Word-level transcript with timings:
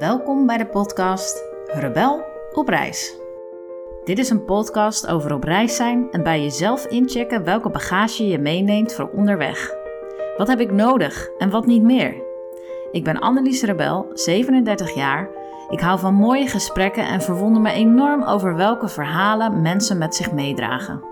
Welkom 0.00 0.46
bij 0.46 0.56
de 0.56 0.66
podcast 0.66 1.44
Rebel 1.66 2.24
op 2.52 2.68
reis. 2.68 3.16
Dit 4.04 4.18
is 4.18 4.30
een 4.30 4.44
podcast 4.44 5.06
over 5.06 5.32
op 5.34 5.44
reis 5.44 5.76
zijn 5.76 6.10
en 6.10 6.22
bij 6.22 6.42
jezelf 6.42 6.86
inchecken 6.86 7.44
welke 7.44 7.70
bagage 7.70 8.26
je 8.26 8.38
meeneemt 8.38 8.94
voor 8.94 9.10
onderweg. 9.10 9.74
Wat 10.36 10.48
heb 10.48 10.60
ik 10.60 10.72
nodig 10.72 11.28
en 11.38 11.50
wat 11.50 11.66
niet 11.66 11.82
meer? 11.82 12.14
Ik 12.90 13.04
ben 13.04 13.18
Annelies 13.18 13.62
Rebel, 13.62 14.10
37 14.12 14.94
jaar. 14.94 15.28
Ik 15.68 15.80
hou 15.80 15.98
van 15.98 16.14
mooie 16.14 16.46
gesprekken 16.46 17.06
en 17.06 17.22
verwonder 17.22 17.62
me 17.62 17.70
enorm 17.70 18.22
over 18.22 18.56
welke 18.56 18.88
verhalen 18.88 19.62
mensen 19.62 19.98
met 19.98 20.14
zich 20.14 20.32
meedragen. 20.32 21.04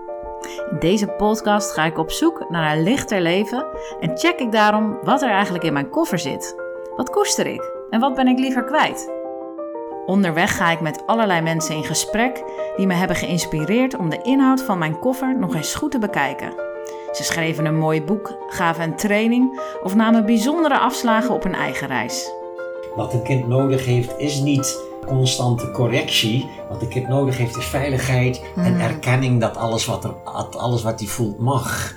In 0.71 0.79
deze 0.79 1.07
podcast 1.07 1.71
ga 1.71 1.85
ik 1.85 1.97
op 1.97 2.11
zoek 2.11 2.49
naar 2.49 2.75
een 2.75 2.83
lichter 2.83 3.21
leven 3.21 3.65
en 3.99 4.17
check 4.17 4.39
ik 4.39 4.51
daarom 4.51 4.97
wat 5.03 5.21
er 5.21 5.29
eigenlijk 5.29 5.63
in 5.63 5.73
mijn 5.73 5.89
koffer 5.89 6.19
zit. 6.19 6.55
Wat 6.95 7.09
koester 7.09 7.47
ik 7.47 7.78
en 7.89 7.99
wat 7.99 8.15
ben 8.15 8.27
ik 8.27 8.39
liever 8.39 8.63
kwijt? 8.63 9.11
Onderweg 10.05 10.57
ga 10.57 10.71
ik 10.71 10.79
met 10.79 11.03
allerlei 11.05 11.41
mensen 11.41 11.75
in 11.75 11.83
gesprek 11.83 12.43
die 12.75 12.87
me 12.87 12.93
hebben 12.93 13.15
geïnspireerd 13.15 13.97
om 13.97 14.09
de 14.09 14.21
inhoud 14.21 14.61
van 14.61 14.77
mijn 14.77 14.99
koffer 14.99 15.39
nog 15.39 15.55
eens 15.55 15.75
goed 15.75 15.91
te 15.91 15.99
bekijken. 15.99 16.53
Ze 17.11 17.23
schreven 17.23 17.65
een 17.65 17.77
mooi 17.77 18.03
boek, 18.03 18.37
gaven 18.47 18.83
een 18.83 18.95
training 18.95 19.59
of 19.83 19.95
namen 19.95 20.25
bijzondere 20.25 20.77
afslagen 20.77 21.33
op 21.33 21.45
een 21.45 21.55
eigen 21.55 21.87
reis. 21.87 22.31
Wat 22.95 23.13
een 23.13 23.23
kind 23.23 23.47
nodig 23.47 23.85
heeft 23.85 24.17
is 24.17 24.39
niet 24.39 24.87
constante 25.05 25.71
correctie. 25.71 26.49
Wat 26.69 26.81
een 26.81 26.87
kind 26.87 27.07
nodig 27.07 27.37
heeft 27.37 27.57
is 27.57 27.65
veiligheid 27.65 28.43
en 28.55 28.79
erkenning 28.79 29.39
dat 29.39 29.57
alles 29.57 29.85
wat, 29.85 30.03
er, 30.03 30.13
alles 30.57 30.83
wat 30.83 30.99
hij 30.99 31.07
voelt 31.07 31.39
mag. 31.39 31.93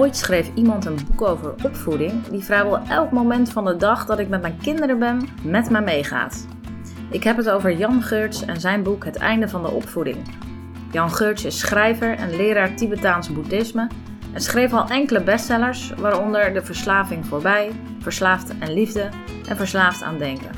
Nog 0.00 0.08
nooit 0.08 0.20
schreef 0.20 0.50
iemand 0.54 0.84
een 0.84 0.98
boek 1.06 1.28
over 1.28 1.54
opvoeding 1.64 2.26
die 2.26 2.44
vrijwel 2.44 2.78
elk 2.78 3.10
moment 3.10 3.52
van 3.52 3.64
de 3.64 3.76
dag 3.76 4.06
dat 4.06 4.18
ik 4.18 4.28
met 4.28 4.40
mijn 4.40 4.58
kinderen 4.62 4.98
ben, 4.98 5.28
met 5.42 5.70
me 5.70 5.80
meegaat. 5.80 6.46
Ik 7.10 7.24
heb 7.24 7.36
het 7.36 7.50
over 7.50 7.76
Jan 7.76 8.02
Geurts 8.02 8.44
en 8.44 8.60
zijn 8.60 8.82
boek 8.82 9.04
Het 9.04 9.16
einde 9.16 9.48
van 9.48 9.62
de 9.62 9.70
opvoeding. 9.70 10.16
Jan 10.90 11.10
Geurts 11.10 11.44
is 11.44 11.58
schrijver 11.58 12.16
en 12.16 12.36
leraar 12.36 12.74
Tibetaans 12.74 13.32
boeddhisme 13.32 13.88
en 14.32 14.40
schreef 14.40 14.72
al 14.72 14.88
enkele 14.88 15.22
bestsellers, 15.22 15.92
waaronder 15.98 16.52
De 16.52 16.62
Verslaving 16.64 17.26
voorbij, 17.26 17.70
Verslaafd 17.98 18.58
en 18.58 18.72
Liefde 18.72 19.08
en 19.48 19.56
Verslaafd 19.56 20.02
aan 20.02 20.18
Denken. 20.18 20.50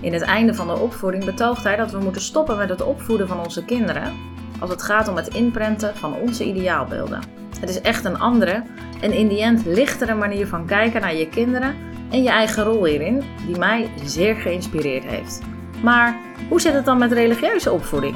In 0.00 0.12
het 0.12 0.22
einde 0.22 0.54
van 0.54 0.66
de 0.66 0.78
opvoeding 0.78 1.24
betoogt 1.24 1.64
hij 1.64 1.76
dat 1.76 1.90
we 1.90 1.98
moeten 1.98 2.22
stoppen 2.22 2.56
met 2.56 2.68
het 2.68 2.82
opvoeden 2.82 3.28
van 3.28 3.38
onze 3.38 3.64
kinderen 3.64 4.12
als 4.60 4.70
het 4.70 4.82
gaat 4.82 5.08
om 5.08 5.16
het 5.16 5.28
inprenten 5.34 5.96
van 5.96 6.14
onze 6.14 6.44
ideaalbeelden. 6.44 7.45
Het 7.60 7.68
is 7.68 7.80
echt 7.80 8.04
een 8.04 8.18
andere 8.18 8.62
en 9.00 9.12
in 9.12 9.28
die 9.28 9.42
end 9.42 9.64
lichtere 9.64 10.14
manier 10.14 10.46
van 10.46 10.66
kijken 10.66 11.00
naar 11.00 11.14
je 11.14 11.28
kinderen 11.28 11.74
en 12.10 12.22
je 12.22 12.28
eigen 12.28 12.64
rol 12.64 12.84
hierin, 12.84 13.24
die 13.46 13.58
mij 13.58 13.90
zeer 14.04 14.34
geïnspireerd 14.34 15.04
heeft. 15.04 15.40
Maar 15.82 16.16
hoe 16.48 16.60
zit 16.60 16.72
het 16.72 16.84
dan 16.84 16.98
met 16.98 17.12
religieuze 17.12 17.72
opvoeding? 17.72 18.14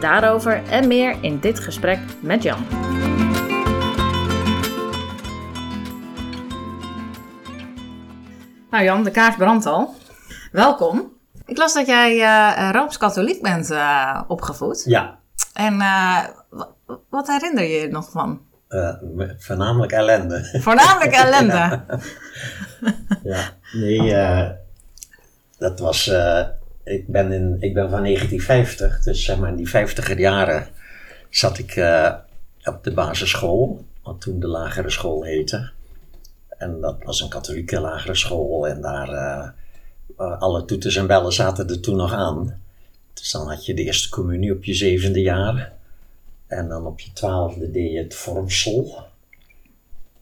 Daarover 0.00 0.62
en 0.70 0.88
meer 0.88 1.16
in 1.20 1.38
dit 1.38 1.60
gesprek 1.60 1.98
met 2.20 2.42
Jan. 2.42 2.66
Nou 8.70 8.84
Jan, 8.84 9.04
de 9.04 9.10
kaart 9.10 9.36
brandt 9.36 9.66
al. 9.66 9.94
Welkom. 10.52 11.12
Ik 11.46 11.58
las 11.58 11.74
dat 11.74 11.86
jij 11.86 12.16
uh, 12.16 12.70
Rooms-Katholiek 12.72 13.42
bent 13.42 13.70
uh, 13.70 14.20
opgevoed. 14.28 14.82
Ja. 14.84 15.18
En 15.52 15.74
uh, 15.74 16.24
wat 17.08 17.26
herinner 17.26 17.64
je 17.64 17.80
je 17.80 17.88
nog 17.88 18.10
van? 18.10 18.40
voornamelijk 19.38 19.92
ellende. 19.92 20.58
Voornamelijk 20.60 21.12
ellende? 21.24 21.54
ja. 21.54 21.86
ja. 23.22 23.52
nee, 23.72 24.54
dat 25.58 25.78
was... 25.78 26.12
ik, 26.84 27.08
ben 27.08 27.32
in, 27.32 27.56
ik 27.60 27.74
ben 27.74 27.90
van 27.90 28.02
1950, 28.02 29.02
dus 29.02 29.24
zeg 29.24 29.38
maar 29.38 29.48
in 29.48 29.56
die 29.56 29.70
50er 29.70 30.16
jaren 30.16 30.66
zat 31.30 31.58
ik 31.58 31.70
op 32.64 32.84
de 32.84 32.92
basisschool, 32.94 33.84
wat 34.02 34.20
toen 34.20 34.40
de 34.40 34.46
lagere 34.46 34.90
school 34.90 35.22
heette. 35.22 35.70
En 36.48 36.80
dat 36.80 36.96
was 37.04 37.20
een 37.20 37.28
katholieke 37.28 37.80
lagere 37.80 38.14
school 38.14 38.68
en 38.68 38.80
daar 38.80 39.08
uh, 40.18 40.40
alle 40.40 40.64
toeters 40.64 40.96
en 40.96 41.06
bellen 41.06 41.32
zaten 41.32 41.68
er 41.68 41.80
toen 41.80 41.96
nog 41.96 42.12
aan. 42.12 42.60
Dus 43.14 43.30
dan 43.30 43.48
had 43.48 43.66
je 43.66 43.74
de 43.74 43.82
eerste 43.82 44.08
communie 44.08 44.52
op 44.52 44.64
je 44.64 44.74
zevende 44.74 45.20
jaar. 45.20 45.72
En 46.46 46.68
dan 46.68 46.86
op 46.86 47.00
je 47.00 47.12
twaalfde 47.12 47.70
deed 47.70 47.92
je 47.92 47.98
het 47.98 48.14
vormsel. 48.14 49.02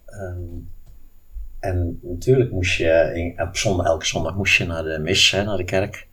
Um, 0.07 0.71
en 1.61 1.99
natuurlijk 2.03 2.51
moest 2.51 2.77
je, 2.77 3.11
in, 3.15 3.47
op 3.47 3.57
zondag, 3.57 3.87
elke 3.87 4.07
zondag 4.07 4.35
moest 4.35 4.57
je 4.57 4.67
naar 4.67 4.83
de 4.83 4.99
mis, 4.99 5.33
naar 5.33 5.57
de 5.57 5.65
kerk. 5.65 6.09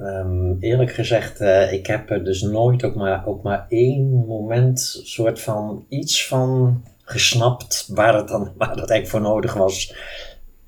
Um, 0.00 0.56
eerlijk 0.60 0.92
gezegd, 0.92 1.40
uh, 1.40 1.72
ik 1.72 1.86
heb 1.86 2.10
er 2.10 2.24
dus 2.24 2.42
nooit 2.42 2.84
ook 2.84 2.94
maar, 2.94 3.26
ook 3.26 3.42
maar 3.42 3.66
één 3.68 4.26
moment 4.26 5.00
soort 5.04 5.40
van 5.40 5.84
iets 5.88 6.26
van 6.26 6.82
gesnapt 7.02 7.88
waar 7.92 8.14
het 8.16 8.28
dan 8.28 8.52
waar 8.56 8.68
het 8.68 8.78
eigenlijk 8.90 9.08
voor 9.08 9.20
nodig 9.20 9.54
was. 9.54 9.94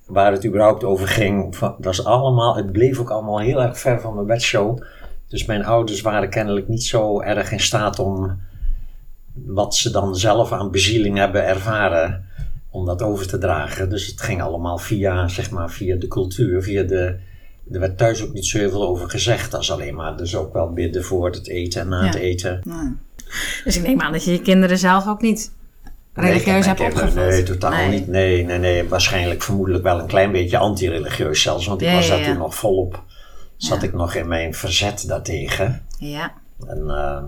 Waar 0.07 0.33
het 0.33 0.47
überhaupt 0.47 0.85
over 0.85 1.09
ging. 1.09 1.59
Het, 1.61 1.85
was 1.85 2.05
allemaal, 2.05 2.57
het 2.57 2.73
bleef 2.73 2.99
ook 2.99 3.11
allemaal 3.11 3.41
heel 3.41 3.63
erg 3.63 3.79
ver 3.79 4.01
van 4.01 4.15
mijn 4.15 4.27
bedshow. 4.27 4.83
Dus 5.29 5.45
mijn 5.45 5.65
ouders 5.65 6.01
waren 6.01 6.31
kennelijk 6.31 6.69
niet 6.69 6.85
zo 6.85 7.21
erg 7.21 7.53
in 7.53 7.61
staat 7.61 7.99
om 7.99 8.41
wat 9.35 9.75
ze 9.75 9.91
dan 9.91 10.17
zelf 10.17 10.53
aan 10.53 10.71
bezieling 10.71 11.17
hebben 11.17 11.47
ervaren, 11.47 12.25
om 12.71 12.87
dat 12.87 13.03
over 13.03 13.27
te 13.27 13.39
dragen. 13.39 13.91
Dus 13.91 14.07
het 14.07 14.21
ging 14.21 14.43
allemaal 14.43 14.79
via, 14.79 15.29
zeg 15.29 15.51
maar, 15.51 15.71
via 15.71 15.97
de 15.97 16.09
cultuur, 16.09 16.63
via 16.63 16.83
de. 16.83 17.17
Er 17.73 17.81
werd 17.81 17.99
thuis 17.99 18.23
ook 18.23 18.33
niet 18.33 18.47
zo 18.47 18.59
heel 18.59 18.71
veel 18.71 18.89
over 18.89 19.11
gezegd 19.11 19.55
als 19.55 19.73
alleen 19.73 19.95
maar. 19.95 20.17
Dus 20.17 20.37
ook 20.37 20.53
wel 20.53 20.73
bidden 20.73 21.05
voor 21.05 21.31
het 21.31 21.49
eten 21.49 21.81
en 21.81 21.89
na 21.89 22.07
het 22.07 22.15
eten. 22.15 22.61
Ja. 22.65 22.93
Dus 23.65 23.77
ik 23.77 23.83
neem 23.83 24.01
aan 24.01 24.13
dat 24.13 24.25
je 24.25 24.33
je 24.33 24.41
kinderen 24.41 24.79
zelf 24.79 25.09
ook 25.09 25.23
niet 25.23 25.53
religieus 26.15 26.67
nee, 26.67 26.75
hebt 26.75 26.81
opgevoed? 26.81 27.15
Nee, 27.15 27.43
totaal 27.43 27.71
nee. 27.71 27.89
niet. 27.89 28.09
Nee, 28.09 28.45
nee, 28.45 28.59
nee. 28.59 28.89
Waarschijnlijk 28.89 29.43
vermoedelijk 29.43 29.85
wel 29.85 29.99
een 29.99 30.07
klein 30.07 30.33
beetje 30.33 30.59
anti-religieus 30.59 31.43
zelfs. 31.43 31.67
Want 31.67 31.81
ik 31.81 31.89
Ja, 31.89 31.95
was 31.95 32.09
daar 32.09 32.19
ja. 32.19 32.27
toen 32.27 32.39
nog 32.39 32.55
volop. 32.55 33.03
Zat 33.59 33.83
ik 33.83 33.93
nog 33.93 34.15
in 34.15 34.29
mijn 34.29 34.55
verzet 34.55 35.05
daartegen. 35.09 35.87
Ja. 35.99 36.33
Een 36.67 36.91
eh, 36.91 37.23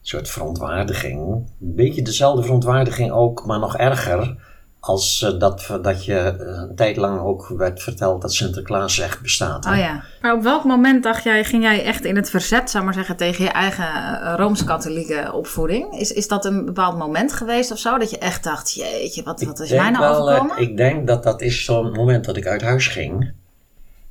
soort 0.00 0.28
verontwaardiging. 0.28 1.20
Een 1.60 1.74
beetje 1.74 2.02
dezelfde 2.02 2.42
verontwaardiging 2.42 3.10
ook, 3.10 3.46
maar 3.46 3.58
nog 3.58 3.76
erger. 3.76 4.36
Als 4.80 5.22
eh, 5.22 5.38
dat, 5.38 5.78
dat 5.82 6.04
je 6.04 6.18
eh, 6.18 6.36
een 6.38 6.74
tijd 6.76 6.96
lang 6.96 7.20
ook 7.20 7.48
werd 7.56 7.82
verteld 7.82 8.22
dat 8.22 8.32
Sinterklaas 8.32 8.98
echt 8.98 9.20
bestaat. 9.20 9.64
hè. 9.64 9.70
Oh 9.70 9.78
ja. 9.78 10.02
Maar 10.22 10.34
op 10.34 10.42
welk 10.42 10.64
moment 10.64 11.02
dacht 11.02 11.24
jij, 11.24 11.44
ging 11.44 11.62
jij 11.62 11.84
echt 11.84 12.04
in 12.04 12.16
het 12.16 12.30
verzet, 12.30 12.70
zou 12.70 12.84
maar 12.84 12.94
zeggen, 12.94 13.16
tegen 13.16 13.44
je 13.44 13.50
eigen 13.50 13.84
eh, 13.84 14.34
Rooms-Katholieke 14.36 15.32
opvoeding? 15.32 15.98
Is, 15.98 16.12
is 16.12 16.28
dat 16.28 16.44
een 16.44 16.64
bepaald 16.64 16.98
moment 16.98 17.32
geweest 17.32 17.70
of 17.72 17.78
zo? 17.78 17.98
Dat 17.98 18.10
je 18.10 18.18
echt 18.18 18.44
dacht, 18.44 18.72
jeetje, 18.72 19.22
wat, 19.22 19.42
wat 19.42 19.60
is 19.60 19.70
mij 19.70 19.90
nou 19.90 19.98
wel, 19.98 20.30
overkomen? 20.30 20.58
ik 20.58 20.76
denk 20.76 21.06
dat 21.06 21.22
dat 21.22 21.40
is 21.40 21.64
zo'n 21.64 21.92
moment 21.92 22.24
dat 22.24 22.36
ik 22.36 22.46
uit 22.46 22.62
huis 22.62 22.86
ging. 22.86 23.32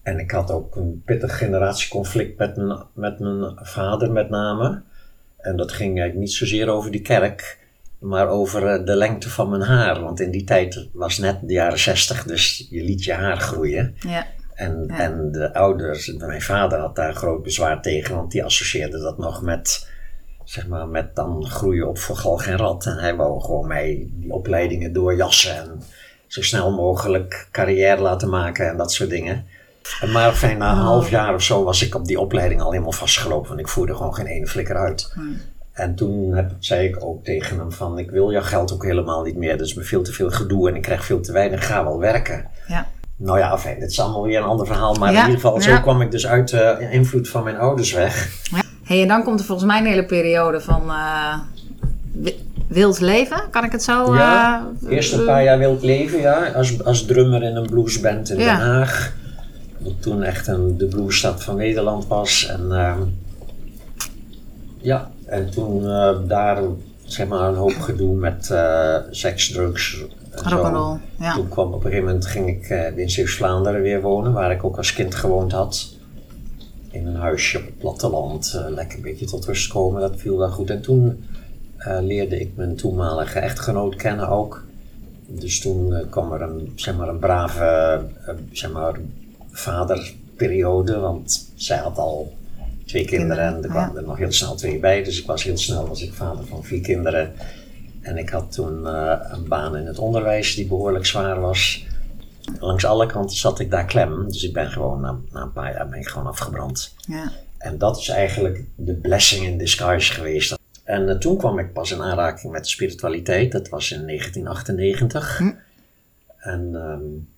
En 0.03 0.19
ik 0.19 0.31
had 0.31 0.51
ook 0.51 0.75
een 0.75 1.01
pittig 1.05 1.37
generatieconflict 1.37 2.37
met 2.37 2.55
mijn, 2.55 2.83
met 2.93 3.19
mijn 3.19 3.57
vader 3.61 4.11
met 4.11 4.29
name. 4.29 4.81
En 5.37 5.57
dat 5.57 5.71
ging 5.71 5.89
eigenlijk 5.89 6.19
niet 6.19 6.33
zozeer 6.33 6.67
over 6.67 6.91
die 6.91 7.01
kerk, 7.01 7.57
maar 7.99 8.27
over 8.27 8.67
eh, 8.67 8.85
de 8.85 8.95
lengte 8.95 9.29
van 9.29 9.49
mijn 9.49 9.61
haar. 9.61 10.01
Want 10.01 10.19
in 10.19 10.31
die 10.31 10.43
tijd 10.43 10.87
was 10.93 11.17
net 11.17 11.37
de 11.41 11.53
jaren 11.53 11.79
zestig, 11.79 12.23
dus 12.23 12.67
je 12.69 12.83
liet 12.83 13.03
je 13.03 13.13
haar 13.13 13.37
groeien. 13.37 13.95
Ja. 13.99 14.25
En, 14.53 14.85
Ja. 14.87 14.99
en 14.99 15.31
de 15.31 15.53
ouders, 15.53 16.13
mijn 16.13 16.41
vader 16.41 16.79
had 16.79 16.95
daar 16.95 17.13
groot 17.15 17.43
bezwaar 17.43 17.81
tegen, 17.81 18.15
want 18.15 18.31
die 18.31 18.43
associeerde 18.43 18.99
dat 18.99 19.17
nog 19.17 19.41
met, 19.41 19.89
zeg 20.43 20.67
maar, 20.67 20.87
met 20.87 21.15
dan 21.15 21.45
groeien 21.45 21.87
op 21.87 21.97
voor 21.97 22.15
galg 22.15 22.45
en 22.45 22.57
rat. 22.57 22.85
En 22.85 22.97
hij 22.97 23.15
wou 23.15 23.41
gewoon 23.41 23.67
mij 23.67 24.07
die 24.13 24.31
opleidingen 24.33 24.93
doorjassen 24.93 25.55
en 25.55 25.81
zo 26.27 26.41
snel 26.41 26.71
mogelijk 26.71 27.47
carrière 27.51 28.01
laten 28.01 28.29
maken 28.29 28.69
en 28.69 28.77
dat 28.77 28.91
soort 28.93 29.09
dingen. 29.09 29.45
Maar 30.13 30.33
fijn, 30.33 30.57
na 30.57 30.71
een 30.71 30.77
Oh. 30.77 30.83
half 30.83 31.09
jaar 31.09 31.33
of 31.33 31.41
zo 31.43 31.63
was 31.63 31.81
ik 31.83 31.95
op 31.95 32.05
die 32.05 32.19
opleiding 32.19 32.61
al 32.61 32.71
helemaal 32.71 32.91
vastgelopen, 32.91 33.47
want 33.47 33.59
ik 33.59 33.67
voerde 33.67 33.95
gewoon 33.95 34.15
geen 34.15 34.25
ene 34.25 34.47
flikker 34.47 34.75
uit. 34.75 35.11
Hmm. 35.13 35.37
En 35.71 35.95
toen 35.95 36.33
heb, 36.35 36.51
zei 36.59 36.87
ik 36.87 37.03
ook 37.05 37.23
tegen 37.23 37.57
hem 37.57 37.71
van, 37.71 37.97
ik 37.99 38.11
wil 38.11 38.31
jouw 38.31 38.41
geld 38.41 38.73
ook 38.73 38.83
helemaal 38.83 39.23
niet 39.23 39.35
meer, 39.37 39.57
dat 39.57 39.67
is 39.67 39.73
me 39.73 39.83
veel 39.83 40.01
te 40.03 40.11
veel 40.11 40.29
gedoe 40.31 40.69
en 40.69 40.75
ik 40.75 40.81
krijg 40.81 41.05
veel 41.05 41.21
te 41.21 41.31
weinig, 41.31 41.65
ga 41.67 41.83
wel 41.83 41.99
werken. 41.99 42.47
Ja. 42.67 42.87
Nou 43.15 43.39
ja, 43.39 43.57
fijn, 43.57 43.79
dit 43.79 43.91
is 43.91 43.99
allemaal 43.99 44.23
weer 44.23 44.37
een 44.37 44.43
ander 44.43 44.65
verhaal. 44.65 44.93
Maar 44.93 45.11
Ja, 45.11 45.19
in 45.19 45.25
ieder 45.25 45.41
geval, 45.41 45.55
ja. 45.55 45.61
zo 45.75 45.81
kwam 45.81 46.01
ik 46.01 46.11
dus 46.11 46.27
uit 46.27 46.49
de 46.49 46.87
invloed 46.91 47.29
van 47.29 47.43
mijn 47.43 47.57
ouders 47.57 47.93
weg. 47.93 48.29
Hey, 48.83 49.01
en 49.01 49.07
dan 49.07 49.23
komt 49.23 49.39
er 49.39 49.45
volgens 49.45 49.67
mij 49.67 49.79
een 49.79 49.85
hele 49.85 50.05
periode 50.05 50.61
van 50.61 50.81
eh, 50.89 51.33
wi- 52.11 52.39
wild 52.67 52.99
leven, 52.99 53.41
kan 53.51 53.63
ik 53.63 53.71
het 53.71 53.83
zo... 53.83 54.15
ja, 54.15 54.67
eh, 54.85 54.91
eerst 54.95 55.13
een 55.13 55.25
paar 55.25 55.43
jaar 55.43 55.57
wild 55.57 55.83
leven, 55.83 56.19
ja. 56.19 56.47
Als, 56.55 56.83
als 56.83 57.05
drummer 57.05 57.43
in 57.43 57.55
een 57.55 57.69
bluesband 57.69 58.29
in 58.29 58.39
Ja. 58.39 58.57
Den 58.57 58.65
Haag. 58.65 59.13
Wat 59.83 60.01
toen 60.01 60.23
echt 60.23 60.47
een, 60.47 60.77
de 60.77 60.85
bluesstad 60.85 61.43
van 61.43 61.55
Nederland 61.55 62.07
was. 62.07 62.47
En 62.47 62.71
ehm, 62.71 63.01
ja, 64.81 65.11
en 65.25 65.49
toen 65.49 65.89
eh, 65.89 66.17
daar 66.27 66.63
zeg 67.05 67.27
maar 67.27 67.49
een 67.49 67.55
hoop 67.55 67.79
gedoe 67.79 68.15
met 68.15 68.49
uh, 68.51 68.95
seks, 69.09 69.51
drugs. 69.51 70.03
Rock'n'roll, 70.31 70.97
ja. 71.19 71.33
Toen 71.33 71.49
kwam 71.49 71.67
op 71.67 71.73
een 71.73 71.81
gegeven 71.81 72.05
moment 72.05 72.25
ging 72.25 72.47
ik 72.49 72.69
uh, 72.69 72.97
in 72.97 73.09
Zeeuws-Vlaanderen 73.09 73.81
weer 73.81 74.01
wonen, 74.01 74.33
waar 74.33 74.51
ik 74.51 74.63
ook 74.63 74.77
als 74.77 74.93
kind 74.93 75.15
gewoond 75.15 75.51
had. 75.51 75.95
In 76.91 77.07
een 77.07 77.15
huisje 77.15 77.57
op 77.57 77.65
het 77.65 77.77
platteland, 77.77 78.61
lekker 78.69 78.97
een 78.97 79.03
beetje 79.03 79.25
tot 79.25 79.45
rust 79.45 79.71
komen, 79.71 80.01
dat 80.01 80.13
viel 80.15 80.37
wel 80.37 80.49
goed. 80.49 80.69
En 80.69 80.81
toen 80.81 81.25
leerde 82.01 82.39
ik 82.39 82.55
mijn 82.55 82.75
toenmalige 82.75 83.39
echtgenoot 83.39 83.95
kennen 83.95 84.29
ook. 84.29 84.65
Dus 85.27 85.59
toen 85.59 86.05
kwam 86.09 86.31
er 86.31 86.41
een, 86.41 86.71
zeg 86.75 86.97
maar, 86.97 87.07
een 87.07 87.19
brave 87.19 88.01
zeg 88.51 88.71
maar, 88.71 88.99
vaderperiode, 89.51 90.99
want 90.99 91.51
zij 91.55 91.77
had 91.77 91.97
al 91.97 92.37
twee 92.85 93.05
kinderen 93.05 93.45
en 93.45 93.63
er 93.63 93.69
kwamen 93.69 93.97
er 93.97 94.03
nog 94.03 94.17
heel 94.17 94.31
snel 94.31 94.55
twee 94.55 94.79
bij. 94.79 95.03
Dus 95.03 95.19
ik 95.19 95.25
was 95.25 95.43
heel 95.43 95.57
snel 95.57 95.87
was 95.87 96.01
ik 96.01 96.13
vader 96.13 96.45
van 96.45 96.63
vier 96.63 96.81
kinderen. 96.81 97.33
En 98.01 98.17
ik 98.17 98.29
had 98.29 98.51
toen 98.51 98.81
uh, 98.83 99.19
een 99.21 99.47
baan 99.47 99.77
in 99.77 99.85
het 99.85 99.99
onderwijs 99.99 100.55
die 100.55 100.67
behoorlijk 100.67 101.05
zwaar 101.05 101.39
was. 101.39 101.85
Langs 102.59 102.85
alle 102.85 103.05
kanten 103.05 103.37
zat 103.37 103.59
ik 103.59 103.71
daar 103.71 103.85
klem. 103.85 104.27
Dus 104.27 104.43
ik 104.43 104.53
ben 104.53 104.71
gewoon 104.71 105.01
na, 105.01 105.19
na 105.31 105.41
een 105.41 105.51
paar 105.51 105.73
jaar 105.73 105.89
ben 105.89 105.99
ik 105.99 106.07
gewoon 106.07 106.27
afgebrand. 106.27 106.95
Ja. 107.07 107.31
En 107.57 107.77
dat 107.77 107.97
is 107.97 108.09
eigenlijk 108.09 108.63
de 108.75 108.93
blessing 108.93 109.45
in 109.45 109.57
disguise 109.57 110.13
geweest. 110.13 110.59
En 110.83 111.07
uh, 111.07 111.15
toen 111.15 111.37
kwam 111.37 111.59
ik 111.59 111.73
pas 111.73 111.91
in 111.91 112.01
aanraking 112.01 112.51
met 112.51 112.63
de 112.63 112.69
spiritualiteit. 112.69 113.51
Dat 113.51 113.69
was 113.69 113.91
in 113.91 114.07
1998. 114.07 115.37
Hm. 115.37 115.51
En 116.37 116.75
um, 116.75 117.29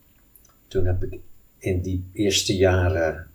toen 0.68 0.86
heb 0.86 1.04
ik 1.04 1.20
in 1.64 1.82
die 1.82 2.10
eerste 2.14 2.56
jaren 2.56 3.28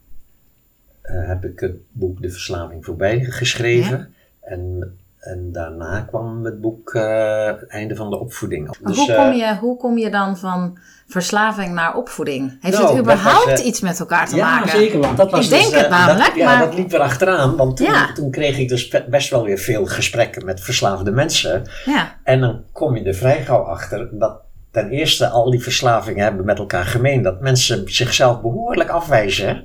uh, 1.03 1.29
heb 1.29 1.45
ik 1.45 1.61
het 1.61 1.77
boek 1.93 2.23
De 2.23 2.31
Verslaving 2.31 2.85
voorbij 2.85 3.25
geschreven. 3.25 4.15
En, 4.41 4.99
en 5.19 5.53
daarna 5.53 6.01
kwam 6.01 6.45
het 6.45 6.61
boek 6.61 6.95
uh, 6.95 7.73
Einde 7.73 7.97
van 7.97 8.11
de 8.11 8.19
Opvoeding. 8.19 8.77
Dus, 8.79 8.97
hoe, 8.97 9.15
kom 9.15 9.33
je, 9.33 9.57
hoe 9.57 9.77
kom 9.77 9.99
je 9.99 10.11
dan 10.11 10.37
van 10.37 10.79
verslaving 11.07 11.75
naar 11.75 11.97
opvoeding? 11.97 12.59
Heeft 12.61 12.79
nou, 12.79 12.89
het 12.89 12.99
überhaupt 12.99 13.51
was, 13.51 13.63
iets 13.63 13.81
met 13.81 14.01
elkaar 14.01 14.29
te 14.29 14.37
ja, 14.37 14.55
maken? 14.55 14.67
Ja, 14.67 14.85
zeker. 14.85 15.01
Want 15.01 15.17
dat 15.17 15.31
was 15.31 15.45
ik 15.45 15.51
denk 15.51 15.71
dus, 15.71 15.81
het 15.81 15.91
namelijk. 15.91 16.27
Dat, 16.27 16.37
ja, 16.37 16.45
maar... 16.45 16.59
dat 16.59 16.75
liep 16.75 16.93
erachteraan. 16.93 17.57
Want 17.57 17.77
toen, 17.77 17.87
ja. 17.87 18.13
toen 18.13 18.31
kreeg 18.31 18.59
ik 18.59 18.69
dus 18.69 19.05
best 19.09 19.31
wel 19.31 19.45
weer 19.45 19.59
veel 19.59 19.87
gesprekken 19.87 20.45
met 20.45 20.61
verslaafde 20.61 21.11
mensen. 21.11 21.63
Ja. 21.85 22.17
En 22.23 22.41
dan 22.41 22.65
kom 22.73 22.97
je 22.97 23.05
er 23.05 23.15
vrij 23.15 23.45
gauw 23.45 23.63
achter 23.63 24.19
dat 24.19 24.41
ten 24.81 24.91
eerste 24.91 25.29
al 25.29 25.51
die 25.51 25.63
verslavingen 25.63 26.23
hebben 26.23 26.45
met 26.45 26.59
elkaar 26.59 26.85
gemeen. 26.85 27.23
Dat 27.23 27.41
mensen 27.41 27.83
zichzelf 27.87 28.41
behoorlijk 28.41 28.91
afwijzen. 28.91 29.65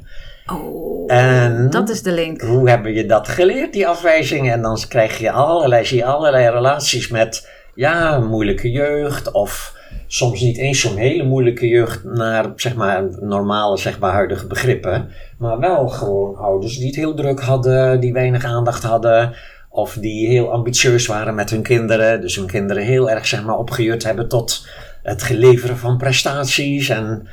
Oh, 0.52 1.12
en 1.12 1.70
dat 1.70 1.90
is 1.90 2.02
de 2.02 2.12
link. 2.12 2.42
Hoe 2.42 2.70
hebben 2.70 2.94
je 2.94 3.06
dat 3.06 3.28
geleerd, 3.28 3.74
die 3.74 3.88
afwijzingen? 3.88 4.54
En 4.54 4.62
dan 4.62 4.80
krijg 4.88 5.18
je 5.18 5.32
allerlei, 5.32 5.86
zie 5.86 5.98
je 5.98 6.06
allerlei 6.06 6.50
relaties 6.50 7.08
met, 7.08 7.50
ja, 7.76 8.20
moeilijke 8.20 8.72
jeugd 8.72 9.32
of 9.32 9.76
soms 10.08 10.42
niet 10.42 10.58
eens 10.58 10.80
zo'n 10.80 10.98
hele 10.98 11.24
moeilijke 11.24 11.68
jeugd 11.68 12.04
naar, 12.04 12.52
zeg 12.56 12.76
maar, 12.76 13.04
normale, 13.20 13.78
zeg 13.78 14.00
maar, 14.00 14.12
huidige 14.12 14.48
begrippen. 14.48 15.10
Maar 15.38 15.60
wel 15.60 15.88
gewoon 15.88 16.36
ouders 16.36 16.78
die 16.78 16.88
het 16.88 16.96
heel 16.96 17.14
druk 17.14 17.40
hadden, 17.40 18.00
die 18.00 18.14
weinig 18.14 18.46
aandacht 18.46 18.84
hadden. 18.84 19.36
Of 19.70 19.94
die 19.94 20.28
heel 20.28 20.52
ambitieus 20.52 21.06
waren 21.06 21.36
met 21.36 21.50
hun 21.50 21.64
kinderen. 21.64 22.22
Dus 22.22 22.36
hun 22.36 22.48
kinderen 22.48 22.84
heel 22.84 23.10
erg, 23.10 23.28
zeg 23.28 23.44
maar, 23.44 23.58
opgejut 23.58 24.04
hebben 24.04 24.28
tot 24.28 24.66
het 25.04 25.24
geleveren 25.24 25.78
van 25.78 25.98
prestaties 25.98 26.90
en 26.90 27.28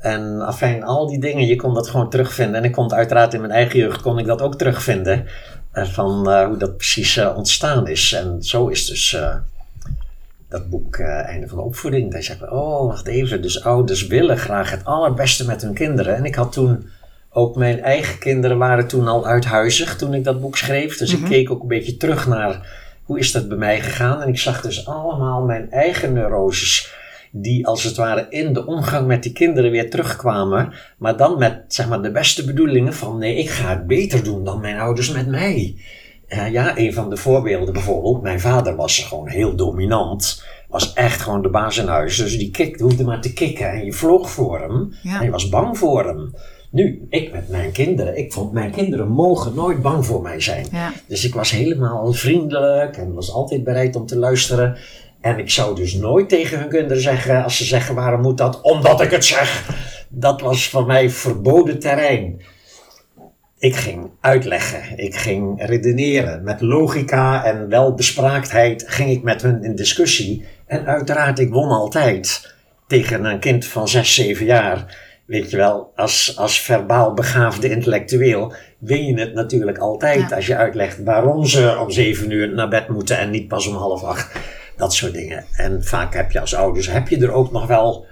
en 0.00 0.40
afijn, 0.40 0.84
al 0.84 1.06
die 1.06 1.20
dingen, 1.20 1.46
je 1.46 1.56
kon 1.56 1.74
dat 1.74 1.88
gewoon 1.88 2.10
terugvinden. 2.10 2.54
En 2.54 2.64
ik 2.64 2.72
kon 2.72 2.84
het 2.84 2.92
uiteraard 2.92 3.34
in 3.34 3.40
mijn 3.40 3.52
eigen 3.52 3.78
jeugd 3.78 4.00
kon 4.00 4.18
ik 4.18 4.26
dat 4.26 4.42
ook 4.42 4.58
terugvinden. 4.58 5.26
Uh, 5.74 5.84
van 5.84 6.30
uh, 6.30 6.46
hoe 6.46 6.56
dat 6.56 6.76
precies 6.76 7.16
uh, 7.16 7.32
ontstaan 7.36 7.88
is. 7.88 8.12
En 8.12 8.42
zo 8.42 8.66
is 8.66 8.86
dus 8.86 9.16
dat 10.48 10.70
boek 10.70 10.98
Einde 10.98 11.48
van 11.48 11.58
de 11.58 11.64
Opvoeding. 11.64 12.12
Daar 12.12 12.22
zeggen 12.22 12.46
we, 12.46 12.52
oh 12.52 12.86
wacht 12.86 13.06
even, 13.06 13.42
dus 13.42 13.64
ouders 13.64 14.06
willen 14.06 14.38
graag 14.38 14.70
het 14.70 14.84
allerbeste 14.84 15.46
met 15.46 15.62
hun 15.62 15.74
kinderen. 15.74 16.16
En 16.16 16.24
ik 16.24 16.34
had 16.34 16.52
toen, 16.52 16.88
ook 17.30 17.56
mijn 17.56 17.82
eigen 17.82 18.18
kinderen 18.18 18.58
waren 18.58 18.86
toen 18.86 19.08
al 19.08 19.26
uithuizig 19.26 19.96
toen 19.96 20.14
ik 20.14 20.24
dat 20.24 20.40
boek 20.40 20.56
schreef. 20.56 20.96
Dus 20.96 21.10
mm 21.10 21.16
-hmm. 21.16 21.24
ik 21.24 21.30
keek 21.30 21.50
ook 21.50 21.62
een 21.62 21.68
beetje 21.68 21.96
terug 21.96 22.26
naar 22.26 22.84
hoe 23.02 23.18
is 23.18 23.32
dat 23.32 23.48
bij 23.48 23.56
mij 23.56 23.80
gegaan. 23.80 24.22
En 24.22 24.28
ik 24.28 24.38
zag 24.38 24.60
dus 24.60 24.86
allemaal 24.86 25.42
mijn 25.42 25.70
eigen 25.70 26.12
neuroses 26.12 26.94
die 27.40 27.66
als 27.66 27.82
het 27.82 27.96
ware 27.96 28.26
in 28.28 28.52
de 28.52 28.66
omgang 28.66 29.06
met 29.06 29.22
die 29.22 29.32
kinderen 29.32 29.70
weer 29.70 29.90
terugkwamen, 29.90 30.72
maar 30.98 31.16
dan 31.16 31.38
met 31.38 31.64
zeg 31.68 31.88
maar, 31.88 32.02
de 32.02 32.10
beste 32.10 32.44
bedoelingen 32.44 32.94
van 32.94 33.18
nee, 33.18 33.36
ik 33.36 33.50
ga 33.50 33.68
het 33.68 33.86
beter 33.86 34.24
doen 34.24 34.44
dan 34.44 34.60
mijn 34.60 34.78
ouders 34.78 35.12
met 35.12 35.26
mij. 35.26 35.76
Uh, 36.28 36.52
ja, 36.52 36.78
een 36.78 36.92
van 36.92 37.10
de 37.10 37.16
voorbeelden 37.16 37.72
bijvoorbeeld, 37.72 38.22
mijn 38.22 38.40
vader 38.40 38.76
was 38.76 38.98
gewoon 38.98 39.28
heel 39.28 39.56
dominant, 39.56 40.44
was 40.68 40.92
echt 40.92 41.20
gewoon 41.20 41.42
de 41.42 41.50
baas 41.50 41.78
in 41.78 41.86
huis, 41.86 42.16
dus 42.16 42.38
die 42.38 42.50
kikte, 42.50 42.82
hoefde 42.82 43.04
maar 43.04 43.20
te 43.20 43.32
kikken 43.32 43.70
en 43.70 43.84
je 43.84 43.92
vloog 43.92 44.30
voor 44.30 44.60
hem 44.60 44.94
ja. 45.02 45.18
en 45.18 45.24
je 45.24 45.30
was 45.30 45.48
bang 45.48 45.78
voor 45.78 46.06
hem. 46.06 46.34
Nu, 46.70 47.06
ik 47.10 47.32
met 47.32 47.48
mijn 47.48 47.72
kinderen, 47.72 48.18
ik 48.18 48.32
vond 48.32 48.52
mijn 48.52 48.70
kinderen 48.70 49.08
mogen 49.08 49.54
nooit 49.54 49.82
bang 49.82 50.06
voor 50.06 50.22
mij 50.22 50.40
zijn. 50.40 50.66
Ja. 50.72 50.92
Dus 51.06 51.24
ik 51.24 51.34
was 51.34 51.50
helemaal 51.50 52.12
vriendelijk 52.12 52.96
en 52.96 53.14
was 53.14 53.32
altijd 53.32 53.64
bereid 53.64 53.96
om 53.96 54.06
te 54.06 54.18
luisteren. 54.18 54.76
En 55.26 55.38
ik 55.38 55.50
zou 55.50 55.74
dus 55.74 55.94
nooit 55.94 56.28
tegen 56.28 56.58
hun 56.58 56.68
kinderen 56.68 57.02
zeggen, 57.02 57.44
als 57.44 57.56
ze 57.56 57.64
zeggen 57.64 57.94
waarom 57.94 58.20
moet 58.20 58.38
dat? 58.38 58.60
Omdat 58.60 59.00
ik 59.00 59.10
het 59.10 59.24
zeg. 59.24 59.68
Dat 60.08 60.40
was 60.40 60.68
voor 60.68 60.86
mij 60.86 61.10
verboden 61.10 61.78
terrein. 61.78 62.40
Ik 63.58 63.76
ging 63.76 64.10
uitleggen, 64.20 64.98
ik 64.98 65.16
ging 65.16 65.66
redeneren. 65.66 66.44
Met 66.44 66.60
logica 66.60 67.44
en 67.44 67.68
welbespraaktheid 67.68 68.84
ging 68.86 69.10
ik 69.10 69.22
met 69.22 69.42
hun 69.42 69.64
in 69.64 69.74
discussie. 69.74 70.44
En 70.66 70.86
uiteraard, 70.86 71.38
ik 71.38 71.52
won 71.52 71.68
altijd 71.68 72.54
tegen 72.86 73.24
een 73.24 73.38
kind 73.38 73.66
van 73.66 73.88
6, 73.88 74.14
7 74.14 74.46
jaar. 74.46 74.96
Weet 75.26 75.50
je 75.50 75.56
wel, 75.56 75.92
als, 75.96 76.34
als 76.36 76.60
verbaal 76.60 77.14
begaafde 77.14 77.70
intellectueel 77.70 78.54
win 78.78 79.06
je 79.06 79.20
het 79.20 79.34
natuurlijk 79.34 79.78
altijd 79.78 80.28
Ja. 80.30 80.36
als 80.36 80.46
je 80.46 80.56
uitlegt 80.56 81.04
waarom 81.04 81.46
ze 81.46 81.78
om 81.80 81.90
7 81.90 82.30
uur 82.30 82.54
naar 82.54 82.68
bed 82.68 82.88
moeten 82.88 83.18
en 83.18 83.30
niet 83.30 83.48
pas 83.48 83.66
om 83.66 83.74
half 83.74 84.02
acht. 84.02 84.38
Dat 84.76 84.94
soort 84.94 85.12
dingen. 85.12 85.44
En 85.56 85.84
vaak 85.84 86.14
heb 86.14 86.30
je 86.30 86.40
als 86.40 86.54
ouders, 86.54 86.90
heb 86.90 87.08
je 87.08 87.16
er 87.18 87.32
ook 87.32 87.52
nog 87.52 87.66
wel 87.66 88.06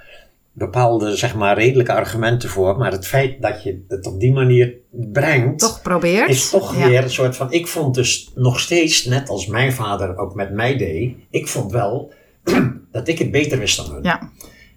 bepaalde, 0.52 1.16
zeg 1.16 1.34
maar, 1.34 1.58
redelijke 1.58 1.92
argumenten 1.92 2.48
voor. 2.48 2.76
Maar 2.76 2.92
het 2.92 3.06
feit 3.06 3.42
dat 3.42 3.62
je 3.62 3.84
het 3.88 4.06
op 4.06 4.20
die 4.20 4.32
manier 4.32 4.74
brengt, 4.90 5.58
Toch 5.58 5.82
probeert. 5.82 6.28
is 6.28 6.50
toch 6.50 6.76
Ja. 6.76 6.88
weer 6.88 7.02
een 7.02 7.10
soort 7.10 7.36
van. 7.36 7.52
Ik 7.52 7.66
vond 7.66 7.94
dus 7.94 8.30
nog 8.34 8.60
steeds, 8.60 9.04
net 9.04 9.28
als 9.28 9.46
mijn 9.46 9.72
vader 9.72 10.16
ook 10.16 10.34
met 10.34 10.52
mij 10.52 10.76
deed, 10.76 11.14
ik 11.30 11.48
vond 11.48 11.72
wel 11.72 12.12
dat 12.92 13.08
ik 13.08 13.18
het 13.18 13.30
beter 13.30 13.58
wist 13.58 13.76
dan 13.76 13.90
hun. 13.94 14.02
Ja. 14.02 14.30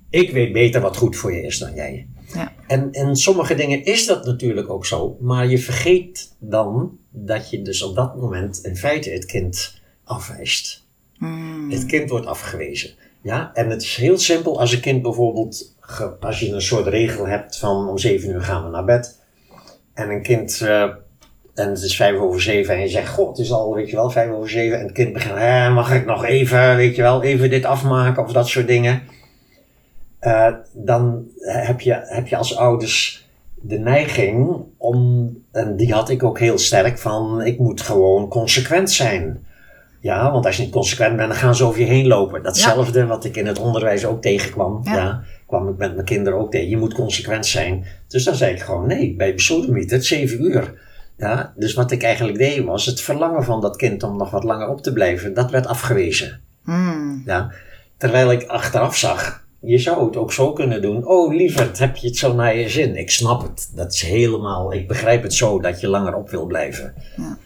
Ik 0.09 0.31
weet 0.31 0.53
beter 0.53 0.81
wat 0.81 0.97
goed 0.97 1.15
voor 1.15 1.33
je 1.33 1.41
is 1.41 1.57
dan 1.57 1.73
jij. 1.73 2.07
Ja. 2.33 2.53
En 2.67 2.91
in 2.91 3.15
sommige 3.15 3.55
dingen 3.55 3.83
is 3.85 4.05
dat 4.05 4.25
natuurlijk 4.25 4.69
ook 4.69 4.85
zo, 4.85 5.17
maar 5.21 5.47
je 5.47 5.57
vergeet 5.59 6.35
dan 6.39 6.97
dat 7.09 7.49
je 7.49 7.61
dus 7.61 7.81
op 7.81 7.95
dat 7.95 8.15
moment 8.15 8.59
in 8.63 8.75
feite 8.75 9.09
het 9.09 9.25
kind 9.25 9.81
afwijst. 10.03 10.86
Hmm. 11.17 11.71
Het 11.71 11.85
kind 11.85 12.09
wordt 12.09 12.25
afgewezen. 12.25 12.89
Ja, 13.21 13.51
en 13.53 13.69
het 13.69 13.81
is 13.81 13.95
heel 13.95 14.17
simpel 14.17 14.59
als 14.59 14.73
een 14.73 14.79
kind 14.79 15.01
bijvoorbeeld, 15.01 15.75
als 16.19 16.39
je 16.39 16.51
een 16.51 16.61
soort 16.61 16.87
regel 16.87 17.27
hebt 17.27 17.57
van 17.57 17.89
om 17.89 17.97
zeven 17.97 18.29
uur 18.29 18.41
gaan 18.41 18.63
we 18.63 18.69
naar 18.69 18.85
bed. 18.85 19.19
En 19.93 20.09
een 20.09 20.21
kind, 20.21 20.61
eh, 20.61 20.81
en 21.53 21.69
het 21.69 21.81
is 21.81 21.95
vijf 21.95 22.19
over 22.19 22.41
zeven 22.41 22.75
en 22.75 22.81
je 22.81 22.87
zegt, 22.87 23.13
goh, 23.13 23.29
het 23.29 23.37
is 23.37 23.51
al, 23.51 23.73
weet 23.73 23.89
je 23.89 23.95
wel, 23.95 24.09
vijf 24.09 24.31
over 24.31 24.49
zeven. 24.49 24.77
En 24.79 24.83
het 24.83 24.93
kind 24.93 25.13
begint, 25.13 25.73
mag 25.73 25.93
ik 25.93 26.05
nog 26.05 26.25
even, 26.25 26.75
weet 26.75 26.95
je 26.95 27.01
wel, 27.01 27.23
even 27.23 27.49
dit 27.49 27.65
afmaken 27.65 28.23
of 28.23 28.31
dat 28.31 28.47
soort 28.47 28.67
dingen. 28.67 29.01
Eh, 30.19 30.53
dan 30.73 31.27
heb 31.39 31.81
je, 31.81 32.01
heb 32.03 32.27
je 32.27 32.37
als 32.37 32.57
ouders 32.57 33.27
de 33.55 33.79
neiging 33.79 34.63
om, 34.77 35.29
en 35.51 35.75
die 35.75 35.93
had 35.93 36.09
ik 36.09 36.23
ook 36.23 36.39
heel 36.39 36.57
sterk, 36.57 36.97
van 36.97 37.41
ik 37.41 37.59
moet 37.59 37.81
gewoon 37.81 38.27
consequent 38.27 38.91
zijn. 38.91 39.46
Ja, 39.99 40.31
want 40.31 40.45
als 40.45 40.57
je 40.57 40.63
niet 40.63 40.71
consequent 40.71 41.15
bent, 41.15 41.29
dan 41.29 41.37
gaan 41.37 41.55
ze 41.55 41.63
over 41.63 41.79
je 41.79 41.85
heen 41.85 42.07
lopen. 42.07 42.43
Datzelfde 42.43 43.05
wat 43.05 43.25
ik 43.25 43.35
in 43.35 43.47
het 43.47 43.59
onderwijs 43.59 44.05
ook 44.05 44.21
tegenkwam. 44.21 44.81
Ja. 44.83 44.95
Ja. 44.95 45.23
kwam 45.47 45.69
ik 45.69 45.77
met 45.77 45.93
mijn 45.93 46.05
kinderen 46.05 46.39
ook 46.39 46.51
tegen. 46.51 46.69
Je 46.69 46.77
moet 46.77 46.93
consequent 46.93 47.45
zijn. 47.45 47.85
Dus 48.07 48.23
dan 48.23 48.35
zei 48.35 48.53
ik 48.53 48.61
gewoon 48.61 48.87
nee, 48.87 49.15
bij 49.15 49.33
besodemiet 49.33 49.91
het 49.91 50.05
zeven 50.05 50.43
uur. 50.43 50.73
Ja, 51.17 51.53
dus 51.55 51.73
wat 51.73 51.91
ik 51.91 52.03
eigenlijk 52.03 52.37
deed 52.37 52.63
was 52.63 52.85
het 52.85 53.01
verlangen 53.01 53.43
van 53.43 53.61
dat 53.61 53.75
kind 53.75 54.03
om 54.03 54.17
nog 54.17 54.29
wat 54.29 54.43
langer 54.43 54.69
op 54.69 54.81
te 54.81 54.93
blijven. 54.93 55.33
Dat 55.33 55.51
werd 55.51 55.67
afgewezen. 55.67 56.41
Hmm. 56.63 57.21
Ja. 57.25 57.51
Terwijl 57.97 58.31
ik 58.31 58.47
achteraf 58.47 58.97
zag, 58.97 59.45
je 59.61 59.77
zou 59.77 60.05
het 60.05 60.17
ook 60.17 60.33
zo 60.33 60.53
kunnen 60.53 60.81
doen. 60.81 61.05
Oh 61.05 61.33
lieverd, 61.35 61.79
heb 61.79 61.95
je 61.95 62.07
het 62.07 62.17
zo 62.17 62.33
naar 62.33 62.55
je 62.55 62.69
zin? 62.69 62.95
Ik 62.95 63.09
snap 63.09 63.41
het. 63.41 63.71
Dat 63.75 63.93
is 63.93 64.01
helemaal, 64.01 64.73
ik 64.73 64.87
begrijp 64.87 65.23
het 65.23 65.33
zo 65.33 65.59
dat 65.59 65.81
je 65.81 65.87
langer 65.87 66.15
op 66.15 66.29
wil 66.29 66.45
blijven. 66.45 66.93
Ja. 67.17 67.37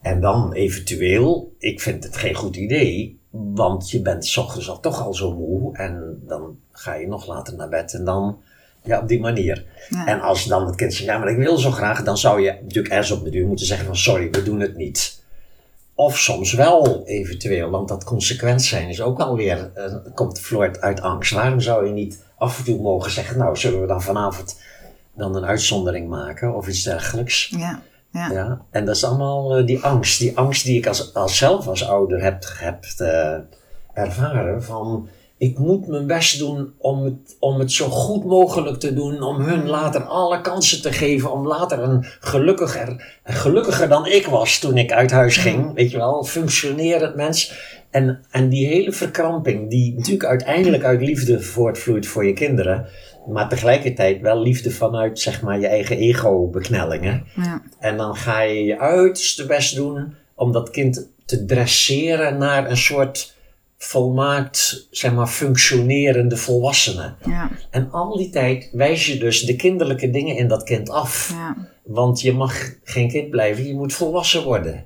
En 0.00 0.20
dan 0.20 0.52
eventueel, 0.52 1.54
ik 1.58 1.80
vind 1.80 2.04
het 2.04 2.16
geen 2.16 2.34
goed 2.34 2.56
idee, 2.56 3.20
want 3.30 3.90
je 3.90 4.02
bent 4.02 4.26
's 4.26 4.36
ochtends 4.36 4.70
al 4.70 4.80
toch 4.80 5.02
al 5.02 5.14
zo 5.14 5.34
moe 5.34 5.76
en 5.76 6.22
dan 6.26 6.58
ga 6.72 6.94
je 6.94 7.08
nog 7.08 7.26
later 7.26 7.56
naar 7.56 7.68
bed 7.68 7.94
en 7.94 8.04
dan, 8.04 8.38
ja, 8.82 9.00
op 9.00 9.08
die 9.08 9.20
manier. 9.20 9.64
Ja. 9.88 10.06
En 10.06 10.20
als 10.20 10.44
dan 10.44 10.66
het 10.66 10.74
kind 10.74 10.94
zegt, 10.94 11.08
ja, 11.08 11.18
maar 11.18 11.30
ik 11.30 11.36
wil 11.36 11.58
zo 11.58 11.70
graag, 11.70 12.02
dan 12.02 12.18
zou 12.18 12.40
je 12.40 12.58
natuurlijk 12.62 12.94
ergens 12.94 13.10
op 13.10 13.24
de 13.24 13.30
duur 13.30 13.46
moeten 13.46 13.66
zeggen 13.66 13.86
van, 13.86 13.96
sorry, 13.96 14.30
we 14.30 14.42
doen 14.42 14.60
het 14.60 14.76
niet. 14.76 15.22
Of 15.94 16.18
soms 16.18 16.52
wel 16.52 17.06
eventueel, 17.06 17.70
want 17.70 17.88
dat 17.88 18.04
consequent 18.04 18.62
zijn 18.62 18.88
is 18.88 19.00
ook 19.00 19.20
alweer, 19.20 19.70
uh, 19.76 20.14
komt 20.14 20.40
voort 20.40 20.80
uit 20.80 21.00
angst. 21.00 21.32
Waarom 21.32 21.60
zou 21.60 21.86
je 21.86 21.92
niet 21.92 22.24
af 22.38 22.58
en 22.58 22.64
toe 22.64 22.80
mogen 22.80 23.10
zeggen, 23.10 23.38
nou 23.38 23.56
zullen 23.56 23.80
we 23.80 23.86
dan 23.86 24.02
vanavond 24.02 24.60
dan 25.14 25.36
een 25.36 25.44
uitzondering 25.44 26.08
maken 26.08 26.54
of 26.54 26.68
iets 26.68 26.82
dergelijks. 26.82 27.54
Ja. 27.58 27.82
Ja. 28.12 28.30
ja. 28.32 28.60
En 28.70 28.84
dat 28.84 28.96
is 28.96 29.04
allemaal 29.04 29.58
uh, 29.58 29.66
die 29.66 29.84
angst. 29.84 30.18
Die 30.18 30.38
angst 30.38 30.64
die 30.64 30.78
ik 30.78 30.86
als, 30.86 31.14
als 31.14 31.36
zelf 31.36 31.66
als 31.66 31.88
ouder 31.88 32.22
heb, 32.22 32.44
heb 32.58 32.84
uh, 32.98 33.34
ervaren 33.92 34.62
van 34.62 35.08
ik 35.40 35.58
moet 35.58 35.86
mijn 35.86 36.06
best 36.06 36.38
doen 36.38 36.72
om 36.78 37.04
het, 37.04 37.36
om 37.38 37.58
het 37.58 37.72
zo 37.72 37.88
goed 37.88 38.24
mogelijk 38.24 38.80
te 38.80 38.94
doen, 38.94 39.22
om 39.22 39.40
hun 39.40 39.66
later 39.66 40.02
alle 40.02 40.40
kansen 40.40 40.82
te 40.82 40.92
geven, 40.92 41.32
om 41.32 41.46
later 41.46 41.78
een 41.78 42.04
gelukkiger, 42.20 43.20
gelukkiger 43.24 43.88
dan 43.88 44.06
ik 44.06 44.26
was 44.26 44.58
toen 44.58 44.76
ik 44.76 44.92
uit 44.92 45.10
huis 45.10 45.36
ging, 45.36 45.74
weet 45.74 45.90
je 45.90 45.96
wel, 45.96 46.24
functionerend 46.24 47.14
mens. 47.14 47.54
En, 47.90 48.20
en 48.30 48.48
die 48.48 48.66
hele 48.66 48.92
verkramping, 48.92 49.70
die 49.70 49.94
natuurlijk 49.94 50.24
uiteindelijk 50.24 50.84
uit 50.84 51.00
liefde 51.00 51.40
voortvloeit 51.40 52.06
voor 52.06 52.26
je 52.26 52.32
kinderen, 52.32 52.86
maar 53.32 53.48
tegelijkertijd 53.48 54.20
wel 54.20 54.42
liefde 54.42 54.70
vanuit 54.70 55.18
zeg 55.18 55.42
maar 55.42 55.60
je 55.60 55.66
eigen 55.66 55.96
ego-beknellingen. 55.96 57.26
Ja. 57.36 57.62
En 57.78 57.96
dan 57.96 58.16
ga 58.16 58.40
je 58.40 58.64
je 58.64 58.78
uiterste 58.78 59.46
best 59.46 59.74
doen 59.74 60.14
om 60.34 60.52
dat 60.52 60.70
kind 60.70 61.08
te 61.24 61.44
dresseren 61.44 62.38
naar 62.38 62.70
een 62.70 62.76
soort 62.76 63.34
volmaakt, 63.76 64.86
zeg 64.90 65.12
maar, 65.12 65.26
functionerende 65.26 66.36
volwassene. 66.36 67.14
Ja. 67.24 67.50
En 67.70 67.90
al 67.90 68.16
die 68.16 68.30
tijd 68.30 68.68
wijs 68.72 69.06
je 69.06 69.18
dus 69.18 69.42
de 69.42 69.56
kinderlijke 69.56 70.10
dingen 70.10 70.36
in 70.36 70.48
dat 70.48 70.62
kind 70.62 70.90
af. 70.90 71.30
Ja. 71.32 71.56
Want 71.82 72.20
je 72.20 72.32
mag 72.32 72.74
geen 72.84 73.08
kind 73.08 73.30
blijven, 73.30 73.66
je 73.66 73.74
moet 73.74 73.92
volwassen 73.92 74.44
worden. 74.44 74.84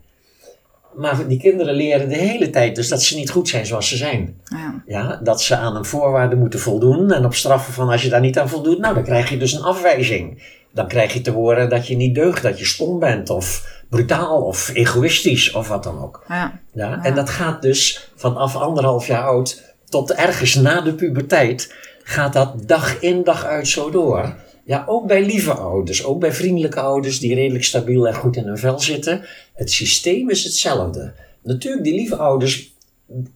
Maar 0.96 1.28
die 1.28 1.38
kinderen 1.38 1.74
leren 1.74 2.08
de 2.08 2.16
hele 2.16 2.50
tijd 2.50 2.76
dus 2.76 2.88
dat 2.88 3.02
ze 3.02 3.16
niet 3.16 3.30
goed 3.30 3.48
zijn 3.48 3.66
zoals 3.66 3.88
ze 3.88 3.96
zijn. 3.96 4.40
Ja. 4.44 4.82
Ja, 4.86 5.20
dat 5.22 5.42
ze 5.42 5.56
aan 5.56 5.76
een 5.76 5.84
voorwaarde 5.84 6.36
moeten 6.36 6.60
voldoen. 6.60 7.12
En 7.12 7.24
op 7.24 7.34
straffen 7.34 7.72
van 7.72 7.88
als 7.88 8.02
je 8.02 8.08
daar 8.08 8.20
niet 8.20 8.38
aan 8.38 8.48
voldoet, 8.48 8.78
nou 8.78 8.94
dan 8.94 9.04
krijg 9.04 9.30
je 9.30 9.36
dus 9.36 9.52
een 9.52 9.62
afwijzing. 9.62 10.42
Dan 10.72 10.88
krijg 10.88 11.12
je 11.12 11.20
te 11.20 11.30
horen 11.30 11.68
dat 11.68 11.86
je 11.86 11.96
niet 11.96 12.14
deugt, 12.14 12.42
dat 12.42 12.58
je 12.58 12.64
stom 12.64 12.98
bent 12.98 13.30
of 13.30 13.72
brutaal 13.88 14.42
of 14.42 14.70
egoïstisch 14.74 15.52
of 15.52 15.68
wat 15.68 15.84
dan 15.84 16.02
ook. 16.02 16.24
Ja. 16.28 16.60
Ja, 16.72 17.02
En 17.02 17.14
dat 17.14 17.30
gaat 17.30 17.62
dus 17.62 18.10
vanaf 18.16 18.56
anderhalf 18.56 19.06
jaar 19.06 19.24
oud 19.24 19.62
tot 19.88 20.12
ergens 20.12 20.54
na 20.54 20.80
de 20.80 20.94
puberteit, 20.94 21.74
gaat 22.02 22.32
dat 22.32 22.68
dag 22.68 23.00
in 23.00 23.24
dag 23.24 23.44
uit 23.44 23.68
zo 23.68 23.90
door. 23.90 24.34
Ja, 24.64 24.84
ook 24.86 25.06
bij 25.06 25.24
lieve 25.24 25.52
ouders, 25.52 26.04
ook 26.04 26.20
bij 26.20 26.32
vriendelijke 26.32 26.80
ouders 26.80 27.18
die 27.18 27.34
redelijk 27.34 27.64
stabiel 27.64 28.06
en 28.06 28.14
goed 28.14 28.36
in 28.36 28.46
hun 28.46 28.58
vel 28.58 28.80
zitten. 28.80 29.24
Het 29.54 29.70
systeem 29.70 30.30
is 30.30 30.44
hetzelfde. 30.44 31.12
Natuurlijk, 31.42 31.84
die 31.84 31.94
lieve 31.94 32.16
ouders 32.16 32.74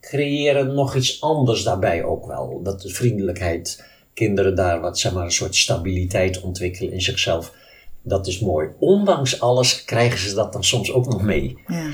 creëren 0.00 0.74
nog 0.74 0.94
iets 0.96 1.20
anders 1.20 1.62
daarbij 1.62 2.04
ook 2.04 2.26
wel. 2.26 2.60
Dat 2.62 2.82
de 2.82 2.88
vriendelijkheid, 2.88 3.84
kinderen 4.14 4.54
daar 4.54 4.80
wat, 4.80 4.98
zeg 4.98 5.12
maar, 5.12 5.24
een 5.24 5.32
soort 5.32 5.56
stabiliteit 5.56 6.40
ontwikkelen 6.40 6.92
in 6.92 7.02
zichzelf. 7.02 7.52
Dat 8.02 8.26
is 8.26 8.40
mooi. 8.40 8.68
Ondanks 8.78 9.40
alles 9.40 9.84
krijgen 9.84 10.18
ze 10.18 10.34
dat 10.34 10.52
dan 10.52 10.64
soms 10.64 10.92
ook 10.92 11.06
nog 11.06 11.22
mee. 11.22 11.58
Ja. 11.66 11.90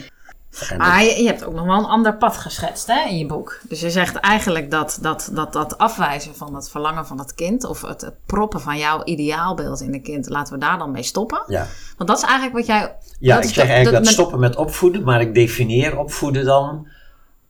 En 0.71 0.79
Maar 0.79 1.03
je, 1.05 1.23
je 1.23 1.27
hebt 1.27 1.45
ook 1.45 1.55
nog 1.55 1.65
wel 1.65 1.79
een 1.79 1.85
ander 1.85 2.17
pad 2.17 2.37
geschetst 2.37 2.87
hè, 2.87 3.09
in 3.09 3.19
je 3.19 3.27
boek. 3.27 3.61
Dus 3.69 3.81
je 3.81 3.91
zegt 3.91 4.17
eigenlijk 4.17 4.71
dat 4.71 4.99
dat, 5.01 5.31
dat, 5.33 5.53
dat 5.53 5.79
afwijzen 5.79 6.35
van 6.35 6.55
het 6.55 6.71
verlangen 6.71 7.07
van 7.07 7.19
het 7.19 7.35
kind... 7.35 7.65
of 7.65 7.83
het, 7.83 8.01
het 8.01 8.15
proppen 8.27 8.61
van 8.61 8.79
jouw 8.79 9.05
ideaalbeeld 9.05 9.81
in 9.81 9.95
een 9.95 10.03
kind... 10.03 10.29
laten 10.29 10.53
we 10.55 10.59
daar 10.61 10.79
dan 10.79 10.91
mee 10.91 11.03
stoppen. 11.03 11.43
ja. 11.47 11.67
Want 11.97 12.09
dat 12.09 12.19
is 12.19 12.25
eigenlijk 12.25 12.55
wat 12.57 12.67
jij... 12.67 12.97
Ja, 13.19 13.37
ik 13.37 13.43
zeg 13.43 13.53
de- 13.55 13.61
eigenlijk 13.61 13.85
de- 13.85 13.93
dat 13.93 14.03
met- 14.05 14.13
stoppen 14.13 14.41
met 14.41 14.57
opvoeden, 14.57 15.03
maar 15.05 15.21
ik 15.21 15.35
definieer 15.35 15.99
opvoeden 15.99 16.45
dan 16.45 16.89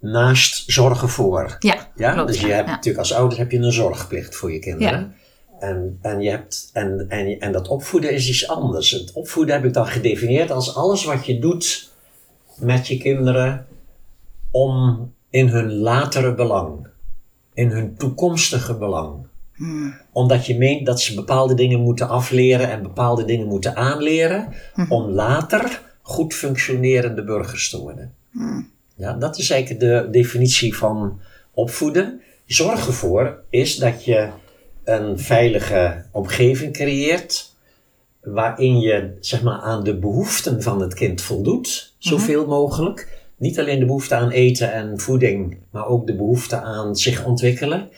naast 0.00 0.64
zorgen 0.66 1.08
voor. 1.08 1.56
Ja, 1.58 1.74
Ja, 1.94 2.12
klopt, 2.12 2.28
dus 2.28 2.40
je 2.40 2.46
ja, 2.46 2.54
hebt 2.54 2.68
ja. 2.68 2.74
natuurlijk 2.74 2.98
als 2.98 3.14
ouder 3.14 3.38
heb 3.38 3.50
je 3.50 3.58
een 3.58 3.72
zorgplicht 3.72 4.36
voor 4.36 4.52
je 4.52 4.58
kinderen. 4.58 5.14
En, 5.60 5.98
en, 6.02 6.20
je 6.20 6.30
hebt, 6.30 6.70
en, 6.72 7.06
en, 7.08 7.38
en 7.40 7.52
dat 7.52 7.68
opvoeden 7.68 8.12
is 8.12 8.28
iets 8.28 8.48
anders. 8.48 8.90
Het 8.90 9.12
opvoeden 9.12 9.54
heb 9.54 9.64
ik 9.64 9.72
dan 9.72 9.86
gedefinieerd 9.86 10.50
als 10.50 10.74
alles 10.76 11.04
wat 11.04 11.26
je 11.26 11.38
doet 11.38 11.92
met 12.58 12.86
je 12.88 12.98
kinderen 12.98 13.66
om 14.50 15.12
in 15.30 15.48
hun 15.48 15.72
latere 15.72 16.34
belang, 16.34 16.86
in 17.54 17.70
hun 17.70 17.96
toekomstige 17.96 18.74
belang. 18.74 19.26
Omdat 20.12 20.46
je 20.46 20.58
meent 20.58 20.86
dat 20.86 21.00
ze 21.00 21.14
bepaalde 21.14 21.54
dingen 21.54 21.80
moeten 21.80 22.08
afleren 22.08 22.70
en 22.70 22.82
bepaalde 22.82 23.24
dingen 23.24 23.46
moeten 23.46 23.76
aanleren 23.76 24.48
om 24.88 25.10
later 25.10 25.82
goed 26.02 26.34
functionerende 26.34 27.24
burgers 27.24 27.70
te 27.70 27.80
worden. 27.80 28.14
Ja, 28.96 29.12
dat 29.12 29.38
is 29.38 29.50
eigenlijk 29.50 29.80
de 29.80 30.08
definitie 30.10 30.76
van 30.76 31.20
opvoeden. 31.54 32.20
Zorg 32.46 32.86
ervoor 32.86 33.42
is 33.50 33.76
dat 33.76 34.04
je 34.04 34.28
een 34.84 35.18
veilige 35.18 36.04
omgeving 36.12 36.72
creëert 36.72 37.53
waarin 38.24 38.80
je 38.80 39.16
zeg 39.20 39.42
maar, 39.42 39.58
aan 39.58 39.84
de 39.84 39.98
behoeften 39.98 40.62
van 40.62 40.80
het 40.80 40.94
kind 40.94 41.20
voldoet, 41.20 41.94
zoveel 41.98 42.46
mogelijk. 42.46 43.22
Niet 43.36 43.58
alleen 43.58 43.78
de 43.78 43.86
behoefte 43.86 44.14
aan 44.14 44.30
eten 44.30 44.72
en 44.72 44.98
voeding, 44.98 45.58
maar 45.70 45.86
ook 45.86 46.06
de 46.06 46.16
behoefte 46.16 46.60
aan 46.60 46.96
zich 46.96 47.24
ontwikkelen. 47.24 47.88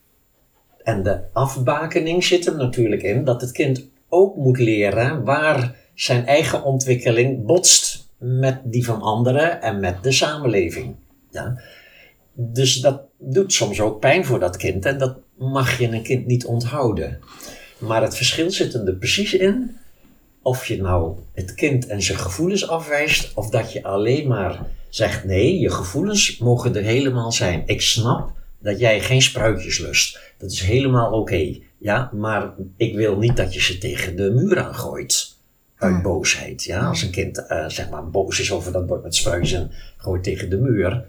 En 0.82 1.02
de 1.02 1.20
afbakening 1.32 2.24
zit 2.24 2.46
er 2.46 2.56
natuurlijk 2.56 3.02
in 3.02 3.24
dat 3.24 3.40
het 3.40 3.52
kind 3.52 3.88
ook 4.08 4.36
moet 4.36 4.58
leren 4.58 5.24
waar 5.24 5.76
zijn 5.94 6.26
eigen 6.26 6.62
ontwikkeling 6.62 7.46
botst 7.46 8.08
met 8.18 8.60
die 8.64 8.84
van 8.84 9.00
anderen 9.02 9.62
en 9.62 9.80
met 9.80 10.02
de 10.02 10.12
samenleving. 10.12 10.94
Ja. 11.30 11.60
Dus 12.32 12.80
dat 12.80 13.02
doet 13.18 13.52
soms 13.52 13.80
ook 13.80 14.00
pijn 14.00 14.24
voor 14.24 14.40
dat 14.40 14.56
kind 14.56 14.84
en 14.84 14.98
dat 14.98 15.16
mag 15.38 15.78
je 15.78 15.88
een 15.88 16.02
kind 16.02 16.26
niet 16.26 16.46
onthouden. 16.46 17.18
Maar 17.78 18.02
het 18.02 18.16
verschil 18.16 18.50
zit 18.50 18.74
er 18.74 18.94
precies 18.94 19.34
in 19.34 19.76
of 20.46 20.66
je 20.66 20.82
nou 20.82 21.16
het 21.32 21.54
kind 21.54 21.86
en 21.86 22.02
zijn 22.02 22.18
gevoelens 22.18 22.68
afwijst 22.68 23.34
of 23.34 23.50
dat 23.50 23.72
je 23.72 23.82
alleen 23.82 24.28
maar 24.28 24.66
zegt 24.88 25.24
nee, 25.24 25.58
je 25.58 25.70
gevoelens 25.70 26.38
mogen 26.38 26.76
er 26.76 26.82
helemaal 26.82 27.32
zijn. 27.32 27.62
Ik 27.66 27.80
snap 27.80 28.32
dat 28.58 28.78
jij 28.78 29.00
geen 29.00 29.22
spruitjes 29.22 29.78
lust. 29.78 30.20
Dat 30.38 30.50
is 30.50 30.60
helemaal 30.60 31.12
oké. 31.12 31.58
ja, 31.78 32.10
maar 32.14 32.52
ik 32.76 32.94
wil 32.94 33.18
niet 33.18 33.36
dat 33.36 33.54
je 33.54 33.60
ze 33.60 33.78
tegen 33.78 34.16
de 34.16 34.30
muur 34.30 34.58
aangooit. 34.58 35.34
Uit 35.76 36.02
boosheid. 36.02 36.64
Ja, 36.64 36.86
als 36.86 37.02
een 37.02 37.10
kind 37.10 37.46
eh, 37.46 37.68
zeg 37.68 37.90
maar 37.90 38.10
boos 38.10 38.40
is 38.40 38.52
over 38.52 38.72
dat 38.72 38.86
bord 38.86 39.02
met 39.02 39.14
spruitjes 39.14 39.52
en 39.52 39.70
gooit 39.96 40.22
tegen 40.22 40.50
de 40.50 40.58
muur. 40.58 41.04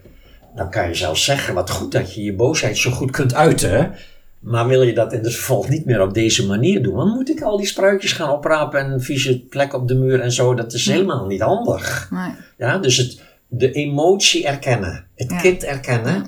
Dan 0.56 0.72
kan 0.72 0.88
je 0.88 0.96
zelfs 0.96 1.24
zeggen, 1.24 1.54
wat 1.54 1.70
goed 1.70 1.92
dat 1.92 2.14
je 2.14 2.24
je 2.24 2.34
boosheid 2.34 2.78
zo 2.78 2.92
goed 2.92 3.12
kunt 3.12 3.34
uiten. 3.34 3.96
Maar 4.40 4.68
wil 4.68 4.82
je 4.82 4.94
dat 4.94 5.14
in 5.14 5.24
het 5.24 5.34
vervolg 5.34 5.70
niet 5.70 5.86
meer 5.86 6.02
op 6.02 6.14
deze 6.14 6.46
manier 6.46 6.84
doen? 6.84 6.96
Dan 6.96 7.08
moet 7.10 7.30
ik 7.30 7.42
al 7.42 7.58
die 7.58 7.66
spruitjes 7.68 8.12
gaan 8.12 8.30
oprapen 8.32 8.80
en 8.80 9.02
vieze 9.02 9.40
plek 9.40 9.74
op 9.74 9.88
de 9.88 9.96
muur 9.96 10.20
en 10.20 10.32
zo. 10.32 10.54
Dat 10.54 10.74
is 10.74 10.86
helemaal 10.86 11.26
niet 11.26 11.42
handig. 11.42 12.10
Nee. 12.12 12.32
Ja, 12.58 12.78
dus 12.78 12.98
het, 12.98 13.22
de 13.48 13.72
emotie 13.72 14.46
erkennen, 14.48 15.06
het 15.16 15.30
Ja. 15.32 15.38
kind 15.42 15.64
erkennen 15.64 16.26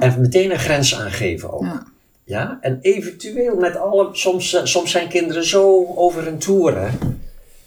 en 0.00 0.20
meteen 0.20 0.50
een 0.50 0.58
grens 0.58 0.94
aangeven 0.94 1.52
ook. 1.52 1.62
Ja. 1.62 1.86
Ja, 2.24 2.58
en 2.60 2.78
eventueel 2.80 3.56
met 3.56 3.76
alle, 3.76 4.08
soms, 4.12 4.54
eh, 4.54 4.64
soms 4.64 4.90
zijn 4.90 5.08
kinderen 5.08 5.44
zo 5.44 5.86
over 5.96 6.24
hun 6.24 6.38
toeren. 6.38 6.90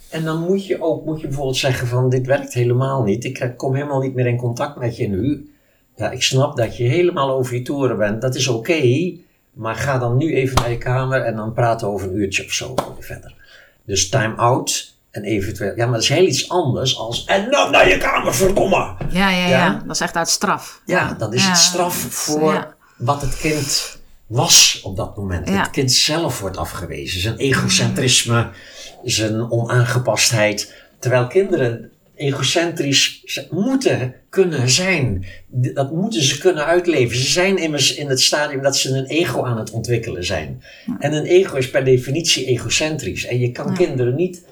En 0.10 0.24
dan 0.24 0.40
moet 0.40 0.66
je 0.66 0.82
ook, 0.82 1.06
moet 1.06 1.22
je 1.22 1.28
bijvoorbeeld 1.28 1.58
zeggen 1.58 1.88
van 1.88 2.10
dit 2.10 2.26
werkt 2.26 2.54
helemaal 2.54 3.04
niet. 3.04 3.24
Ik 3.24 3.38
eh, 3.40 3.50
kom 3.56 3.76
helemaal 3.76 4.02
niet 4.02 4.14
meer 4.14 4.26
in 4.28 4.38
contact 4.38 4.78
met 4.80 4.98
je 4.98 5.08
nu. 5.10 5.50
Ja, 5.96 6.12
ik 6.12 6.22
snap 6.24 6.58
dat 6.58 6.78
je 6.78 6.84
helemaal 6.84 7.30
over 7.32 7.56
je 7.56 7.62
toeren 7.62 7.98
bent. 7.98 8.22
Dat 8.22 8.36
is 8.36 8.48
oké. 8.48 9.12
Maar 9.54 9.76
ga 9.76 9.98
dan 9.98 10.18
nu 10.18 10.36
even 10.36 10.56
naar 10.56 10.70
je 10.72 10.78
kamer 10.78 11.22
en 11.22 11.36
dan 11.36 11.54
praten 11.54 11.88
we 11.88 11.94
over 11.94 12.08
een 12.08 12.16
uurtje 12.16 12.46
of 12.46 12.52
zo 12.52 12.76
verder. 13.00 13.34
Dus 13.86 14.10
time 14.10 14.36
out 14.36 14.94
en 15.12 15.24
eventueel. 15.24 15.76
Ja, 15.76 15.84
maar 15.86 15.94
dat 15.94 16.02
is 16.04 16.10
heel 16.10 16.26
iets 16.28 16.50
anders 16.50 16.98
als. 16.98 17.26
En 17.26 17.52
dan 17.52 17.72
naar 17.72 17.90
je 17.90 17.98
kamer, 17.98 18.36
verdomme! 18.36 18.96
Ja, 19.10 19.30
ja, 19.30 19.30
ja, 19.30 19.48
Ja. 19.48 19.82
Dat 19.86 19.96
is 19.96 20.02
echt 20.02 20.16
uit 20.16 20.30
straf. 20.30 20.82
Ja, 20.86 21.14
dan 21.18 21.34
is 21.34 21.44
Ja, 21.44 21.50
het 21.50 21.58
straf 21.58 21.96
voor 21.96 22.54
ja. 22.54 22.74
wat 22.98 23.22
het 23.22 23.38
kind 23.38 23.98
was 24.28 24.80
op 24.84 24.96
dat 24.96 25.18
moment. 25.18 25.48
Ja. 25.48 25.62
Het 25.62 25.70
kind 25.70 25.92
zelf 25.92 26.40
wordt 26.40 26.58
afgewezen. 26.58 27.22
Zijn 27.22 27.38
egocentrisme, 27.38 28.50
zijn 29.04 29.52
onaangepastheid. 29.52 30.74
Terwijl 31.00 31.28
kinderen 31.28 31.92
egocentrisch 32.16 33.42
moeten 33.50 34.16
kunnen 34.30 34.70
zijn. 34.70 35.26
Dat 35.48 35.92
moeten 35.92 36.22
ze 36.22 36.40
kunnen 36.40 36.66
uitleven. 36.66 37.18
Ze 37.18 37.32
zijn 37.32 37.58
immers 37.58 37.96
in 37.96 38.10
het 38.10 38.22
stadium 38.22 38.62
dat 38.62 38.78
ze 38.78 38.98
een 38.98 39.06
ego 39.06 39.44
aan 39.44 39.58
het 39.58 39.72
ontwikkelen 39.72 40.26
zijn. 40.26 40.64
En 41.00 41.14
een 41.14 41.26
ego 41.26 41.56
is 41.56 41.70
per 41.70 41.84
definitie 41.84 42.46
egocentrisch. 42.46 43.26
En 43.26 43.40
je 43.40 43.52
kan 43.52 43.74
kinderen 43.74 44.16
niet, 44.16 44.44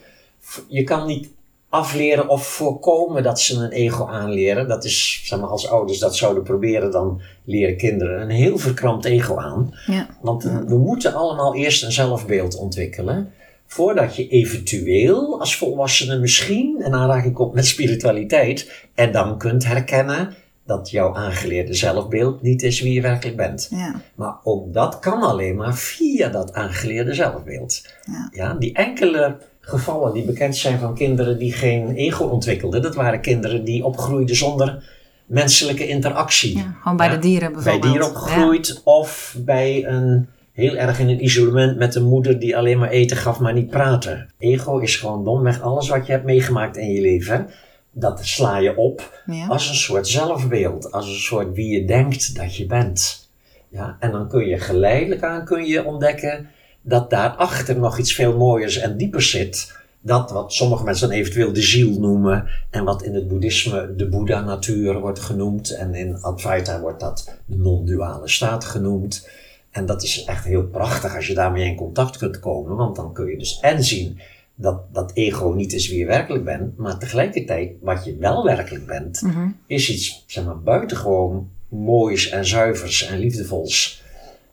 je 0.67 0.83
kan 0.83 1.07
niet 1.07 1.29
afleren 1.69 2.29
of 2.29 2.47
voorkomen 2.47 3.23
dat 3.23 3.39
ze 3.39 3.55
een 3.55 3.71
ego 3.71 4.05
aanleren. 4.05 4.67
Dat 4.67 4.85
is, 4.85 5.21
zeg 5.23 5.39
maar, 5.39 5.49
als 5.49 5.67
ouders 5.69 5.99
dat 5.99 6.15
zouden 6.15 6.43
proberen, 6.43 6.91
dan 6.91 7.21
leren 7.43 7.77
kinderen 7.77 8.21
een 8.21 8.29
heel 8.29 8.57
verkrampt 8.57 9.05
ego 9.05 9.37
aan. 9.37 9.73
Ja. 9.85 10.07
Want 10.21 10.43
we 10.43 10.77
moeten 10.77 11.13
allemaal 11.13 11.55
eerst 11.55 11.83
een 11.83 11.91
zelfbeeld 11.91 12.55
ontwikkelen 12.55 13.33
voordat 13.71 14.15
je 14.15 14.27
eventueel 14.27 15.39
als 15.39 15.55
volwassene 15.57 16.19
misschien 16.19 16.81
in 16.83 16.93
aanraking 16.93 17.33
komt 17.33 17.53
met 17.53 17.65
spiritualiteit 17.65 18.87
en 18.95 19.11
dan 19.11 19.37
kunt 19.37 19.65
herkennen 19.65 20.33
dat 20.65 20.89
jouw 20.89 21.15
aangeleerde 21.15 21.73
zelfbeeld 21.73 22.41
niet 22.41 22.63
is 22.63 22.81
wie 22.81 22.93
je 22.93 23.01
werkelijk 23.01 23.37
bent. 23.37 23.67
Ja. 23.69 24.01
Maar 24.15 24.35
ook 24.43 24.73
dat 24.73 24.99
kan 24.99 25.21
alleen 25.21 25.55
maar 25.55 25.75
via 25.75 26.29
dat 26.29 26.53
aangeleerde 26.53 27.13
zelfbeeld. 27.13 27.81
Ja. 28.05 28.29
Ja, 28.31 28.53
die 28.53 28.73
enkele 28.73 29.37
gevallen 29.59 30.13
die 30.13 30.25
bekend 30.25 30.57
zijn 30.57 30.79
van 30.79 30.95
kinderen 30.95 31.37
die 31.37 31.53
geen 31.53 31.95
ego 31.95 32.25
ontwikkelden, 32.25 32.81
dat 32.81 32.95
waren 32.95 33.21
kinderen 33.21 33.63
die 33.63 33.85
opgroeiden 33.85 34.35
zonder 34.35 34.83
menselijke 35.25 35.87
interactie. 35.87 36.57
Ja, 36.57 36.75
gewoon 36.81 36.97
bij 36.97 37.09
de 37.09 37.19
dieren 37.19 37.53
bij 37.53 37.63
bijvoorbeeld. 37.63 37.93
dieren 37.93 38.09
opgegroeid 38.09 38.81
of 38.83 39.35
bij 39.39 39.85
een 39.85 40.27
heel 40.61 40.75
erg 40.75 40.99
in 40.99 41.09
een 41.09 41.23
isolement 41.23 41.77
met 41.77 41.95
een 41.95 42.03
moeder 42.03 42.39
die 42.39 42.57
alleen 42.57 42.79
maar 42.79 42.89
eten 42.89 43.17
gaf, 43.17 43.39
maar 43.39 43.53
niet 43.53 43.69
praten. 43.69 44.29
Ego 44.37 44.77
is 44.77 44.95
gewoon 44.95 45.23
domweg 45.23 45.61
alles 45.61 45.89
wat 45.89 46.05
je 46.05 46.11
hebt 46.11 46.25
meegemaakt 46.25 46.77
in 46.77 46.91
je 46.91 47.01
leven. 47.01 47.49
Dat 47.91 48.25
sla 48.25 48.57
je 48.57 48.75
op 48.77 49.23
Ja. 49.25 49.47
Als 49.47 49.69
een 49.69 49.75
soort 49.75 50.07
zelfbeeld, 50.07 50.91
als 50.91 51.07
een 51.07 51.19
soort 51.19 51.53
wie 51.53 51.79
je 51.79 51.85
denkt 51.85 52.35
dat 52.35 52.55
je 52.55 52.65
bent. 52.65 53.29
Ja, 53.69 53.97
en 53.99 54.11
dan 54.11 54.27
kun 54.27 54.47
je 54.47 54.59
geleidelijk 54.59 55.23
aan 55.23 55.45
kun 55.45 55.65
je 55.65 55.85
ontdekken 55.85 56.49
dat 56.81 57.09
daarachter 57.09 57.79
nog 57.79 57.97
iets 57.97 58.13
veel 58.13 58.37
mooiers 58.37 58.77
en 58.77 58.97
diepers 58.97 59.29
zit. 59.29 59.79
Dat 60.01 60.31
wat 60.31 60.53
sommige 60.53 60.83
mensen 60.83 61.09
dan 61.09 61.17
eventueel 61.17 61.53
de 61.53 61.61
ziel 61.61 61.99
noemen. 61.99 62.47
En 62.69 62.83
wat 62.83 63.03
in 63.03 63.15
het 63.15 63.27
boeddhisme 63.27 63.95
de 63.95 64.07
Boeddha-natuur 64.07 64.99
wordt 64.99 65.19
genoemd. 65.19 65.75
En 65.75 65.93
in 65.93 66.21
Advaita 66.21 66.79
wordt 66.79 66.99
dat 66.99 67.37
de 67.45 67.57
non-duale 67.57 68.27
staat 68.29 68.65
genoemd. 68.65 69.29
En 69.71 69.85
dat 69.85 70.03
is 70.03 70.23
echt 70.23 70.45
heel 70.45 70.63
prachtig 70.67 71.15
als 71.15 71.27
je 71.27 71.33
daarmee 71.33 71.65
in 71.65 71.75
contact 71.75 72.17
kunt 72.17 72.39
komen. 72.39 72.75
Want 72.75 72.95
dan 72.95 73.13
kun 73.13 73.25
je 73.25 73.37
dus 73.37 73.59
en 73.59 73.83
zien 73.83 74.19
dat 74.55 74.81
dat 74.93 75.11
ego 75.13 75.49
niet 75.51 75.73
is 75.73 75.89
wie 75.89 75.99
je 75.99 76.05
werkelijk 76.05 76.43
bent. 76.43 76.77
Maar 76.77 76.97
tegelijkertijd 76.99 77.71
wat 77.81 78.05
je 78.05 78.15
wel 78.17 78.43
werkelijk 78.43 78.85
bent 78.85 79.21
Mhm. 79.21 79.47
is 79.65 79.89
iets, 79.89 80.23
zeg 80.27 80.45
maar, 80.45 80.59
buitengewoon 80.59 81.49
moois 81.69 82.29
en 82.29 82.45
zuivers 82.45 83.05
en 83.07 83.17
liefdevols. 83.19 84.03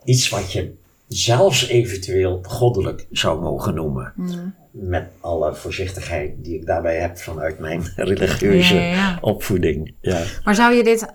Iets 0.04 0.28
wat 0.28 0.52
je 0.52 0.72
zelfs 1.08 1.68
eventueel 1.68 2.38
goddelijk 2.42 3.06
zou 3.10 3.40
mogen 3.40 3.74
noemen. 3.74 4.12
Mhm. 4.16 4.38
Met 4.70 5.06
alle 5.20 5.54
voorzichtigheid 5.54 6.30
die 6.44 6.54
ik 6.54 6.66
daarbij 6.66 6.96
heb 6.96 7.18
vanuit 7.18 7.58
mijn 7.58 7.82
religieuze 7.96 8.74
Ja, 8.74 8.80
ja, 8.80 8.90
ja. 8.92 9.18
opvoeding. 9.20 9.94
Ja. 10.00 10.22
Maar 10.44 10.54
zou 10.54 10.74
je 10.74 10.84
dit, 10.84 11.06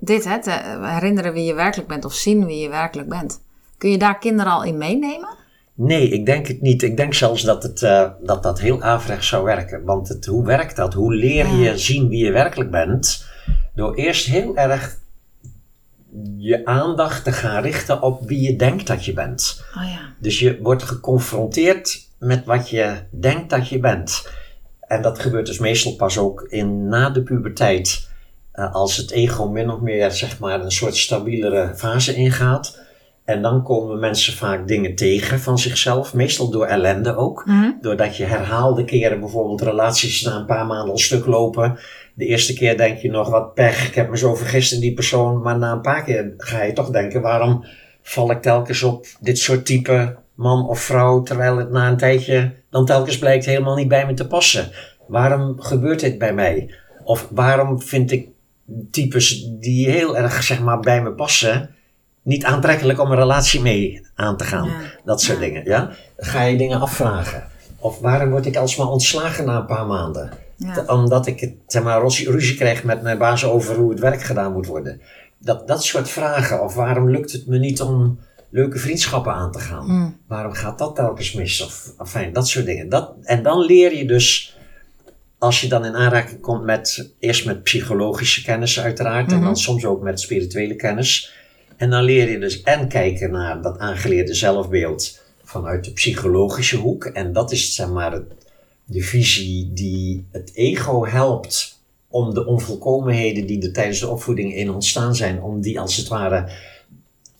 dit 0.00 0.24
hè, 0.24 0.38
herinneren 0.86 1.32
wie 1.32 1.44
je 1.44 1.54
werkelijk 1.54 1.88
bent 1.88 2.04
of 2.04 2.14
zien 2.14 2.46
wie 2.46 2.58
je 2.58 2.68
werkelijk 2.68 3.08
bent, 3.08 3.42
kun 3.78 3.90
je 3.90 3.98
daar 3.98 4.18
kinderen 4.18 4.52
al 4.52 4.64
in 4.64 4.78
meenemen? 4.78 5.38
Nee, 5.74 6.08
ik 6.08 6.26
denk 6.26 6.46
het 6.46 6.60
niet. 6.60 6.82
Ik 6.82 6.96
denk 6.96 7.14
zelfs 7.14 7.42
dat 7.42 7.62
het, 7.62 7.82
eh, 7.82 8.10
dat, 8.22 8.42
dat 8.42 8.60
heel 8.60 8.82
averechts 8.82 9.28
zou 9.28 9.44
werken. 9.44 9.84
Want 9.84 10.08
het, 10.08 10.26
hoe 10.26 10.44
werkt 10.44 10.76
dat? 10.76 10.94
Hoe 10.94 11.14
leer 11.14 11.46
je 11.46 11.78
zien 11.78 12.08
wie 12.08 12.24
je 12.24 12.32
werkelijk 12.32 12.70
bent? 12.70 13.26
Door 13.74 13.94
eerst 13.94 14.26
heel 14.26 14.56
erg 14.56 14.98
je 16.36 16.64
aandacht 16.64 17.24
te 17.24 17.32
gaan 17.32 17.62
richten 17.62 18.02
op 18.02 18.28
wie 18.28 18.40
je 18.40 18.56
denkt 18.56 18.86
dat 18.86 19.04
je 19.04 19.12
bent. 19.12 19.64
Oh 19.76 19.90
ja. 19.90 20.14
Dus 20.18 20.38
je 20.38 20.58
wordt 20.62 20.82
geconfronteerd 20.82 22.08
met 22.18 22.44
wat 22.44 22.70
je 22.70 22.96
denkt 23.10 23.50
dat 23.50 23.68
je 23.68 23.78
bent. 23.78 24.28
En 24.80 25.02
dat 25.02 25.18
gebeurt 25.18 25.46
dus 25.46 25.58
meestal 25.58 25.96
pas 25.96 26.18
ook 26.18 26.42
in 26.48 26.88
na 26.88 27.10
de 27.10 27.22
puberteit. 27.22 28.09
Eh, 28.52 28.74
als 28.74 28.96
het 28.96 29.10
ego 29.10 29.48
min 29.48 29.70
of 29.70 29.80
meer 29.80 30.10
zeg 30.10 30.38
maar 30.38 30.60
een 30.60 30.70
soort 30.70 30.96
stabielere 30.96 31.72
fase 31.76 32.14
ingaat. 32.14 32.78
En 33.24 33.42
dan 33.42 33.62
komen 33.62 33.98
mensen 33.98 34.32
vaak 34.32 34.68
dingen 34.68 34.94
tegen 34.94 35.40
van 35.40 35.58
zichzelf, 35.58 36.14
meestal 36.14 36.50
door 36.50 36.66
ellende 36.66 37.16
ook. 37.16 37.46
Mhm. 37.46 37.70
Doordat 37.80 38.16
je 38.16 38.24
herhaalde 38.24 38.84
keren 38.84 39.20
bijvoorbeeld 39.20 39.60
relaties 39.60 40.22
na 40.22 40.36
een 40.36 40.46
paar 40.46 40.66
maanden 40.66 40.90
al 40.90 40.98
stuk 40.98 41.26
lopen. 41.26 41.78
De 42.14 42.26
eerste 42.26 42.52
keer 42.52 42.76
denk 42.76 42.98
je 42.98 43.10
nog 43.10 43.28
wat 43.28 43.54
pech, 43.54 43.88
ik 43.88 43.94
heb 43.94 44.10
me 44.10 44.18
zo 44.18 44.34
vergist 44.34 44.72
in 44.72 44.80
die 44.80 44.94
persoon. 44.94 45.42
Maar 45.42 45.58
na 45.58 45.72
een 45.72 45.80
paar 45.80 46.04
keer 46.04 46.34
ga 46.36 46.62
je 46.62 46.72
toch 46.72 46.90
denken, 46.90 47.22
waarom 47.22 47.64
val 48.02 48.30
ik 48.30 48.42
telkens 48.42 48.82
op 48.82 49.06
dit 49.20 49.38
soort 49.38 49.66
type 49.66 50.16
man 50.34 50.68
of 50.68 50.80
vrouw, 50.80 51.22
terwijl 51.22 51.56
het 51.56 51.70
na 51.70 51.88
een 51.88 51.96
tijdje 51.96 52.52
dan 52.70 52.86
telkens 52.86 53.18
blijkt 53.18 53.44
helemaal 53.44 53.76
niet 53.76 53.88
bij 53.88 54.06
me 54.06 54.14
te 54.14 54.26
passen. 54.26 54.70
Waarom 55.06 55.60
gebeurt 55.60 56.00
dit 56.00 56.18
bij 56.18 56.34
mij? 56.34 56.74
Of 57.04 57.28
waarom 57.30 57.80
vind 57.82 58.10
ik 58.10 58.28
types 58.90 59.48
die 59.60 59.88
heel 59.88 60.16
erg 60.16 60.42
zeg 60.42 60.60
maar, 60.60 60.80
bij 60.80 61.02
me 61.02 61.12
passen, 61.12 61.74
niet 62.22 62.44
aantrekkelijk 62.44 63.00
om 63.00 63.10
een 63.10 63.18
relatie 63.18 63.60
mee 63.60 64.06
aan 64.14 64.36
te 64.36 64.44
gaan? 64.44 64.68
Ja. 64.68 64.80
Dat 65.04 65.22
soort 65.22 65.38
dingen, 65.38 65.64
ja? 65.64 65.90
Ga 66.16 66.42
je 66.42 66.56
dingen 66.56 66.80
afvragen? 66.80 67.48
Of 67.78 67.98
waarom 67.98 68.30
word 68.30 68.46
ik 68.46 68.56
alsmaar 68.56 68.88
ontslagen 68.88 69.44
na 69.44 69.56
een 69.56 69.66
paar 69.66 69.86
maanden? 69.86 70.30
Ja. 70.56 70.84
Omdat 70.86 71.26
ik 71.26 71.52
zeg 71.66 71.82
maar, 71.82 72.02
ruzie, 72.02 72.54
krijg 72.54 72.84
met 72.84 73.02
mijn 73.02 73.18
baas 73.18 73.44
over 73.44 73.76
hoe 73.76 73.90
het 73.90 74.00
werk 74.00 74.22
gedaan 74.22 74.52
moet 74.52 74.66
worden. 74.66 75.00
Dat, 75.38 75.68
dat 75.68 75.84
soort 75.84 76.08
vragen. 76.08 76.62
Of 76.62 76.74
waarom 76.74 77.10
lukt 77.10 77.32
het 77.32 77.46
me 77.46 77.58
niet 77.58 77.80
om 77.80 78.18
leuke 78.50 78.78
vriendschappen 78.78 79.32
aan 79.32 79.52
te 79.52 79.58
gaan? 79.58 79.86
Mm. 79.86 80.16
Waarom 80.26 80.52
gaat 80.52 80.78
dat 80.78 80.94
telkens 80.94 81.32
mis? 81.32 81.64
Of, 81.64 81.92
enfin, 81.98 82.32
dat 82.32 82.48
soort 82.48 82.66
dingen. 82.66 82.88
Dat, 82.88 83.12
en 83.22 83.42
dan 83.42 83.58
leer 83.58 83.96
je 83.96 84.06
dus, 84.06 84.56
als 85.40 85.60
je 85.60 85.68
dan 85.68 85.84
in 85.84 85.94
aanraking 85.94 86.40
komt 86.40 86.64
met, 86.64 87.12
eerst 87.18 87.46
met 87.46 87.62
psychologische 87.62 88.42
kennis 88.42 88.80
uiteraard. 88.80 89.30
En 89.30 89.36
Mhm. 89.36 89.44
dan 89.44 89.56
soms 89.56 89.84
ook 89.84 90.02
met 90.02 90.20
spirituele 90.20 90.76
kennis. 90.76 91.32
En 91.76 91.90
dan 91.90 92.02
leer 92.02 92.30
je 92.30 92.38
dus 92.38 92.62
en 92.62 92.88
kijken 92.88 93.30
naar 93.30 93.62
dat 93.62 93.78
aangeleerde 93.78 94.34
zelfbeeld 94.34 95.20
vanuit 95.44 95.84
de 95.84 95.92
psychologische 95.92 96.76
hoek. 96.76 97.04
En 97.04 97.32
dat 97.32 97.52
is 97.52 97.74
zeg 97.74 97.88
maar 97.88 98.12
het, 98.12 98.24
de 98.84 99.02
visie 99.02 99.70
die 99.74 100.26
het 100.32 100.50
ego 100.54 101.06
helpt 101.06 101.78
om 102.08 102.34
de 102.34 102.46
onvolkomenheden 102.46 103.46
die 103.46 103.62
er 103.62 103.72
tijdens 103.72 104.00
de 104.00 104.08
opvoeding 104.08 104.54
in 104.54 104.70
ontstaan 104.70 105.14
zijn, 105.16 105.42
om 105.42 105.60
die 105.60 105.80
als 105.80 105.96
het 105.96 106.08
ware 106.08 106.48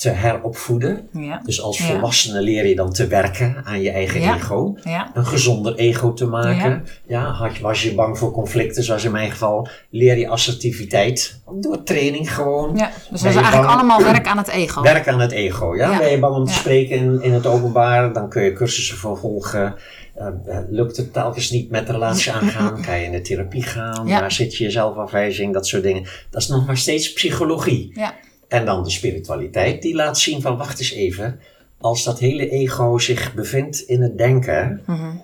te 0.01 0.09
heropvoeden. 0.09 1.09
Ja. 1.13 1.41
Dus 1.45 1.63
als 1.63 1.81
volwassene 1.81 2.41
leer 2.41 2.67
je 2.67 2.75
dan 2.75 2.93
te 2.93 3.07
werken 3.07 3.63
aan 3.65 3.81
je 3.81 3.91
eigen 3.91 4.21
Ja. 4.21 4.35
ego. 4.37 4.77
Ja. 4.85 5.11
Een 5.15 5.27
gezonder 5.27 5.75
ego 5.75 6.13
te 6.13 6.27
maken. 6.27 6.87
Ja. 7.07 7.25
had 7.31 7.59
was 7.59 7.83
je 7.83 7.95
bang 7.95 8.19
voor 8.19 8.33
conflicten, 8.33 8.83
zoals 8.85 9.05
in 9.05 9.11
mijn 9.13 9.31
geval, 9.31 9.69
leer 9.91 10.19
je 10.19 10.29
assertiviteit. 10.29 11.41
Door 11.61 11.83
training 11.83 12.35
gewoon. 12.35 12.77
ja. 12.77 12.91
Dus 13.11 13.21
dat 13.21 13.31
is 13.31 13.37
eigenlijk 13.37 13.67
bang- 13.67 13.79
allemaal 13.79 14.03
werk 14.03 14.27
aan 14.27 14.39
het 14.39 14.49
ego. 14.49 14.83
Werk 14.93 15.09
aan 15.09 15.21
het 15.21 15.33
ego. 15.33 15.77
Ja? 15.77 15.99
Ben 15.99 16.11
je 16.11 16.19
bang 16.19 16.35
om 16.37 16.45
te 16.45 16.53
spreken 16.53 16.97
in, 16.97 17.23
in 17.23 17.33
het 17.33 17.47
openbaar, 17.47 18.13
dan 18.13 18.29
kun 18.29 18.43
je 18.43 18.53
cursussen 18.53 18.97
voor 18.97 19.19
volgen. 19.19 19.75
Eh, 20.15 20.27
eh, 20.27 20.59
lukt 20.71 20.97
het 20.97 21.13
telkens 21.13 21.51
niet 21.51 21.71
met 21.71 21.87
de 21.87 21.93
relatie 21.93 22.33
aangaan, 22.33 22.83
kan 22.83 22.99
je 22.99 23.05
in 23.05 23.13
de 23.13 23.21
therapie 23.21 23.63
gaan. 23.63 24.07
Ja. 24.07 24.21
Waar 24.21 24.33
zit 24.33 24.57
je 24.57 24.71
zelfafwijzing, 24.71 25.53
dat 25.53 25.67
soort 25.67 25.83
dingen. 25.83 26.05
Dat 26.31 26.43
is 26.43 26.49
nog 26.49 26.67
maar 26.67 26.77
steeds 26.77 27.13
psychologie. 27.13 27.91
Ja. 27.95 28.15
En 28.51 28.65
dan 28.65 28.85
de 28.85 28.91
spiritualiteit, 28.91 29.83
die 29.83 29.95
laat 29.95 30.19
zien 30.19 30.41
van 30.41 30.57
wacht 30.57 30.79
eens 30.79 30.93
even. 30.93 31.41
Als 31.79 32.05
dat 32.05 32.19
hele 32.19 32.49
ego 32.51 32.99
zich 32.99 33.35
bevindt 33.35 33.81
in 33.81 34.03
het 34.03 34.19
denken, 34.19 34.83
Mhm. 34.87 35.17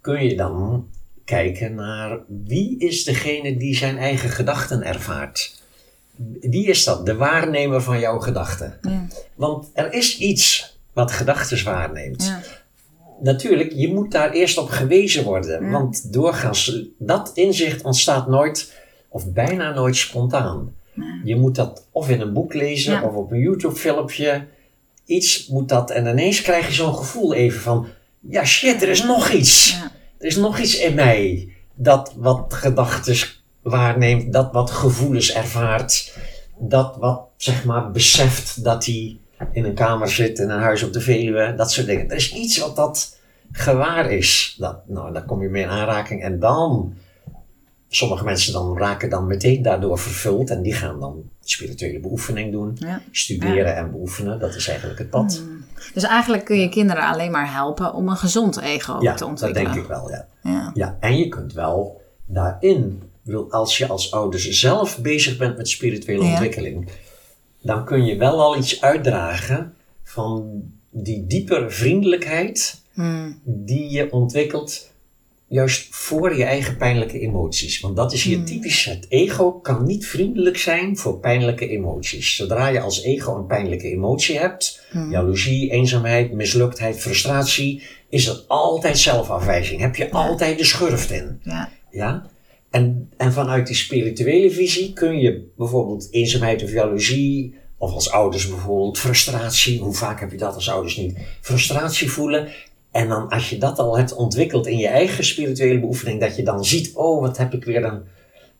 kun 0.00 0.24
je 0.24 0.36
dan 0.36 0.86
kijken 1.24 1.74
naar 1.74 2.18
wie 2.46 2.78
is 2.78 3.04
degene 3.04 3.56
die 3.56 3.76
zijn 3.76 3.98
eigen 3.98 4.30
gedachten 4.30 4.82
ervaart. 4.82 5.62
Wie 6.40 6.66
is 6.66 6.84
dat? 6.84 7.06
De 7.06 7.14
waarnemer 7.16 7.82
van 7.82 7.98
jouw 8.00 8.18
gedachten. 8.18 8.78
Ja. 8.82 9.06
Want 9.34 9.70
er 9.74 9.92
is 9.92 10.18
iets 10.18 10.76
wat 10.92 11.12
gedachten 11.12 11.64
waarneemt. 11.64 12.24
Ja. 12.24 12.40
Natuurlijk, 13.20 13.72
je 13.72 13.92
moet 13.94 14.12
daar 14.12 14.30
eerst 14.32 14.58
op 14.58 14.68
gewezen 14.68 15.24
worden. 15.24 15.64
Ja. 15.64 15.70
Want 15.70 16.12
doorgaans, 16.12 16.80
dat 16.98 17.30
inzicht 17.34 17.82
ontstaat 17.82 18.28
nooit, 18.28 18.72
of 19.08 19.32
bijna 19.32 19.72
nooit 19.74 19.96
spontaan. 19.96 20.74
Je 21.24 21.36
moet 21.36 21.54
dat 21.54 21.86
of 21.92 22.08
in 22.08 22.20
een 22.20 22.32
boek 22.32 22.54
lezen, 22.54 22.92
Ja. 22.92 23.02
of 23.02 23.14
op 23.14 23.30
een 23.30 23.38
YouTube-filmpje. 23.40 24.46
Iets 25.04 25.46
moet 25.46 25.68
dat, 25.68 25.90
en 25.90 26.06
ineens 26.06 26.42
krijg 26.42 26.66
je 26.66 26.72
zo'n 26.72 26.94
gevoel 26.94 27.34
even 27.34 27.60
van, 27.60 27.86
ja 28.20 28.44
shit, 28.44 28.82
er 28.82 28.88
is 28.88 29.04
nog 29.04 29.30
iets. 29.30 29.70
Ja. 29.70 29.90
Er 30.18 30.26
is 30.26 30.36
nog 30.36 30.58
iets 30.58 30.78
in 30.78 30.94
mij 30.94 31.48
dat 31.74 32.14
wat 32.16 32.54
gedachten 32.54 33.16
waarneemt, 33.62 34.32
dat 34.32 34.52
wat 34.52 34.70
gevoelens 34.70 35.32
ervaart, 35.32 36.16
dat 36.58 36.96
wat 36.98 37.20
zeg 37.36 37.64
maar 37.64 37.90
beseft 37.90 38.64
dat 38.64 38.86
hij 38.86 39.16
in 39.52 39.64
een 39.64 39.74
kamer 39.74 40.08
zit, 40.08 40.38
in 40.38 40.50
een 40.50 40.60
huis 40.60 40.82
op 40.82 40.92
de 40.92 41.00
Veluwe, 41.00 41.54
dat 41.56 41.72
soort 41.72 41.86
dingen. 41.86 42.10
Er 42.10 42.16
is 42.16 42.32
iets 42.34 42.58
wat 42.58 42.76
dat 42.76 43.18
gewaar 43.52 44.10
is. 44.10 44.56
Dat, 44.58 44.76
nou, 44.88 45.12
daar 45.12 45.24
kom 45.24 45.42
je 45.42 45.48
mee 45.48 45.62
in 45.62 45.68
aanraking 45.68 46.22
en 46.22 46.38
dan, 46.38 46.94
sommige 47.94 48.24
mensen 48.24 48.52
dan 48.52 48.78
raken 48.78 49.10
dan 49.10 49.26
meteen 49.26 49.62
daardoor 49.62 49.98
vervuld 49.98 50.50
en 50.50 50.62
die 50.62 50.72
gaan 50.72 51.00
dan 51.00 51.22
spirituele 51.44 52.00
beoefening 52.00 52.52
doen, 52.52 52.76
Ja. 52.78 53.02
studeren 53.10 53.76
en 53.76 53.90
beoefenen. 53.90 54.38
Dat 54.38 54.54
is 54.54 54.68
eigenlijk 54.68 54.98
het 54.98 55.10
pad. 55.10 55.42
Dus 55.94 56.02
eigenlijk 56.02 56.44
kun 56.44 56.58
je 56.60 56.68
kinderen 56.68 57.02
alleen 57.06 57.30
maar 57.30 57.52
helpen 57.52 57.94
om 57.94 58.08
een 58.08 58.16
gezond 58.16 58.60
ego 58.60 58.92
Ja, 59.00 59.12
te 59.12 59.18
dat 59.18 59.28
ontwikkelen. 59.28 59.72
denk 59.72 59.82
ik 59.84 59.88
wel, 59.88 60.10
ja. 60.10 60.26
Ja. 60.42 60.70
Ja, 60.74 60.96
en 61.00 61.16
je 61.18 61.28
kunt 61.28 61.52
wel 61.52 62.00
daarin, 62.26 63.02
als 63.50 63.78
je 63.78 63.86
als 63.86 64.12
ouders 64.12 64.48
zelf 64.48 64.98
bezig 64.98 65.36
bent 65.36 65.56
met 65.56 65.68
spirituele 65.68 66.24
Ja. 66.24 66.30
ontwikkeling, 66.30 66.88
dan 67.62 67.84
kun 67.84 68.04
je 68.04 68.16
wel 68.16 68.40
al 68.42 68.56
iets 68.56 68.80
uitdragen 68.80 69.74
van 70.02 70.62
die 70.90 71.26
diepere 71.26 71.70
vriendelijkheid 71.70 72.80
Hmm. 72.94 73.40
die 73.44 73.90
je 73.90 74.12
ontwikkelt 74.12 74.91
juist 75.52 75.86
voor 75.90 76.36
je 76.36 76.44
eigen 76.44 76.76
pijnlijke 76.76 77.18
emoties. 77.20 77.80
Want 77.80 77.96
dat 77.96 78.12
is 78.12 78.22
hier 78.22 78.36
Hmm. 78.36 78.44
typisch. 78.44 78.84
Het 78.84 79.06
ego 79.08 79.52
kan 79.52 79.86
niet 79.86 80.06
vriendelijk 80.06 80.58
zijn 80.58 80.96
voor 80.96 81.18
pijnlijke 81.18 81.68
emoties. 81.68 82.36
Zodra 82.36 82.66
je 82.68 82.80
als 82.80 83.02
ego 83.02 83.36
een 83.36 83.46
pijnlijke 83.46 83.88
emotie 83.88 84.38
hebt, 84.38 84.80
Hmm. 84.90 85.10
jaloezie, 85.10 85.70
eenzaamheid, 85.70 86.32
misluktheid, 86.32 87.00
frustratie, 87.00 87.82
is 88.08 88.26
er 88.26 88.40
altijd 88.48 88.98
zelfafwijzing. 88.98 89.80
Heb 89.80 89.96
je 89.96 90.10
altijd 90.10 90.58
de 90.58 90.64
schurft 90.64 91.10
in. 91.10 91.40
Ja. 91.42 91.72
Ja? 91.90 92.26
En, 92.70 93.10
en 93.16 93.32
vanuit 93.32 93.66
die 93.66 93.76
spirituele 93.76 94.50
visie 94.50 94.92
kun 94.92 95.18
je 95.18 95.50
bijvoorbeeld 95.56 96.08
eenzaamheid 96.10 96.62
of 96.62 96.72
jaloezie, 96.72 97.54
of 97.78 97.92
als 97.92 98.10
ouders 98.10 98.48
bijvoorbeeld 98.48 98.98
frustratie, 98.98 99.80
hoe 99.80 99.94
vaak 99.94 100.20
heb 100.20 100.30
je 100.30 100.36
dat 100.36 100.54
als 100.54 100.70
ouders 100.70 100.96
niet, 100.96 101.18
frustratie 101.40 102.10
voelen. 102.10 102.48
En 102.92 103.08
dan 103.08 103.28
als 103.28 103.50
je 103.50 103.58
dat 103.58 103.78
al 103.78 103.96
hebt 103.96 104.14
ontwikkeld 104.14 104.66
in 104.66 104.78
je 104.78 104.88
eigen 104.88 105.24
spirituele 105.24 105.80
beoefening, 105.80 106.20
dat 106.20 106.36
je 106.36 106.42
dan 106.42 106.64
ziet, 106.64 106.94
oh 106.94 107.20
wat 107.20 107.36
heb 107.36 107.54
ik 107.54 107.64
weer 107.64 107.84
een 107.84 108.02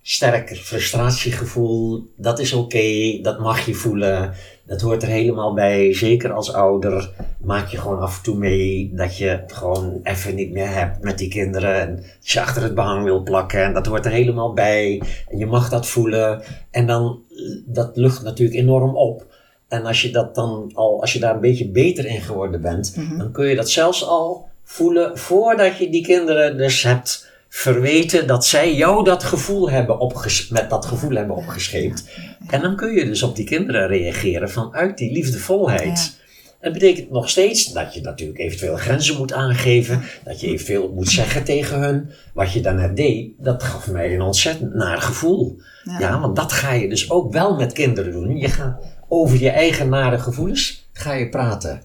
sterker 0.03 0.57
frustratiegevoel, 0.57 2.07
dat 2.17 2.39
is 2.39 2.53
oké, 2.53 3.19
dat 3.23 3.39
mag 3.39 3.67
je 3.67 3.75
voelen, 3.75 4.35
dat 4.65 4.81
hoort 4.81 5.03
er 5.03 5.09
helemaal 5.09 5.55
bij. 5.55 5.95
Zeker 5.95 6.33
als 6.33 6.53
ouder 6.53 7.11
maak 7.41 7.69
je 7.69 7.79
gewoon 7.79 8.01
af 8.01 8.17
en 8.17 8.23
toe 8.23 8.37
mee 8.37 8.91
dat 8.95 9.17
je 9.17 9.27
het 9.27 9.53
gewoon 9.53 10.01
even 10.03 10.35
niet 10.35 10.53
meer 10.53 10.75
hebt 10.75 11.03
met 11.03 11.19
die 11.19 11.29
kinderen. 11.29 11.81
En 11.81 11.97
dat 11.97 12.31
je 12.31 12.41
achter 12.41 12.63
het 12.63 12.75
behang 12.75 13.05
wil 13.05 13.23
plakken 13.23 13.65
en 13.65 13.73
dat 13.73 13.87
hoort 13.87 14.05
er 14.05 14.13
helemaal 14.13 14.53
bij. 14.53 15.03
En 15.29 15.39
je 15.39 15.47
mag 15.47 15.69
dat 15.69 15.87
voelen 15.87 16.43
en 16.71 16.87
dan, 16.87 17.23
eh, 17.29 17.37
dat 17.67 17.97
lucht 17.97 18.23
natuurlijk 18.23 18.59
enorm 18.59 18.97
op. 18.97 19.27
En 19.73 19.87
als 19.87 20.03
je 20.03 20.11
dat 20.11 20.35
dan 20.35 20.71
al, 20.75 21.01
als 21.01 21.13
je 21.13 21.19
daar 21.19 21.35
een 21.35 21.41
beetje 21.41 21.69
beter 21.69 22.07
in 22.07 22.21
geworden 22.21 22.61
bent, 22.61 22.95
dan 23.19 23.33
kun 23.33 23.47
je 23.47 23.55
dat 23.57 23.71
zelfs 23.71 24.07
al 24.07 24.49
voelen 24.65 25.19
voordat 25.19 25.77
je 25.77 25.91
die 25.91 26.03
kinderen 26.03 26.57
dus 26.57 26.83
hebt 26.83 27.31
verweten 27.49 28.27
dat 28.27 28.47
zij 28.47 28.75
jou 28.75 29.05
dat 29.05 29.25
gevoel 29.25 29.71
hebben 29.71 30.13
met 30.51 30.71
dat 30.71 30.87
gevoel 30.87 31.17
hebben 31.17 31.37
opgescheept. 31.37 32.05
En 32.51 32.61
dan 32.61 32.77
kun 32.77 32.95
je 32.95 33.05
dus 33.05 33.23
op 33.23 33.37
die 33.37 33.45
kinderen 33.45 33.87
reageren 33.87 34.51
vanuit 34.51 34.99
die 34.99 35.13
liefdevolheid. 35.13 36.21
Dat 36.61 36.73
betekent 36.73 37.11
nog 37.11 37.29
steeds 37.29 37.73
dat 37.73 37.95
je 37.95 38.01
natuurlijk 38.01 38.39
eventueel 38.39 38.77
grenzen 38.77 39.17
moet 39.17 39.33
aangeven, 39.33 40.03
dat 40.25 40.41
je 40.41 40.47
eventueel 40.47 40.93
moet 40.95 41.09
zeggen 41.09 41.45
tegen 41.45 41.81
hun. 41.81 42.11
Wat 42.35 42.53
je 42.53 42.61
daarnet 42.61 42.97
deed, 42.97 43.31
dat 43.39 43.63
gaf 43.63 43.91
mij 43.91 44.15
een 44.15 44.23
ontzettend 44.23 44.75
naar 44.75 45.01
gevoel. 45.01 45.61
Ja. 45.85 45.99
Ja. 45.99 46.21
want 46.21 46.37
dat 46.37 46.53
ga 46.53 46.73
je 46.73 46.89
dus 46.89 47.11
ook 47.11 47.33
wel 47.33 47.57
met 47.57 47.73
kinderen 47.73 48.13
doen. 48.13 48.37
Je 48.37 48.49
gaat 48.49 48.83
over 49.15 49.41
je 49.41 49.51
eigen 49.51 49.89
nare 49.89 50.19
gevoelens 50.19 50.89
ga 50.93 51.13
je 51.13 51.29
praten. 51.29 51.83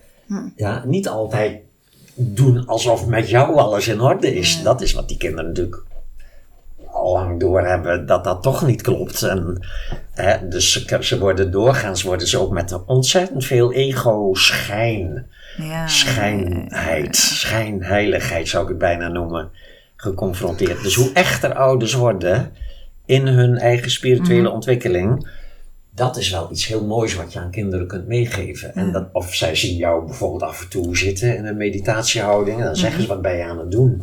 Ja, 0.56 0.84
niet 0.86 1.08
altijd 1.08 1.60
doen 2.16 2.66
alsof 2.66 3.08
met 3.08 3.30
jou 3.30 3.56
alles 3.56 3.88
in 3.88 4.02
orde 4.02 4.36
is. 4.36 4.63
Dat 4.63 4.82
is 4.82 4.94
wat 4.94 5.08
die 5.08 5.18
kinderen 5.18 5.46
natuurlijk 5.46 5.84
al 6.92 7.12
lang 7.13 7.40
doorhebben 7.40 8.06
dat 8.06 8.24
dat 8.24 8.44
toch 8.44 8.66
niet 8.66 8.82
klopt. 8.82 9.24
En, 9.24 9.66
hè, 10.12 10.48
dus 10.48 10.72
ze, 10.72 10.98
ze 11.00 11.20
worden 11.20 11.52
doorgaans 11.52 12.04
worden 12.04 12.28
ze 12.28 12.40
ook 12.40 12.52
met 12.52 12.86
ontzettend 12.86 13.46
veel 13.46 13.74
ego-schijn, 13.74 15.28
Ja. 15.58 15.88
schijnheid, 15.88 17.16
schijnheiligheid 17.16 18.48
zou 18.48 18.63
ik 18.63 18.70
het 18.70 18.78
bijna 18.78 19.08
noemen, 19.08 19.50
geconfronteerd. 19.96 20.84
Dus 20.84 20.96
hoe 20.96 21.12
echter 21.13 21.54
ouders 21.54 21.94
worden 21.94 22.52
in 23.06 23.28
hun 23.28 23.58
eigen 23.58 23.92
spirituele 23.92 24.50
ontwikkeling, 24.50 25.30
dat 25.97 26.17
is 26.17 26.29
wel 26.31 26.51
iets 26.51 26.67
heel 26.67 26.86
moois 26.86 27.15
wat 27.15 27.33
je 27.33 27.39
aan 27.39 27.51
kinderen 27.51 27.88
kunt 27.88 28.07
meegeven. 28.07 28.75
En 28.75 28.91
dat, 28.91 29.10
of 29.12 29.36
zij 29.36 29.55
zien 29.55 29.75
jou 29.75 30.05
bijvoorbeeld 30.05 30.43
af 30.43 30.62
en 30.62 30.69
toe 30.69 30.97
zitten 30.97 31.38
in 31.38 31.45
een 31.45 31.57
meditatiehouding 31.57 32.60
en 32.60 32.65
dan 32.65 32.75
zeggen 32.75 33.01
ze 33.01 33.07
wat 33.07 33.21
ben 33.21 33.38
je 33.38 33.43
aan 33.43 33.60
het 33.60 33.71
doen. 33.71 34.01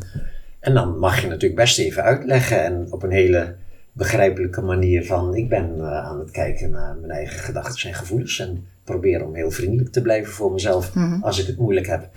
En 0.61 0.74
dan 0.74 0.98
mag 0.98 1.20
je 1.20 1.26
natuurlijk 1.26 1.61
best 1.61 1.78
even 1.78 2.02
uitleggen 2.02 2.64
en 2.64 2.87
op 2.90 3.02
een 3.02 3.11
hele 3.11 3.54
begrijpelijke 3.92 4.61
manier 4.61 5.07
van 5.07 5.35
ik 5.35 5.48
ben 5.48 5.74
eh, 5.78 6.04
aan 6.07 6.18
het 6.18 6.30
kijken 6.30 6.70
naar 6.70 6.96
mijn 7.00 7.12
eigen 7.12 7.38
gedachten 7.38 7.88
en 7.88 7.94
gevoelens 7.94 8.38
en 8.38 8.66
probeer 8.85 9.24
om 9.24 9.35
heel 9.35 9.50
vriendelijk 9.50 9.92
te 9.92 10.02
blijven 10.02 10.33
voor 10.33 10.52
mezelf 10.52 10.92
als 11.20 11.38
ik 11.40 11.46
het 11.46 11.59
moeilijk 11.59 11.87
heb. 11.87 12.09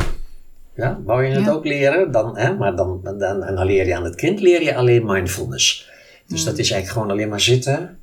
Ja, 0.76 1.00
wou 1.06 1.24
je 1.26 1.34
het 1.34 1.46
Ja. 1.46 1.52
ook 1.52 1.66
leren? 1.66 2.12
Dan, 2.12 2.38
hè, 2.38 2.54
maar 2.56 2.76
dan, 2.76 3.00
dan, 3.04 3.44
en 3.44 3.56
dan 3.56 3.66
leer 3.66 3.88
je 3.88 3.96
aan 3.96 4.04
het 4.04 4.16
kind 4.16 4.40
leer 4.42 4.64
je 4.64 4.76
alleen 4.76 5.06
mindfulness. 5.06 5.90
Dus 6.28 6.44
dat 6.44 6.58
is 6.58 6.72
eigenlijk 6.72 6.92
gewoon 6.92 7.12
alleen 7.12 7.30
maar 7.30 7.42
zitten 7.42 7.97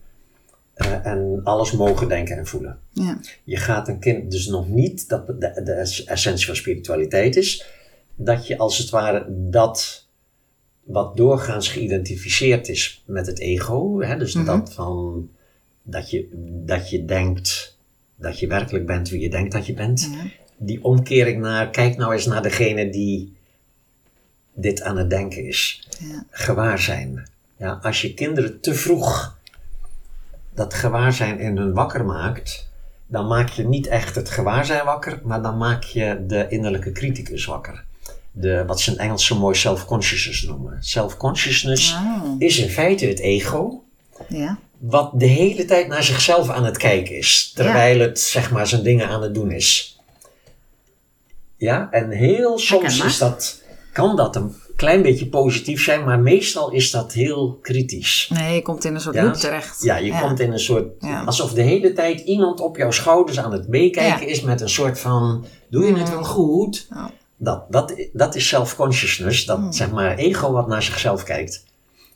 eh, 0.75 1.07
en 1.07 1.41
alles 1.45 1.73
mogen 1.73 2.09
denken 2.09 2.37
en 2.37 2.47
voelen. 2.47 2.79
Ja. 2.91 3.21
Je 3.45 3.57
gaat 3.57 3.89
een 3.89 3.99
kind 3.99 4.31
dus 4.31 4.47
nog 4.47 4.69
niet, 4.69 5.09
dat 5.09 5.27
de, 5.27 5.35
de 5.65 6.05
essentie 6.07 6.47
van 6.47 6.57
spiritualiteit 6.57 7.37
is, 7.37 7.67
dat 8.15 8.47
je 8.47 8.59
als 8.59 8.79
het 8.79 8.91
ware 8.91 9.27
dat 9.29 10.09
wat 10.83 11.17
doorgaans 11.17 11.69
geïdentificeerd 11.69 12.69
is 12.69 13.03
met 13.07 13.27
het 13.27 13.39
ego, 13.39 14.01
hè, 14.01 14.17
dus 14.17 14.33
dat 14.33 14.75
van 14.75 15.29
dat 15.83 16.11
je, 16.11 16.29
dat 16.65 16.91
je 16.91 17.05
denkt 17.05 17.79
dat 18.17 18.39
je 18.39 18.47
werkelijk 18.47 18.87
bent 18.87 19.09
wie 19.09 19.21
je 19.21 19.31
denkt 19.31 19.53
dat 19.53 19.67
je 19.67 19.75
bent, 19.75 20.11
die 20.57 20.85
omkering 20.85 21.41
naar, 21.41 21.71
kijk 21.71 21.97
nou 21.97 22.13
eens 22.13 22.27
naar 22.27 22.43
degene 22.43 22.91
die 22.91 23.33
dit 24.55 24.83
aan 24.83 24.97
het 24.97 25.11
denken 25.11 25.47
is. 25.47 25.89
Ja. 26.01 26.27
Gewaarzijn. 26.31 27.29
Ja, 27.57 27.79
als 27.83 28.03
je 28.03 28.15
kinderen 28.15 28.61
te 28.61 28.75
vroeg 28.75 29.39
dat 30.55 30.75
gewaarzijn 30.75 31.39
in 31.39 31.57
hun 31.57 31.73
wakker 31.73 32.05
maakt, 32.05 32.69
dan 33.07 33.27
maak 33.27 33.49
je 33.49 33.67
niet 33.67 33.87
echt 33.87 34.15
het 34.15 34.31
gewaarzijn 34.31 34.85
wakker, 34.85 35.21
maar 35.25 35.43
dan 35.43 35.57
maak 35.57 35.83
je 35.83 36.25
de 36.27 36.47
innerlijke 36.49 36.93
criticus 36.93 37.45
wakker. 37.45 37.85
De, 38.33 38.65
wat 38.67 38.81
ze 38.81 38.91
in 38.91 38.99
Engels 38.99 39.27
zo 39.27 39.39
mooi 39.39 39.55
self-consciousness 39.55 40.43
noemen. 40.43 40.77
Self-consciousness 40.81 41.97
is 42.39 42.59
in 42.59 42.69
feite 42.69 43.07
het 43.07 43.19
ego, 43.19 43.83
Ja. 44.29 44.59
wat 44.79 45.11
de 45.15 45.27
hele 45.27 45.65
tijd 45.65 45.89
naar 45.89 46.03
zichzelf 46.03 46.51
aan 46.51 46.65
het 46.65 46.77
kijken 46.77 47.17
is, 47.17 47.53
terwijl 47.55 48.01
het 48.01 48.21
zeg 48.21 48.51
maar 48.51 48.67
zijn 48.67 48.83
dingen 48.83 49.09
aan 49.09 49.23
het 49.23 49.35
doen 49.35 49.51
is. 49.51 49.99
Ja, 51.57 51.89
en 51.91 52.11
heel 52.11 52.59
soms 52.59 53.01
is 53.05 53.19
dat, 53.19 53.63
kan 53.93 54.17
dat 54.17 54.37
een 54.37 54.55
klein 54.77 55.03
beetje 55.03 55.27
positief 55.27 55.83
zijn, 55.85 56.05
maar 56.05 56.19
meestal 56.21 56.71
is 56.71 56.91
dat 56.91 57.13
heel 57.13 57.59
kritisch. 57.63 58.31
Nee, 58.35 58.55
je 58.55 58.63
komt 58.63 58.85
in 58.85 58.95
een 58.95 59.01
soort 59.01 59.15
Ja. 59.15 59.25
loop 59.25 59.35
terecht. 59.35 59.83
Ja, 59.83 59.97
je 59.97 60.19
komt 60.21 60.41
in 60.41 60.53
een 60.53 60.59
soort, 60.59 60.87
Ja. 61.01 61.23
alsof 61.25 61.53
de 61.53 61.63
hele 61.63 61.93
tijd 61.93 62.21
iemand 62.21 62.61
op 62.61 62.77
jouw 62.77 62.91
schouders 62.91 63.39
aan 63.39 63.53
het 63.53 63.69
meekijken 63.69 64.27
is 64.29 64.41
met 64.41 64.61
een 64.61 64.69
soort 64.69 64.99
van, 65.01 65.45
doe 65.71 65.85
je 65.85 65.97
het 65.97 66.11
wel 66.11 66.25
goed? 66.25 66.89
Dat, 67.37 67.65
dat, 67.73 67.95
dat 68.13 68.35
is 68.35 68.49
self-consciousness, 68.49 69.45
dat 69.45 69.57
Hmm. 69.57 69.73
zeg 69.73 69.91
maar 69.91 70.17
ego 70.17 70.53
wat 70.53 70.69
naar 70.69 70.83
zichzelf 70.83 71.23
kijkt. 71.23 71.65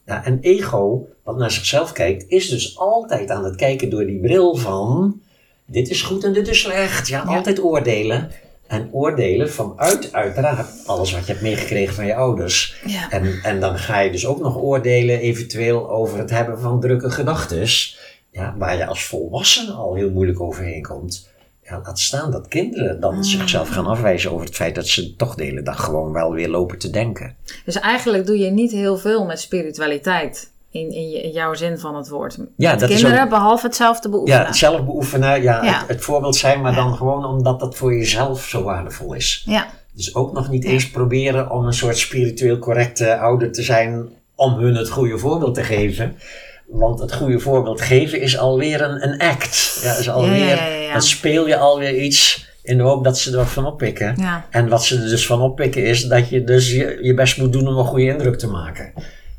Ja, 0.06 0.24
en 0.24 0.38
ego 0.40 1.06
wat 1.24 1.36
naar 1.36 1.50
zichzelf 1.50 1.92
kijkt, 1.92 2.24
is 2.28 2.48
dus 2.48 2.78
altijd 2.78 3.30
aan 3.30 3.44
het 3.44 3.56
kijken 3.56 3.90
door 3.90 4.06
die 4.06 4.20
bril 4.20 4.54
van, 4.56 5.20
dit 5.66 5.88
is 5.88 6.02
goed 6.02 6.24
en 6.24 6.32
dit 6.32 6.48
is 6.48 6.60
slecht. 6.60 7.08
Ja. 7.08 7.20
altijd 7.22 7.60
oordelen. 7.62 8.30
En 8.68 8.88
oordelen 8.92 9.50
vanuit 9.50 10.12
uiteraard 10.12 10.68
alles 10.87 11.12
wat 11.12 11.26
je 11.26 11.33
hebt 11.33 11.42
meegekregen 11.42 11.94
van 11.94 12.07
je 12.07 12.14
ouders. 12.14 12.81
Ja. 12.87 13.11
En, 13.11 13.40
en 13.42 13.61
dan 13.61 13.78
ga 13.78 14.00
je 14.00 14.11
dus 14.11 14.26
ook 14.26 14.40
nog 14.40 14.57
oordelen 14.57 15.18
eventueel 15.18 15.90
over 15.90 16.18
het 16.18 16.31
hebben 16.31 16.61
van 16.61 16.81
drukke 16.81 17.11
gedachtes. 17.11 17.98
Ja, 18.31 18.54
waar 18.59 18.76
je 18.76 18.87
als 18.87 19.04
volwassene 19.04 19.72
al 19.72 19.94
heel 19.94 20.11
moeilijk 20.11 20.40
overheen 20.40 20.83
komt. 20.83 21.28
Ja, 21.62 21.81
laat 21.85 21.98
staan 21.98 22.31
dat 22.31 22.48
kinderen 22.48 23.00
dan 23.00 23.24
zichzelf 23.24 23.68
gaan 23.68 23.87
afwijzen 23.87 24.33
over 24.33 24.46
het 24.46 24.54
feit 24.54 24.74
dat 24.74 24.87
ze 24.87 25.16
toch 25.16 25.35
de 25.35 25.44
hele 25.44 25.62
dag 25.62 25.85
gewoon 25.85 26.12
wel 26.12 26.33
weer 26.33 26.48
lopen 26.48 26.78
te 26.78 26.90
denken. 26.90 27.37
Dus 27.64 27.78
eigenlijk 27.78 28.26
doe 28.26 28.38
je 28.38 28.50
niet 28.50 28.72
heel 28.72 28.98
veel 28.98 29.24
met 29.24 29.40
spiritualiteit. 29.40 30.50
In, 30.70 30.90
in, 30.90 31.31
jouw 31.31 31.54
zin 31.54 31.78
van 31.78 31.96
het 31.96 32.09
woord. 32.09 32.38
Ja, 32.57 32.74
is 32.81 32.87
kinderen, 32.87 33.22
ook- 33.22 33.28
behalve 33.28 33.66
het 33.66 33.76
zelf 33.76 34.00
te 34.00 34.09
beoefenen. 34.09 34.40
Ja, 34.40 34.46
het 34.46 34.57
zelf 34.57 34.85
beoefenen, 34.85 35.42
ja, 35.42 35.64
Ja. 35.64 35.78
Het, 35.78 35.88
het 35.88 36.00
voorbeeld 36.00 36.37
zijn, 36.37 36.61
maar 36.61 36.72
Ja. 36.72 36.76
dan 36.76 36.96
gewoon 36.96 37.24
omdat 37.24 37.61
dat 37.61 37.76
voor 37.76 37.94
jezelf 37.94 38.44
zo 38.44 38.62
waardevol 38.62 39.14
is. 39.14 39.42
Ja. 39.46 39.66
Dus 39.92 40.14
ook 40.14 40.33
nog 40.33 40.48
niet 40.50 40.64
eens 40.64 40.90
proberen 40.90 41.50
om 41.50 41.66
een 41.66 41.72
soort 41.72 41.98
spiritueel 41.98 42.59
correcte 42.59 43.16
ouder 43.18 43.52
te 43.52 43.62
zijn 43.62 44.09
om 44.35 44.54
hun 44.59 44.74
het 44.74 44.88
goede 44.88 45.18
voorbeeld 45.18 45.54
te 45.54 45.62
geven. 45.62 46.16
Want 46.66 47.00
het 47.00 47.12
goede 47.14 47.38
voorbeeld 47.38 47.81
geven 47.81 48.20
is 48.20 48.38
alweer 48.38 48.83
een, 48.83 49.09
een 49.09 49.18
act. 49.20 49.81
Ja, 49.83 49.94
is 49.96 50.11
alweer. 50.11 50.59
Dan 50.92 51.02
speel 51.02 51.46
je 51.46 51.57
alweer 51.57 51.94
iets 51.96 52.46
in 52.62 52.76
de 52.76 52.83
hoop 52.83 53.04
dat 53.04 53.18
ze 53.18 53.31
er 53.31 53.37
wat 53.37 53.48
van 53.48 53.66
oppikken. 53.66 54.14
Ja. 54.18 54.46
En 54.50 54.68
wat 54.68 54.85
ze 54.85 54.96
er 55.02 55.09
dus 55.09 55.26
van 55.26 55.40
oppikken 55.40 55.85
is 55.85 56.02
dat 56.04 56.28
je 56.28 56.44
dus 56.44 56.70
je, 56.70 56.98
je 57.02 57.14
best 57.14 57.38
moet 57.38 57.52
doen 57.52 57.66
om 57.68 57.76
een 57.76 57.85
goede 57.85 58.07
indruk 58.07 58.38
te 58.38 58.46
maken. 58.48 58.92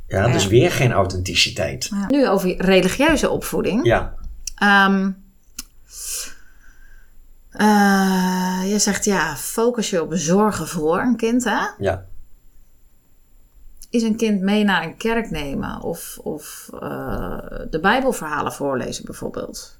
Ja, 0.09 0.25
Ja. 0.27 0.33
dus 0.33 0.47
weer 0.47 0.71
geen 0.71 0.91
authenticiteit. 0.91 1.89
Ja. 1.91 2.05
Nu 2.07 2.27
over 2.27 2.61
religieuze 2.61 3.29
opvoeding. 3.29 3.85
Ja, 3.85 4.13
Ehm, 4.55 5.11
eh, 7.51 8.61
je 8.71 8.79
zegt 8.79 9.05
ja, 9.05 9.35
focus 9.35 9.89
je 9.89 10.01
op 10.01 10.09
zorgen 10.13 10.67
voor 10.67 10.99
een 10.99 11.15
kind, 11.15 11.43
hè? 11.43 11.57
ja. 11.77 12.05
Is 13.89 14.03
een 14.03 14.15
kind 14.15 14.41
mee 14.41 14.63
naar 14.63 14.83
een 14.83 14.97
kerk 14.97 15.29
nemen 15.31 15.81
of, 15.81 16.17
of 16.23 16.69
eh, 16.81 17.37
de 17.69 17.79
Bijbelverhalen 17.81 18.53
voorlezen 18.53 19.05
bijvoorbeeld? 19.05 19.77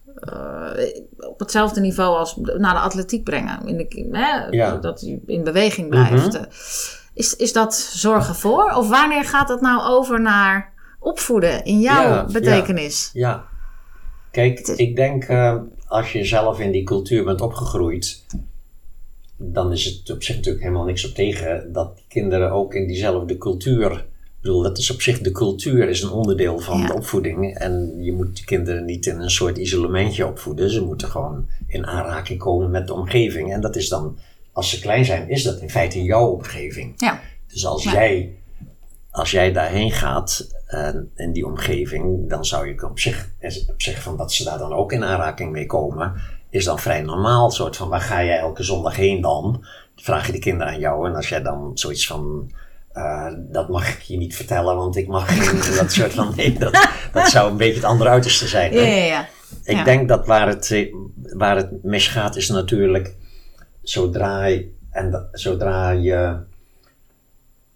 op 1.18 1.40
hetzelfde 1.40 1.80
niveau 1.82 2.18
als 2.18 2.36
naar 2.36 2.74
de 2.74 2.80
atletiek 2.80 3.24
brengen. 3.24 3.68
In 3.68 3.78
de, 3.78 4.08
hè, 4.12 4.46
Ja. 4.50 4.76
Dat 4.76 5.02
hij 5.02 5.20
in 5.26 5.44
beweging 5.44 5.90
blijft. 5.90 6.34
Mhm. 6.34 6.44
Is, 7.14 7.36
is 7.36 7.54
dat 7.54 7.76
zorgen 7.76 8.36
voor? 8.36 8.72
Of 8.72 8.90
wanneer 8.90 9.24
gaat 9.26 9.48
dat 9.48 9.62
nou 9.62 9.82
over 9.82 10.22
naar 10.22 10.74
opvoeden 11.00 11.64
in 11.66 11.80
jouw 11.80 12.02
Ja, 12.02 12.26
betekenis? 12.32 13.10
Ja. 13.14 13.46
Kijk, 14.32 14.58
Het 14.58 14.68
is- 14.68 14.78
ik 14.78 14.96
denk 14.96 15.24
eh, 15.24 15.56
als 15.88 16.12
je 16.12 16.24
zelf 16.26 16.60
in 16.60 16.72
die 16.72 16.84
cultuur 16.84 17.24
bent 17.24 17.42
opgegroeid, 17.42 18.26
dan 19.38 19.72
is 19.72 19.86
het 19.86 20.10
op 20.12 20.24
zich 20.24 20.36
natuurlijk 20.36 20.64
helemaal 20.64 20.86
niks 20.86 21.08
op 21.10 21.14
tegen 21.16 21.74
dat 21.74 21.96
die 21.96 22.06
kinderen 22.08 22.52
ook 22.52 22.74
in 22.74 22.88
diezelfde 22.88 23.38
cultuur. 23.38 23.92
Ik 23.92 24.46
bedoel, 24.46 24.62
dat 24.64 24.78
is 24.78 24.92
op 24.92 25.02
zich, 25.02 25.20
de 25.22 25.32
cultuur 25.32 25.90
is 25.90 26.02
een 26.02 26.10
onderdeel 26.12 26.60
van 26.60 26.80
Ja. 26.80 26.88
de 26.88 26.94
opvoeding. 26.94 27.58
En 27.58 27.94
je 28.04 28.14
moet 28.14 28.36
die 28.36 28.46
kinderen 28.46 28.86
niet 28.86 29.06
in 29.06 29.20
een 29.20 29.30
soort 29.30 29.58
isolementje 29.58 30.28
opvoeden. 30.28 30.70
Ze 30.70 30.84
moeten 30.84 31.08
gewoon 31.08 31.48
in 31.68 31.86
aanraking 31.86 32.40
komen 32.40 32.70
met 32.72 32.88
de 32.88 32.94
omgeving. 32.94 33.54
En 33.54 33.62
dat 33.62 33.76
is 33.76 33.90
dan, 33.90 34.18
als 34.60 34.70
ze 34.70 34.80
klein 34.80 35.06
zijn, 35.06 35.30
is 35.30 35.44
dat 35.44 35.60
in 35.62 35.70
feite 35.70 36.04
jouw 36.04 36.28
omgeving. 36.28 36.94
Ja. 36.98 37.20
Dus 37.48 37.66
als 37.66 37.84
Ja. 37.84 37.92
jij, 37.92 38.36
als 39.12 39.32
jij 39.32 39.52
daarheen 39.52 39.92
gaat 39.92 40.48
en 40.66 41.12
in 41.16 41.32
die 41.34 41.46
omgeving, 41.46 42.30
dan 42.30 42.46
zou 42.46 42.68
je 42.68 42.84
op 42.90 43.00
zich, 43.00 43.30
op 43.68 43.82
zich 43.82 44.02
van 44.02 44.18
dat 44.18 44.34
ze 44.34 44.44
daar 44.44 44.58
dan 44.58 44.74
ook 44.74 44.92
in 44.92 45.04
aanraking 45.04 45.52
mee 45.52 45.66
komen, 45.66 46.14
is 46.50 46.66
dan 46.66 46.80
vrij 46.80 47.02
normaal. 47.02 47.52
Soort 47.52 47.76
van 47.78 47.90
waar 47.90 48.02
ga 48.02 48.24
jij 48.24 48.40
elke 48.40 48.64
zondag 48.64 48.96
heen 48.96 49.22
dan? 49.22 49.66
Vraag 49.96 50.26
je 50.26 50.32
de 50.32 50.40
kinderen 50.40 50.74
aan 50.74 50.80
jou 50.80 51.08
en 51.10 51.16
als 51.16 51.30
jij 51.30 51.42
dan 51.42 51.72
zoiets 51.74 52.08
van. 52.08 52.52
eh, 52.94 53.28
dat 53.38 53.70
mag 53.70 53.90
ik 53.94 54.02
je 54.02 54.18
niet 54.18 54.36
vertellen, 54.36 54.76
want 54.76 54.96
ik 54.96 55.08
mag 55.08 55.28
geen. 55.38 55.76
dat 55.82 55.92
soort 55.92 56.14
van. 56.14 56.34
Nee, 56.36 56.54
dat, 56.54 56.88
dat 57.14 57.28
zou 57.30 57.52
een 57.52 57.58
beetje 57.58 57.76
het 57.76 57.84
andere 57.84 58.10
uiterste 58.10 58.48
zijn. 58.48 58.74
Ja, 58.74 58.80
hè? 58.80 58.88
ja, 58.88 59.06
ja. 59.06 59.28
Ik 59.64 59.86
denk 59.86 60.08
dat 60.08 60.26
waar 60.26 60.48
het, 60.48 60.90
waar 61.34 61.56
het 61.56 61.84
misgaat 61.84 62.36
is 62.36 62.50
natuurlijk 62.50 63.16
zodra 63.82 64.46
je, 64.46 64.72
en 64.92 65.12
dat- 65.12 65.28
zodra 65.32 65.90
je 65.90 66.38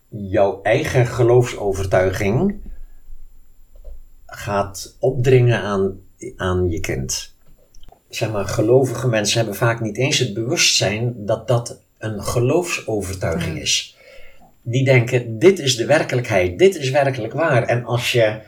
jouw 0.09 0.61
eigen 0.61 1.07
geloofsovertuiging 1.07 2.55
gaat 4.25 4.95
opdringen 4.99 5.61
aan, 5.61 5.99
aan 6.37 6.69
je 6.69 6.79
kind. 6.79 7.33
Zeg 8.09 8.31
maar, 8.31 8.45
gelovige 8.45 9.07
mensen 9.07 9.37
hebben 9.37 9.55
vaak 9.55 9.79
niet 9.79 9.97
eens 9.97 10.17
het 10.17 10.33
bewustzijn 10.33 11.25
dat 11.25 11.47
dat 11.47 11.79
een 11.97 12.23
geloofsovertuiging 12.23 13.59
is. 13.59 13.97
Die 14.61 14.85
denken, 14.85 15.39
dit 15.39 15.59
is 15.59 15.75
de 15.75 15.85
werkelijkheid, 15.85 16.59
dit 16.59 16.75
is 16.75 16.89
werkelijk 16.89 17.33
waar. 17.33 17.63
En 17.63 17.85
als 17.85 18.11
je 18.11 18.39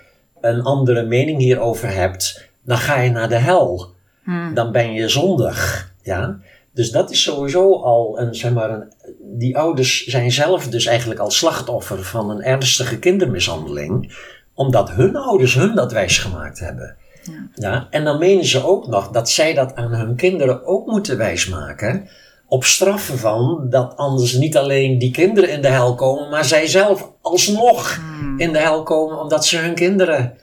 een 0.41 0.61
andere 0.61 1.05
mening 1.05 1.39
hierover 1.39 1.89
hebt, 1.93 2.49
dan 2.61 2.77
ga 2.77 2.99
je 2.99 3.09
naar 3.09 3.29
de 3.29 3.37
hel. 3.37 3.93
Hm. 4.23 4.53
Dan 4.53 4.71
ben 4.71 4.93
je 4.93 5.09
zondig. 5.09 5.91
Ja? 6.03 6.39
Dus 6.75 6.91
dat 6.91 7.11
is 7.11 7.23
sowieso 7.23 7.73
al 7.81 8.19
een, 8.19 8.35
zeg 8.35 8.53
maar, 8.53 8.69
een, 8.69 8.91
die 9.19 9.57
ouders 9.57 10.05
zijn 10.05 10.31
zelf 10.31 10.67
dus 10.67 10.85
eigenlijk 10.85 11.19
al 11.19 11.31
slachtoffer 11.31 12.03
van 12.03 12.29
een 12.29 12.41
ernstige 12.41 12.99
kindermishandeling, 12.99 14.15
omdat 14.53 14.91
hun 14.91 15.15
ouders 15.15 15.53
hun 15.53 15.75
dat 15.75 15.91
wijsgemaakt 15.91 16.59
hebben. 16.59 16.95
Ja. 17.23 17.49
Ja? 17.55 17.87
En 17.89 18.03
dan 18.03 18.19
menen 18.19 18.45
ze 18.45 18.65
ook 18.65 18.87
nog 18.87 19.09
dat 19.09 19.29
zij 19.29 19.53
dat 19.53 19.75
aan 19.75 19.93
hun 19.93 20.15
kinderen 20.15 20.65
ook 20.65 20.85
moeten 20.85 21.17
wijsmaken. 21.17 22.07
Op 22.47 22.63
straffen 22.63 23.17
van 23.17 23.67
dat 23.69 23.97
anders 23.97 24.33
niet 24.33 24.57
alleen 24.57 24.99
die 24.99 25.11
kinderen 25.11 25.49
in 25.49 25.61
de 25.61 25.67
hel 25.67 25.95
komen, 25.95 26.29
maar 26.29 26.45
zij 26.45 26.67
zelf 26.67 27.11
alsnog 27.21 27.99
Hm. 28.35 28.39
in 28.39 28.53
de 28.53 28.59
hel 28.59 28.83
komen 28.83 29.19
omdat 29.19 29.45
ze 29.45 29.57
hun 29.57 29.75
kinderen 29.75 30.33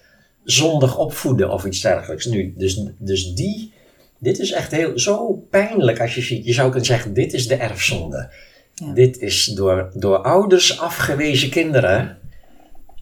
zondig 0.45 0.99
opvoeden 0.99 1.51
of 1.51 1.65
iets 1.65 1.81
dergelijks. 1.81 2.27
Nu, 2.27 2.55
dus, 2.57 2.81
dus 2.99 3.35
die, 3.35 3.73
dit 4.23 4.39
is 4.39 4.53
echt 4.53 4.71
heel, 4.71 4.99
zo 4.99 5.33
pijnlijk 5.51 6.01
als 6.01 6.15
je 6.15 6.21
ziet. 6.21 6.45
Je 6.45 6.53
zou 6.53 6.69
kunnen 6.69 6.87
zeggen, 6.87 7.15
dit 7.15 7.33
is 7.33 7.49
de 7.49 7.55
erfzonde. 7.55 8.31
Ja. 8.75 8.93
Dit 8.93 9.19
is 9.19 9.45
door, 9.45 9.91
door 9.95 10.19
ouders 10.19 10.81
afgewezen 10.81 11.51
kinderen. 11.51 12.19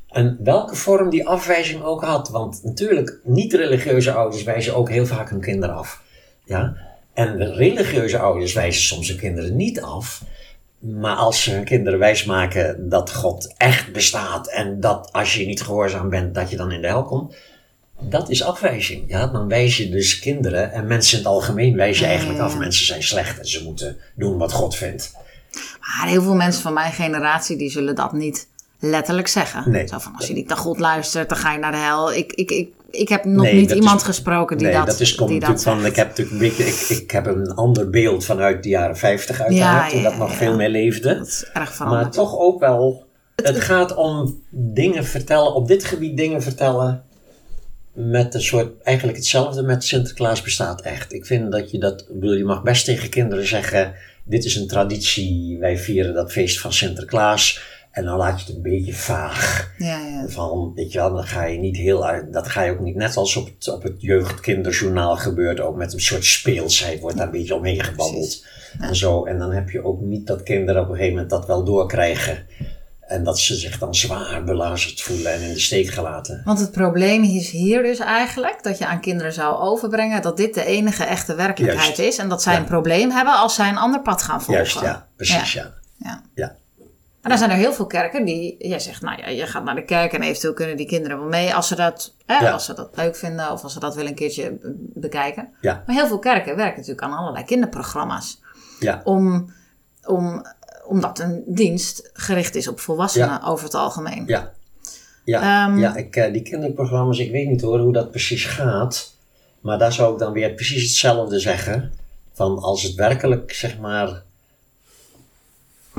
En 0.09 0.38
welke 0.42 0.74
vorm 0.74 1.11
die 1.11 1.26
afwijzing 1.26 1.83
ook 1.83 2.04
had. 2.04 2.28
Want 2.28 2.61
natuurlijk, 2.64 3.20
niet-religieuze 3.24 4.12
ouders 4.12 4.42
wijzen 4.42 4.74
ook 4.74 4.88
heel 4.88 5.06
vaak 5.06 5.30
hun 5.30 5.40
kinderen 5.40 5.74
af. 5.74 6.02
Ja? 6.44 6.76
En 7.14 7.38
de 7.38 7.52
religieuze 7.52 8.18
ouders 8.18 8.52
wijzen 8.52 8.83
soms 8.83 9.09
hun 9.09 9.18
kinderen 9.18 9.56
niet 9.56 9.80
af. 9.80 10.22
Maar 10.78 11.16
als 11.16 11.42
ze 11.42 11.50
hun 11.50 11.64
kinderen 11.64 11.98
wijsmaken 11.98 12.88
dat 12.88 13.14
God 13.14 13.54
echt 13.56 13.92
bestaat 13.92 14.48
en 14.48 14.80
dat 14.80 15.12
als 15.12 15.35
je 15.35 15.46
niet 15.46 15.62
gehoorzaam 15.62 16.09
bent, 16.09 16.35
dat 16.35 16.50
je 16.50 16.56
dan 16.56 16.72
in 16.72 16.80
de 16.80 16.87
hel 16.87 17.04
komt, 17.04 17.35
dat 18.01 18.29
is 18.31 18.43
afwijzing. 18.43 19.05
Ja, 19.07 19.27
dan 19.27 19.49
wijs 19.49 19.77
je 19.77 19.89
dus 19.89 20.19
kinderen 20.19 20.73
en 20.73 20.87
mensen 20.87 21.19
in 21.19 21.25
het 21.25 21.33
algemeen 21.33 21.77
wijs 21.77 21.99
je 21.99 22.05
Ja, 22.05 22.11
eigenlijk 22.11 22.39
ja, 22.39 22.45
af. 22.45 22.53
ja. 22.53 22.59
Mensen 22.59 22.87
zijn 22.87 23.03
slecht 23.03 23.39
en 23.39 23.47
ze 23.49 23.65
moeten 23.65 23.97
doen 24.15 24.39
wat 24.39 24.53
God 24.53 24.75
vindt. 24.77 25.13
Maar 25.81 26.09
heel 26.09 26.23
veel 26.23 26.35
mensen 26.35 26.63
van 26.63 26.73
mijn 26.73 26.93
generatie 26.93 27.57
die 27.57 27.71
zullen 27.71 27.95
dat 27.95 28.13
niet 28.13 28.49
letterlijk 28.79 29.29
zeggen. 29.29 29.71
Nee. 29.71 29.87
Zo 29.89 29.99
van 29.99 30.17
als 30.17 30.27
je 30.27 30.35
niet 30.35 30.49
naar 30.49 30.57
God 30.57 30.79
luistert, 30.79 31.29
dan 31.29 31.39
ga 31.39 31.53
je 31.53 31.59
naar 31.59 31.73
de 31.73 31.79
hel. 31.79 32.13
Ik, 32.13 32.33
ik, 32.33 32.51
ik, 32.51 32.69
ik 32.91 33.09
heb 33.09 33.25
nog 33.25 33.45
Nee, 33.45 33.55
niet 33.55 33.71
iemand 33.71 34.01
is- 34.01 34.07
gesproken 34.07 34.57
die 34.59 34.67
nee, 34.67 34.77
dat 34.77 34.87
dat 34.87 35.01
is 35.01 35.15
komt 35.15 35.31
natuurlijk 35.31 35.61
van. 35.61 35.87
Ik 35.87 35.97
heb 35.97 36.09
natuurlijk 36.09 36.59
ik, 36.59 36.87
ik 36.89 37.11
heb 37.11 37.27
een 37.27 37.55
ander 37.55 37.91
beeld 37.91 38.25
vanuit 38.25 38.63
de 38.63 38.69
jaren 38.69 38.97
50 38.97 39.41
uiteraard, 39.41 39.91
toen 39.91 40.03
dat 40.03 40.17
nog 40.17 40.35
veel 40.35 40.57
meer 40.57 40.69
leefde. 40.69 41.17
Dat 41.19 41.27
is 41.27 41.45
erg 41.53 41.75
veranderd. 41.75 42.03
Maar 42.03 42.13
toch 42.13 42.39
ook 42.39 42.61
wel. 42.61 43.05
Het 43.43 43.61
gaat 43.61 43.95
om 43.95 44.43
dingen 44.51 45.05
vertellen, 45.05 45.55
op 45.55 45.69
dit 45.69 45.85
gebied 45.85 46.17
dingen 46.17 46.43
vertellen. 46.43 47.05
Met 47.92 48.35
een 48.35 48.42
soort, 48.42 48.83
eigenlijk 48.83 49.18
hetzelfde 49.18 49.62
met 49.62 49.85
Sinterklaas 49.85 50.42
bestaat 50.42 50.81
echt. 50.81 51.12
Ik 51.12 51.26
vind 51.26 51.53
dat 51.53 51.70
je 51.70 51.79
dat, 51.79 52.07
bedoel, 52.09 52.37
je 52.37 52.44
mag 52.44 52.62
best 52.62 52.85
tegen 52.85 53.09
kinderen 53.09 53.46
zeggen: 53.46 53.94
Dit 54.24 54.44
is 54.44 54.57
een 54.57 54.68
traditie, 54.68 55.59
wij 55.59 55.79
vieren 55.79 56.14
dat 56.14 56.33
feest 56.33 56.61
van 56.61 56.72
Sinterklaas. 56.72 57.79
En 57.90 58.05
dan 58.05 58.16
laat 58.16 58.40
je 58.40 58.46
het 58.46 58.55
een 58.55 58.62
beetje 58.62 58.92
vaag. 58.92 59.72
Ja, 59.79 60.07
ja. 60.07 60.29
Van, 60.29 60.72
weet 60.74 60.92
je 60.92 60.98
wel, 60.98 61.14
dan 61.14 61.24
ga 61.24 61.44
je 61.44 61.59
niet 61.59 61.76
heel 61.76 62.07
uit, 62.07 62.33
dat 62.33 62.48
ga 62.48 62.62
je 62.62 62.72
ook 62.72 62.81
niet, 62.81 62.94
net 62.94 63.16
als 63.16 63.37
op 63.37 63.46
het, 63.46 63.68
op 63.68 63.83
het 63.83 63.94
jeugdkinderjournaal 63.98 65.16
gebeurt, 65.16 65.61
ook 65.61 65.76
met 65.76 65.92
een 65.92 66.00
soort 66.00 66.24
speelsheid 66.24 67.00
wordt 67.00 67.16
daar 67.16 67.26
een 67.26 67.33
beetje 67.33 67.55
omheen 67.55 67.83
gebabbeld. 67.83 68.44
En 68.81 68.96
zo, 68.96 69.24
en 69.24 69.38
dan 69.38 69.53
heb 69.53 69.70
je 69.70 69.85
ook 69.85 70.00
niet 70.00 70.26
dat 70.26 70.42
kinderen 70.42 70.83
op 70.83 70.88
een 70.88 70.94
gegeven 70.94 71.14
moment 71.14 71.31
dat 71.31 71.46
wel 71.46 71.64
doorkrijgen. 71.64 72.46
En 73.11 73.25
dat 73.25 73.38
ze 73.38 73.55
zich 73.55 73.79
dan 73.79 73.94
zwaar 73.94 74.44
belazerd 74.44 75.03
voelen 75.03 75.33
en 75.33 75.40
in 75.40 75.53
de 75.53 75.59
steek 75.59 75.88
gelaten. 75.90 76.42
Want 76.44 76.59
het 76.59 76.70
probleem 76.73 77.23
is 77.23 77.51
hier 77.51 77.83
dus 77.83 77.99
eigenlijk 77.99 78.62
dat 78.62 78.79
je 78.79 78.87
aan 78.87 79.01
kinderen 79.01 79.33
zou 79.33 79.57
overbrengen 79.57 80.23
dat 80.23 80.37
dit 80.37 80.55
de 80.55 80.64
enige 80.64 81.05
echte 81.05 81.35
werkelijkheid 81.35 81.96
Juist. 81.96 82.12
is. 82.12 82.18
En 82.18 82.29
dat 82.29 82.42
zij 82.42 82.53
Ja. 82.53 82.59
een 82.59 82.64
probleem 82.64 83.11
hebben 83.11 83.35
als 83.35 83.55
zij 83.55 83.68
een 83.68 83.77
ander 83.79 84.01
pad 84.03 84.23
gaan 84.23 84.42
volgen. 84.42 84.64
Juist, 84.64 84.81
ja, 84.81 85.07
precies, 85.16 85.53
ja. 85.53 85.73
Ja. 85.96 86.23
Ja. 86.35 86.57
Maar 87.23 87.31
dan 87.31 87.38
zijn 87.38 87.51
er 87.51 87.57
heel 87.57 87.73
veel 87.73 87.87
kerken 87.87 88.25
die, 88.25 88.55
jij 88.68 88.79
zegt, 88.79 89.03
nou 89.03 89.18
ja, 89.20 89.29
je 89.29 89.46
gaat 89.46 89.64
naar 89.64 89.75
de 89.75 89.85
kerk 89.85 90.12
en 90.12 90.23
eventueel 90.23 90.53
kunnen 90.55 90.77
die 90.77 90.87
kinderen 90.87 91.18
wel 91.18 91.29
mee 91.29 91.55
als 91.55 91.68
ze 91.68 91.75
dat, 91.77 92.14
hè, 92.27 92.38
Ja. 92.38 92.51
als 92.51 92.64
ze 92.64 92.75
dat 92.75 92.90
leuk 92.96 93.16
vinden 93.16 93.53
of 93.53 93.62
als 93.62 93.73
ze 93.73 93.81
dat 93.81 93.94
willen 93.94 94.11
een 94.11 94.16
keertje 94.16 94.59
bekijken. 94.94 95.49
Ja. 95.61 95.83
Maar 95.87 95.96
heel 95.96 96.07
veel 96.07 96.18
kerken 96.18 96.57
werken 96.57 96.77
natuurlijk 96.77 97.03
aan 97.07 97.12
allerlei 97.18 97.44
kinderprogramma's. 97.44 98.40
Ja. 98.79 99.01
Om, 99.05 99.53
om, 100.05 100.46
omdat 100.90 101.18
een 101.18 101.42
dienst 101.46 102.11
gericht 102.12 102.55
is 102.55 102.68
op 102.68 102.81
volwassenen 102.81 103.42
over 103.42 103.64
het 103.64 103.74
algemeen. 103.74 104.24
Ja, 104.26 104.53
ja, 105.24 105.66
Ehm, 105.68 105.79
ja 105.79 105.96
ik, 105.96 106.16
eh, 106.16 106.33
die 106.33 106.42
kinderprogramma's, 106.42 107.18
ik 107.18 107.31
weet 107.31 107.48
niet 107.48 107.61
hoor 107.61 107.79
hoe 107.79 107.92
dat 107.92 108.11
precies 108.11 108.44
gaat. 108.44 109.14
Maar 109.61 109.79
daar 109.79 109.92
zou 109.92 110.12
ik 110.12 110.18
dan 110.18 110.33
weer 110.33 110.50
precies 110.53 110.83
hetzelfde 110.83 111.38
zeggen. 111.38 111.92
Van 112.33 112.59
als 112.59 112.83
het 112.83 112.94
werkelijk, 112.94 113.53
zeg 113.53 113.79
maar, 113.79 114.22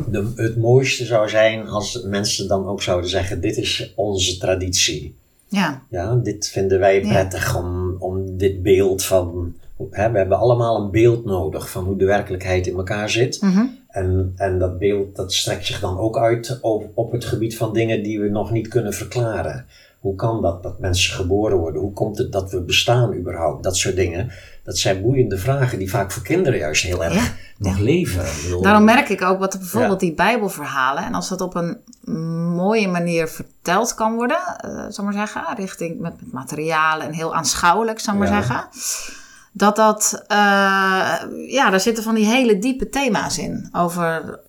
de, 0.08 0.32
het 0.36 0.58
mooiste 0.58 1.06
zou 1.06 1.30
zijn 1.30 1.68
als 1.68 2.02
mensen 2.04 2.48
dan 2.48 2.68
ook 2.68 2.82
zouden 2.82 3.10
zeggen: 3.10 3.42
Dit 3.42 3.58
is 3.58 3.94
onze 3.96 4.38
traditie. 4.38 5.16
Ja, 5.48 5.82
Ja, 5.90 6.16
dit 6.16 6.48
vinden 6.48 6.80
wij 6.80 7.04
Ja. 7.04 7.10
prettig 7.10 7.56
om, 7.56 7.96
om 8.00 8.38
dit 8.38 8.64
beeld 8.64 9.04
van. 9.04 9.56
Hè, 9.92 10.12
we 10.12 10.18
hebben 10.18 10.38
allemaal 10.38 10.82
een 10.82 10.92
beeld 10.92 11.26
nodig 11.26 11.70
van 11.70 11.84
hoe 11.84 11.98
de 11.98 12.06
werkelijkheid 12.06 12.68
in 12.68 12.76
elkaar 12.76 13.10
zit. 13.10 13.42
Mhm. 13.42 13.66
En, 13.92 14.34
en 14.36 14.60
dat 14.60 14.80
beeld 14.80 15.16
dat 15.16 15.34
strekt 15.34 15.66
zich 15.66 15.80
dan 15.80 15.98
ook 15.98 16.18
uit 16.18 16.58
op, 16.62 16.90
op 16.94 17.12
het 17.12 17.26
gebied 17.26 17.58
van 17.58 17.74
dingen 17.74 18.04
die 18.04 18.20
we 18.20 18.30
nog 18.30 18.52
niet 18.52 18.68
kunnen 18.68 18.94
verklaren. 18.94 19.66
Hoe 20.00 20.16
kan 20.16 20.42
dat, 20.42 20.64
dat 20.64 20.80
mensen 20.80 21.14
geboren 21.16 21.58
worden? 21.58 21.82
Hoe 21.82 21.94
komt 21.94 22.18
het 22.18 22.32
dat 22.32 22.52
we 22.52 22.62
bestaan 22.62 23.14
überhaupt? 23.14 23.64
Dat 23.64 23.78
soort 23.78 23.96
dingen. 23.96 24.32
Dat 24.64 24.78
zijn 24.78 25.02
boeiende 25.02 25.38
vragen 25.38 25.78
die 25.80 25.90
vaak 25.90 26.12
voor 26.12 26.24
kinderen 26.24 26.60
juist 26.60 26.84
heel 26.84 27.04
erg 27.04 27.14
Ja, 27.16 27.32
nog 27.58 27.78
leven. 27.80 28.24
Bedoel, 28.44 28.62
Daarom 28.62 28.84
merk 28.84 29.10
ik 29.10 29.22
ook 29.22 29.40
wat 29.40 29.58
bijvoorbeeld 29.60 30.02
Ja. 30.02 30.08
die 30.08 30.16
Bijbelverhalen, 30.16 31.04
en 31.04 31.14
als 31.14 31.30
dat 31.30 31.42
op 31.42 31.56
een 31.56 31.78
mooie 32.56 32.88
manier 32.88 33.28
verteld 33.28 33.94
kan 33.94 34.16
worden, 34.16 34.38
eh 34.62 34.86
zal 34.90 35.04
maar 35.04 35.14
zeggen, 35.14 35.44
richting 35.56 36.00
met, 36.00 36.14
met 36.22 36.32
materialen 36.32 37.08
en 37.08 37.14
heel 37.14 37.36
aanschouwelijk, 37.36 38.00
zal 38.00 38.16
maar 38.16 38.28
Ja. 38.28 38.42
zeggen. 38.42 38.68
Dat 39.52 39.76
dat, 39.76 40.24
eh, 40.28 40.38
ja, 41.48 41.70
daar 41.70 41.80
zitten 41.80 42.04
van 42.04 42.16
die 42.16 42.26
hele 42.26 42.58
diepe 42.60 42.90
thema's 42.90 43.38
in. 43.38 43.70
Over 43.72 44.40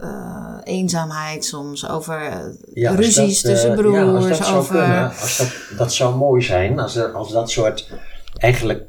eh, 0.00 0.56
eenzaamheid 0.64 1.44
soms, 1.44 1.88
over 1.88 2.22
eh, 2.22 2.38
Ja, 2.74 2.90
ruzies 2.94 3.42
dat, 3.42 3.52
tussen 3.52 3.74
broers, 3.74 3.96
ja, 3.96 4.04
als 4.12 4.28
dat 4.28 4.46
zou 4.46 4.58
over... 4.58 4.78
kunnen, 4.78 5.08
als 5.20 5.36
dat, 5.36 5.78
dat 5.78 5.92
zou 5.92 6.16
mooi 6.16 6.42
zijn, 6.42 6.78
als, 6.78 6.96
er, 6.96 7.12
als 7.12 7.32
dat 7.32 7.50
soort 7.50 7.90
eigenlijk 8.36 8.82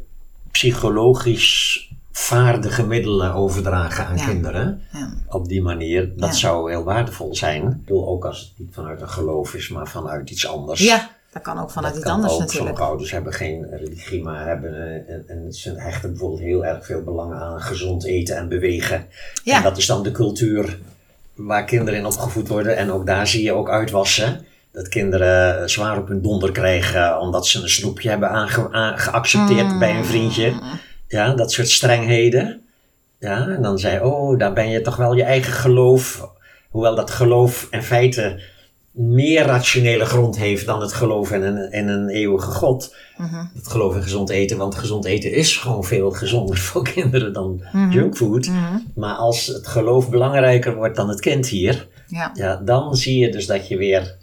psychologisch 0.51 1.89
vaardige 2.11 2.85
middelen 2.85 3.33
overdragen 3.33 4.05
aan 4.05 4.17
Ja. 4.17 4.25
kinderen. 4.25 4.81
Ja. 4.93 5.13
Op 5.29 5.47
die 5.47 5.61
manier, 5.61 6.13
dat 6.17 6.29
Ja. 6.29 6.35
zou 6.35 6.71
heel 6.71 6.83
waardevol 6.83 7.35
zijn. 7.35 7.61
Ik 7.63 7.77
bedoel, 7.85 8.07
ook 8.07 8.25
als 8.25 8.39
het 8.39 8.49
niet 8.57 8.73
vanuit 8.73 9.01
een 9.01 9.09
geloof 9.09 9.53
is, 9.53 9.69
maar 9.69 9.87
vanuit 9.87 10.29
iets 10.29 10.47
anders. 10.47 10.79
ja, 10.79 11.09
dat 11.31 11.41
kan 11.41 11.59
ook 11.59 11.71
vanuit 11.71 11.93
Dat 11.93 12.01
iets 12.03 12.11
anders 12.11 12.33
ook. 12.33 12.39
natuurlijk. 12.39 12.67
Sommige 12.67 12.89
ouders 12.89 13.11
hebben 13.11 13.33
geen 13.33 13.67
religie, 13.71 14.23
maar 14.23 14.47
hebben 14.47 15.03
en, 15.27 15.53
ze 15.53 15.73
hechten 15.77 16.09
bijvoorbeeld 16.09 16.41
heel 16.41 16.65
erg 16.65 16.85
veel 16.85 17.01
belang 17.03 17.33
aan 17.33 17.61
gezond 17.61 18.05
eten 18.05 18.35
en 18.37 18.49
bewegen. 18.49 19.05
Ja. 19.43 19.55
En 19.57 19.63
dat 19.63 19.77
is 19.77 19.85
dan 19.85 20.03
de 20.03 20.11
cultuur 20.11 20.77
waar 21.35 21.65
kinderen 21.65 21.99
in 21.99 22.05
opgevoed 22.05 22.47
worden. 22.47 22.77
En 22.77 22.91
ook 22.91 23.05
daar 23.05 23.27
zie 23.27 23.43
je 23.43 23.53
ook 23.53 23.69
uitwassen. 23.69 24.45
Dat 24.71 24.87
kinderen 24.87 25.69
zwaar 25.69 25.97
op 25.97 26.07
hun 26.07 26.21
donder 26.21 26.51
krijgen 26.51 27.19
omdat 27.19 27.47
ze 27.47 27.61
een 27.61 27.69
snoepje 27.69 28.09
hebben 28.09 28.29
aange- 28.29 28.71
aan- 28.71 28.97
geaccepteerd 28.99 29.67
Mm. 29.71 29.79
bij 29.79 29.95
een 29.95 30.05
vriendje. 30.05 30.53
Ja, 31.07 31.33
dat 31.33 31.51
soort 31.51 31.69
strengheden. 31.69 32.61
Ja, 33.19 33.47
en 33.47 33.61
dan 33.61 33.79
zei 33.79 33.99
oh, 34.03 34.39
daar 34.39 34.53
ben 34.53 34.69
je 34.69 34.81
toch 34.81 34.95
wel 34.95 35.13
je 35.13 35.23
eigen 35.23 35.53
geloof. 35.53 36.29
Hoewel 36.69 36.95
dat 36.95 37.11
geloof 37.11 37.67
in 37.71 37.83
feite 37.83 38.39
meer 38.91 39.45
rationele 39.45 40.05
grond 40.05 40.37
heeft 40.37 40.65
dan 40.65 40.81
het 40.81 40.93
geloof 40.93 41.31
in 41.31 41.41
een, 41.41 41.71
in 41.71 41.87
een 41.87 42.09
eeuwige 42.09 42.51
God. 42.51 42.95
Mhm. 43.17 43.45
Het 43.55 43.67
geloof 43.67 43.95
in 43.95 44.01
gezond 44.03 44.29
eten, 44.29 44.57
want 44.57 44.75
gezond 44.75 45.05
eten 45.05 45.31
is 45.31 45.57
gewoon 45.57 45.83
veel 45.83 46.11
gezonder 46.11 46.57
voor 46.67 46.83
kinderen 46.83 47.33
dan 47.33 47.61
junkfood. 47.89 48.47
Mhm. 48.47 48.77
Maar 48.95 49.15
als 49.15 49.47
het 49.47 49.67
geloof 49.67 50.09
belangrijker 50.09 50.75
wordt 50.75 50.95
dan 50.95 51.09
het 51.09 51.19
kind 51.19 51.47
hier, 51.47 51.87
Ja. 52.07 52.31
ja, 52.33 52.55
dan 52.55 52.95
zie 52.95 53.19
je 53.19 53.31
dus 53.31 53.45
dat 53.45 53.67
je 53.67 53.77
weer 53.77 54.19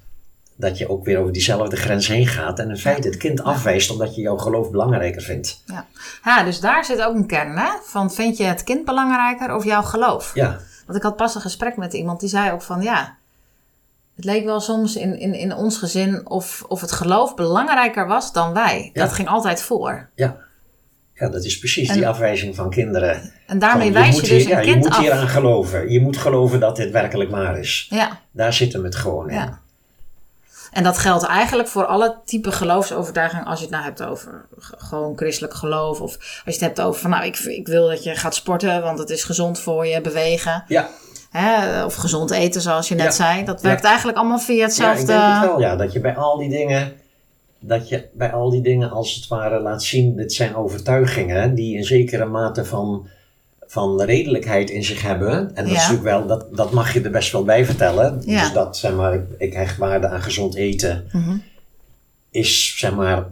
dat 0.57 0.79
je 0.79 0.89
ook 0.89 1.05
weer 1.05 1.19
over 1.19 1.33
diezelfde 1.33 1.77
grens 1.77 2.07
heen 2.07 2.27
gaat 2.27 2.59
en 2.59 2.71
in 2.71 2.77
feite 2.77 3.09
het 3.09 3.17
kind 3.17 3.43
afwijst 3.43 3.91
omdat 3.91 4.15
je 4.15 4.21
jouw 4.21 4.37
geloof 4.37 4.71
belangrijker 4.71 5.23
vindt. 5.23 5.63
Ja. 5.67 5.87
ja, 6.25 6.45
dus 6.45 6.61
daar 6.61 6.85
zit 6.85 7.03
ook 7.03 7.15
een 7.15 7.27
kern 7.27 7.57
hè? 7.57 7.69
van 7.83 8.13
vind 8.13 8.37
je 8.37 8.45
het 8.45 8.65
kind 8.65 8.85
belangrijker 8.85 9.55
of 9.55 9.65
jouw 9.65 9.83
geloof? 9.83 10.35
Ja, 10.35 10.59
Want 10.87 10.99
ik 10.99 11.05
had 11.05 11.17
pas 11.17 11.35
een 11.35 11.41
gesprek 11.41 11.77
met 11.77 11.93
iemand 11.93 12.21
die 12.21 12.29
zei 12.29 12.53
ook 12.53 12.63
van 12.63 12.83
ja, 12.83 13.17
het 14.19 14.25
leek 14.25 14.45
wel 14.45 14.61
soms 14.61 14.97
in, 14.97 15.19
in, 15.19 15.35
in 15.35 15.55
ons 15.55 15.79
gezin 15.79 16.29
of, 16.29 16.65
of 16.69 16.81
het 16.81 16.93
geloof 16.93 17.35
belangrijker 17.35 18.07
was 18.07 18.33
dan 18.33 18.53
wij. 18.53 18.91
Ja. 18.93 19.03
Dat 19.03 19.13
ging 19.13 19.29
altijd 19.29 19.63
voor. 19.63 20.09
ja. 20.15 20.37
Ja, 21.15 21.29
dat 21.29 21.45
is 21.45 21.59
precies 21.59 21.89
En- 21.89 21.95
die 21.95 22.09
afwijzing 22.09 22.55
van 22.55 22.71
kinderen. 22.71 23.33
En 23.47 23.59
daarmee 23.59 23.93
Van, 23.93 24.01
wijs 24.03 24.15
je 24.15 24.21
dus 24.21 24.29
hier, 24.31 24.49
ja, 24.49 24.59
een 24.59 24.65
je 24.67 24.71
kind 24.73 24.85
moet 24.85 24.93
af. 24.95 24.99
hier 25.01 25.13
aan 25.13 25.29
geloven. 25.29 25.91
Je 25.91 26.01
moet 26.01 26.17
geloven 26.17 26.61
dat 26.61 26.77
dit 26.77 26.91
werkelijk 26.91 27.31
waar 27.31 27.59
is. 27.59 27.87
Ja, 27.91 28.21
Daar 28.31 28.53
zit 28.53 28.73
hem 28.73 28.85
het 28.85 28.95
gewoon 28.95 29.29
in. 29.31 29.35
ja. 29.37 29.61
En 30.73 30.83
dat 30.83 30.99
geldt 30.99 31.25
eigenlijk 31.25 31.69
voor 31.69 31.85
alle 31.87 32.17
type 32.25 32.53
geloofsovertuigingen. 32.53 33.45
Als 33.45 33.59
je 33.59 33.65
het 33.65 33.75
nou 33.75 33.85
hebt 33.85 34.03
over 34.03 34.47
gewoon 34.61 35.17
christelijk 35.17 35.55
geloof. 35.55 36.01
Of 36.01 36.13
als 36.17 36.43
je 36.45 36.51
het 36.53 36.61
hebt 36.61 36.81
over 36.81 37.01
van 37.01 37.11
nou 37.11 37.25
ik, 37.25 37.39
ik 37.39 37.67
wil 37.67 37.89
dat 37.89 38.05
je 38.05 38.15
gaat 38.15 38.35
sporten. 38.35 38.83
Want 38.83 38.99
het 38.99 39.11
is 39.11 39.25
gezond 39.25 39.61
voor 39.61 39.87
je, 39.87 40.01
bewegen. 40.01 40.65
Ja, 40.67 40.89
Hè? 41.31 41.85
Of 41.85 41.95
gezond 41.95 42.31
eten 42.31 42.61
zoals 42.61 42.89
je 42.89 42.95
net 42.95 43.05
Ja. 43.05 43.11
zei. 43.11 43.45
Dat 43.45 43.63
Ja. 43.63 43.69
werkt 43.69 43.85
eigenlijk 43.85 44.19
allemaal 44.19 44.39
via 44.39 44.55
ja, 44.57 44.63
hetzelfde. 44.63 45.01
ik 45.01 45.07
denk 45.07 45.21
het 45.23 45.41
wel. 45.41 45.61
Ja, 45.61 45.77
dat 45.77 45.93
je 45.93 46.01
bij 46.01 46.17
al 46.17 46.39
die 46.39 46.49
dingen, 46.51 46.93
dat 47.61 47.89
je 47.89 48.05
bij 48.13 48.33
al 48.33 48.51
die 48.51 48.61
dingen 48.63 48.91
als 48.91 49.15
het 49.15 49.27
ware 49.29 49.61
laat 49.61 49.83
zien, 49.83 50.17
dit 50.17 50.33
zijn 50.33 50.55
overtuigingen 50.57 51.55
die 51.55 51.77
een 51.77 51.85
zekere 51.85 52.25
mate 52.25 52.65
van, 52.65 53.07
van 53.67 54.03
redelijkheid 54.03 54.71
in 54.71 54.85
zich 54.85 55.03
hebben. 55.03 55.51
En 55.55 55.65
dat 55.65 55.67
Ja. 55.67 55.73
is 55.73 55.89
natuurlijk 55.89 56.03
wel, 56.03 56.27
dat, 56.27 56.57
dat 56.57 56.71
mag 56.73 56.93
je 56.95 57.01
er 57.03 57.11
best 57.11 57.33
wel 57.33 57.45
bij 57.45 57.65
vertellen. 57.65 58.23
Ja. 58.25 58.41
Dus 58.41 58.53
dat, 58.53 58.77
zeg 58.77 58.95
maar, 58.95 59.15
ik, 59.15 59.23
ik 59.39 59.53
hecht 59.53 59.77
waarde 59.77 60.09
aan 60.09 60.23
gezond 60.23 60.55
eten, 60.55 61.09
Mhm. 61.13 61.37
is, 62.31 62.79
zeg 62.79 62.95
maar, 62.95 63.25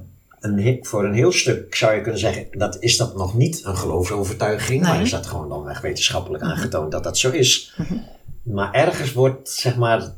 een, 0.46 0.78
voor 0.82 1.04
een 1.04 1.14
heel 1.14 1.32
stuk 1.32 1.74
zou 1.74 1.94
je 1.94 2.00
kunnen 2.00 2.20
zeggen, 2.20 2.46
dat 2.50 2.76
is 2.80 2.96
dat 2.96 3.16
nog 3.16 3.34
niet 3.34 3.64
een 3.64 3.76
geloofsovertuiging, 3.76 4.82
Nee. 4.82 4.90
maar 4.92 5.02
is 5.02 5.10
dat 5.10 5.26
gewoon 5.26 5.48
dan 5.48 5.68
echt 5.68 5.82
wetenschappelijk 5.82 6.42
aangetoond 6.42 6.92
dat 6.92 7.04
dat 7.04 7.18
zo 7.18 7.30
is. 7.30 7.76
Maar 8.42 8.72
ergens 8.72 9.12
wordt, 9.12 9.50
zeg 9.50 9.76
maar, 9.76 10.12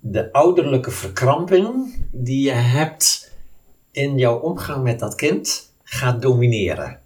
de 0.00 0.32
ouderlijke 0.32 0.90
verkramping 0.90 1.94
die 2.12 2.44
je 2.44 2.52
hebt 2.52 3.30
in 3.90 4.18
jouw 4.18 4.38
omgang 4.38 4.82
met 4.82 4.98
dat 4.98 5.14
kind 5.14 5.70
gaat 5.82 6.22
domineren. 6.22 6.98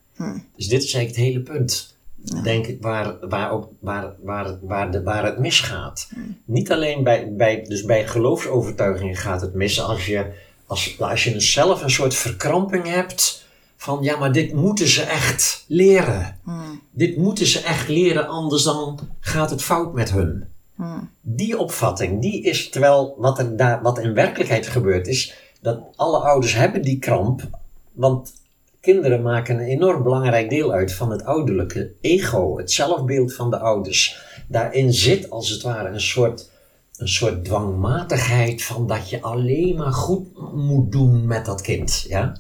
Dus 0.57 0.69
dit 0.69 0.83
is 0.83 0.95
eigenlijk 0.95 1.07
het 1.17 1.17
hele 1.17 1.41
punt. 1.59 1.99
Denk 2.43 2.67
ik, 2.67 2.83
waar, 2.83 3.29
waar, 3.29 3.51
ook, 3.51 3.69
waar, 3.79 4.13
waar, 4.23 4.59
waar, 4.63 4.91
de, 4.91 5.03
waar 5.03 5.25
het 5.25 5.39
misgaat. 5.39 6.09
Niet 6.45 6.73
alleen 6.73 7.05
bij, 7.05 7.33
bij, 7.37 7.65
dus 7.69 7.85
bij 7.85 8.07
geloofsovertuigingen 8.07 9.17
gaat 9.17 9.41
het 9.41 9.55
mis 9.55 9.81
als 9.81 10.07
je, 10.07 10.27
als, 10.71 11.01
als 11.01 11.25
je 11.25 11.41
zelf 11.41 11.83
een 11.83 11.91
soort 11.91 12.15
verkramping 12.15 12.87
hebt 12.87 13.45
van 13.77 14.03
ja, 14.03 14.19
maar 14.19 14.33
dit 14.33 14.53
moeten 14.53 14.89
ze 14.89 15.03
echt 15.03 15.65
leren. 15.67 16.41
Dit 16.91 17.17
moeten 17.17 17.47
ze 17.47 17.61
echt 17.61 17.89
leren, 17.89 18.29
anders 18.29 18.63
dan 18.63 18.99
gaat 19.21 19.51
het 19.51 19.63
fout 19.63 19.93
met 19.93 20.11
hun. 20.11 20.45
Die 21.21 21.59
opvatting, 21.59 22.21
die 22.21 22.43
is, 22.43 22.71
terwijl 22.71 23.15
wat 23.19 23.39
er 23.39 23.57
daar, 23.57 23.83
wat 23.83 23.99
in 23.99 24.15
werkelijkheid 24.15 24.67
gebeurt 24.67 25.07
is, 25.07 25.35
dat 25.61 25.81
alle 25.97 26.19
ouders 26.19 26.55
hebben 26.55 26.83
die 26.83 26.99
kramp, 26.99 27.43
want 27.93 28.33
kinderen 28.81 29.23
maken 29.23 29.55
een 29.55 29.67
enorm 29.67 30.03
belangrijk 30.03 30.51
deel 30.51 30.73
uit 30.73 30.93
van 30.93 31.11
het 31.11 31.25
ouderlijke 31.25 31.93
ego, 32.01 32.59
het 32.59 32.73
zelfbeeld 32.73 33.35
van 33.35 33.51
de 33.51 33.59
ouders. 33.59 34.23
Daarin 34.49 34.93
zit 34.93 35.31
als 35.31 35.51
het 35.51 35.63
ware 35.63 35.89
een 35.89 36.01
soort, 36.01 36.51
een 37.01 37.09
soort 37.09 37.45
dwangmatigheid 37.45 38.63
van 38.63 38.87
dat 38.87 39.11
je 39.11 39.23
alleen 39.23 39.77
maar 39.77 39.93
goed 39.93 40.27
moet 40.55 40.93
doen 40.93 41.27
met 41.27 41.47
dat 41.47 41.61
kind. 41.61 42.05
Ja? 42.09 42.37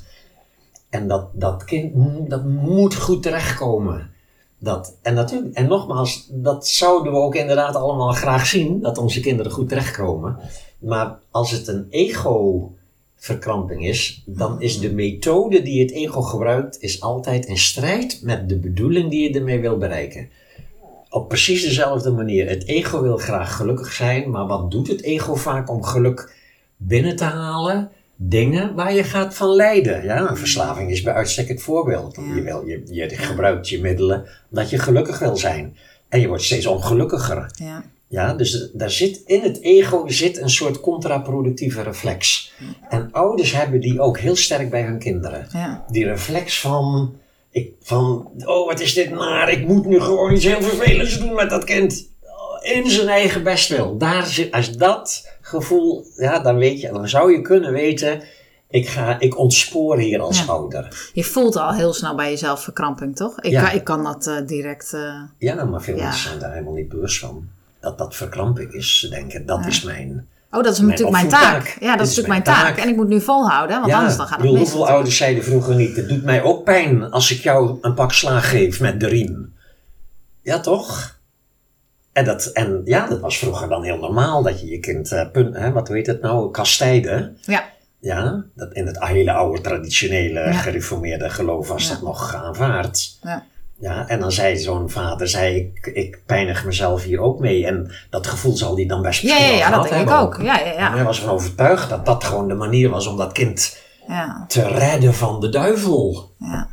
En 0.89 1.09
dat, 1.09 1.29
dat 1.33 1.65
kind 1.65 1.95
dat 2.31 2.45
moet 2.45 2.95
goed 2.95 3.23
terechtkomen. 3.23 4.11
Dat, 4.59 4.97
en, 5.03 5.15
natuurlijk, 5.15 5.55
en 5.55 5.69
nogmaals, 5.69 6.27
dat 6.31 6.69
zouden 6.69 7.13
we 7.13 7.19
ook 7.19 7.35
inderdaad 7.35 7.75
allemaal 7.75 8.13
graag 8.13 8.47
zien, 8.47 8.81
dat 8.81 8.99
onze 8.99 9.21
kinderen 9.21 9.53
goed 9.53 9.69
terechtkomen. 9.69 10.39
Maar 10.79 11.19
als 11.31 11.51
het 11.51 11.69
een 11.69 11.87
ego-verkramping 11.91 13.87
is, 13.87 14.23
dan 14.27 14.61
is 14.61 14.79
de 14.79 14.93
methode 14.93 15.63
die 15.63 15.83
het 15.83 15.91
ego 15.91 16.21
gebruikt, 16.23 16.81
is 16.81 17.01
altijd 17.01 17.47
in 17.47 17.59
strijd 17.59 18.21
met 18.23 18.49
de 18.49 18.59
bedoeling 18.59 19.11
die 19.11 19.29
je 19.29 19.39
ermee 19.39 19.61
wil 19.61 19.79
bereiken. 19.79 20.29
Op 21.11 21.29
precies 21.29 21.63
dezelfde 21.63 22.11
manier. 22.11 22.49
Het 22.49 22.67
ego 22.67 23.03
wil 23.03 23.17
graag 23.17 23.57
gelukkig 23.57 23.93
zijn, 23.93 24.31
maar 24.31 24.47
wat 24.47 24.71
doet 24.71 24.89
het 24.89 25.03
ego 25.03 25.35
vaak 25.35 25.71
om 25.71 25.83
geluk 25.83 26.35
binnen 26.77 27.17
te 27.17 27.25
halen? 27.25 27.91
Dingen 28.17 28.75
waar 28.75 28.95
je 28.95 29.05
gaat 29.05 29.35
van 29.35 29.49
lijden. 29.49 30.05
Ja, 30.05 30.31
een 30.31 30.37
verslaving 30.37 30.91
is 30.91 31.03
bij 31.03 31.15
uitstek 31.15 31.49
het 31.49 31.63
voorbeeld. 31.63 32.15
Je, 32.35 32.43
wil, 32.43 32.67
je, 32.67 32.83
je 32.91 33.09
gebruikt 33.09 33.69
je 33.69 33.81
middelen 33.81 34.27
omdat 34.51 34.71
je 34.71 34.79
gelukkig 34.79 35.19
wil 35.19 35.37
zijn. 35.37 35.77
En 36.09 36.21
je 36.21 36.29
wordt 36.29 36.43
steeds 36.43 36.67
ongelukkiger. 36.67 37.51
Ja. 37.55 37.85
Ja, 38.11 38.35
dus 38.35 38.71
daar 38.73 38.91
zit, 38.91 39.23
in 39.27 39.41
het 39.41 39.61
ego 39.61 40.09
zit 40.09 40.41
een 40.41 40.51
soort 40.51 40.81
contraproductieve 40.81 41.83
reflex. 41.83 42.53
En 42.89 43.09
ouders 43.13 43.53
hebben 43.53 43.81
die 43.81 44.01
ook 44.01 44.19
heel 44.19 44.37
sterk 44.37 44.71
bij 44.71 44.83
hun 44.83 44.99
kinderen. 44.99 45.47
Ja. 45.53 45.85
Die 45.91 46.05
reflex 46.05 46.61
van, 46.61 47.15
ik, 47.51 47.73
van, 47.83 48.31
oh 48.45 48.67
wat 48.67 48.81
is 48.81 48.95
dit 48.95 49.11
naar, 49.11 49.51
ik 49.51 49.67
moet 49.67 49.87
nu 49.87 50.01
gewoon 50.01 50.33
iets 50.33 50.45
heel 50.45 50.63
vervelends 50.63 51.19
doen 51.19 51.35
met 51.35 51.51
dat 51.51 51.65
kind. 51.65 52.09
In 52.63 52.91
zijn 52.91 53.09
eigen 53.09 53.43
bestwil. 53.43 53.97
Daar 53.99 54.27
zit, 54.27 54.53
als 54.53 54.77
dat 54.77 55.29
gevoel, 55.41 56.05
ja, 56.17 56.39
dan 56.41 56.57
weet 56.57 56.81
je, 56.81 56.89
dan 56.93 57.09
zou 57.09 57.33
je 57.33 57.41
kunnen 57.41 57.73
weten, 57.73 58.23
ik, 58.69 58.89
ga, 58.89 59.21
ik 59.21 59.39
ontspoor 59.39 59.99
hier 59.99 60.21
als 60.21 60.39
Ja. 60.39 60.45
ouder. 60.45 61.11
Je 61.13 61.25
voelt 61.25 61.57
al 61.57 61.73
heel 61.75 61.93
snel 61.93 62.15
bij 62.15 62.31
jezelf 62.31 62.63
verkramping, 62.63 63.17
toch? 63.17 63.41
Ik, 63.41 63.51
Ja. 63.51 63.65
kan, 63.67 63.75
ik 63.77 63.85
kan 63.85 64.05
dat 64.05 64.27
eh, 64.27 64.37
direct. 64.47 64.93
eh, 64.93 65.23
Ja, 65.39 65.65
maar 65.65 65.83
veel 65.83 65.97
Ja. 65.97 66.03
mensen 66.05 66.29
zijn 66.29 66.39
daar 66.41 66.53
helemaal 66.53 66.75
niet 66.75 66.89
bewust 66.89 67.19
van. 67.19 67.49
Dat 67.81 67.99
dat 67.99 68.17
verkramping 68.17 68.73
is. 68.73 68.99
Ze 68.99 69.09
denken, 69.09 69.47
dat 69.47 69.67
is 69.67 69.83
mijn... 69.83 70.29
Oh, 70.53 70.63
dat 70.63 70.73
is 70.73 70.79
Mijn 70.79 70.91
natuurlijk 70.91 71.17
mijn 71.17 71.29
taak. 71.29 71.77
Ja, 71.81 71.97
dat 71.97 72.07
is 72.07 72.11
is 72.13 72.17
natuurlijk 72.17 72.29
mijn 72.29 72.43
taak. 72.43 72.67
taak. 72.75 72.85
En 72.85 72.89
ik 72.89 72.97
moet 72.97 73.09
nu 73.09 73.21
volhouden, 73.21 73.81
want 73.81 73.93
anders 73.93 74.17
dan 74.17 74.27
gaat 74.27 74.39
ik 74.39 74.43
het 74.45 74.53
bedoel, 74.53 74.59
mis. 74.65 74.71
hoeveel 74.73 74.89
ouders 74.89 75.17
zeiden 75.17 75.45
vroeger 75.45 75.75
niet, 75.75 75.97
het 75.97 76.09
doet 76.09 76.25
mij 76.25 76.43
ook 76.43 76.65
pijn 76.65 77.11
als 77.11 77.31
ik 77.31 77.41
jou 77.43 77.79
een 77.81 77.95
pak 77.95 78.13
slaag 78.13 78.51
geef 78.51 78.81
met 78.81 79.01
de 79.01 79.07
riem. 79.07 79.55
Ja, 80.43 80.61
toch? 80.61 81.19
En, 82.13 82.25
dat, 82.25 82.45
en 82.47 82.81
ja, 82.85 83.07
dat 83.07 83.21
was 83.21 83.39
vroeger 83.39 83.69
dan 83.69 83.85
heel 83.85 83.99
normaal, 83.99 84.43
dat 84.43 84.61
je 84.61 84.67
je 84.69 84.79
kind, 84.81 85.13
eh, 85.13 85.31
punt, 85.33 85.57
hè, 85.57 85.73
wat 85.73 85.89
weet 85.89 86.07
het 86.07 86.21
nou, 86.23 86.51
kastijden. 86.51 87.37
Ja, 87.43 87.65
Ja, 88.01 88.45
dat 88.55 88.73
in 88.73 88.87
het 88.87 89.05
hele 89.05 89.33
oude 89.33 89.61
traditionele 89.61 90.41
Ja. 90.41 90.53
gereformeerde 90.53 91.31
geloof 91.31 91.69
was 91.69 91.83
Ja. 91.89 91.93
dat 91.95 92.03
nog 92.03 92.35
aanvaard. 92.35 93.19
ja. 93.23 93.45
Ja, 93.81 94.09
en 94.09 94.21
dan 94.21 94.33
zei 94.33 94.57
zo'n 94.59 94.91
vader, 94.91 95.29
zei 95.29 95.57
ik, 95.57 95.87
ik 95.95 96.19
pijnig 96.27 96.65
mezelf 96.65 97.03
hier 97.03 97.21
ook 97.21 97.39
mee. 97.41 97.67
En 97.67 97.91
dat 98.11 98.27
gevoel 98.27 98.57
zal 98.57 98.77
hij 98.77 98.87
dan 98.87 99.03
best 99.03 99.23
ja, 99.23 99.37
ja, 99.39 99.47
ja 99.55 99.71
dat 99.71 99.89
denk 99.89 100.09
ik 100.11 100.17
ook. 100.17 100.37
Ja, 100.43 100.59
ja, 100.59 100.65
En 100.65 100.73
ja. 100.79 100.95
hij 100.95 101.05
was 101.05 101.19
ervan 101.19 101.35
overtuigd 101.35 101.89
dat 101.91 102.07
dat 102.07 102.25
gewoon 102.25 102.49
de 102.49 102.55
manier 102.55 102.91
was 102.91 103.07
om 103.07 103.17
dat 103.17 103.33
kind 103.33 103.79
ja, 104.09 104.45
te 104.49 104.69
redden 104.69 105.15
van 105.15 105.41
de 105.41 105.49
duivel. 105.49 106.31
ja. 106.39 106.69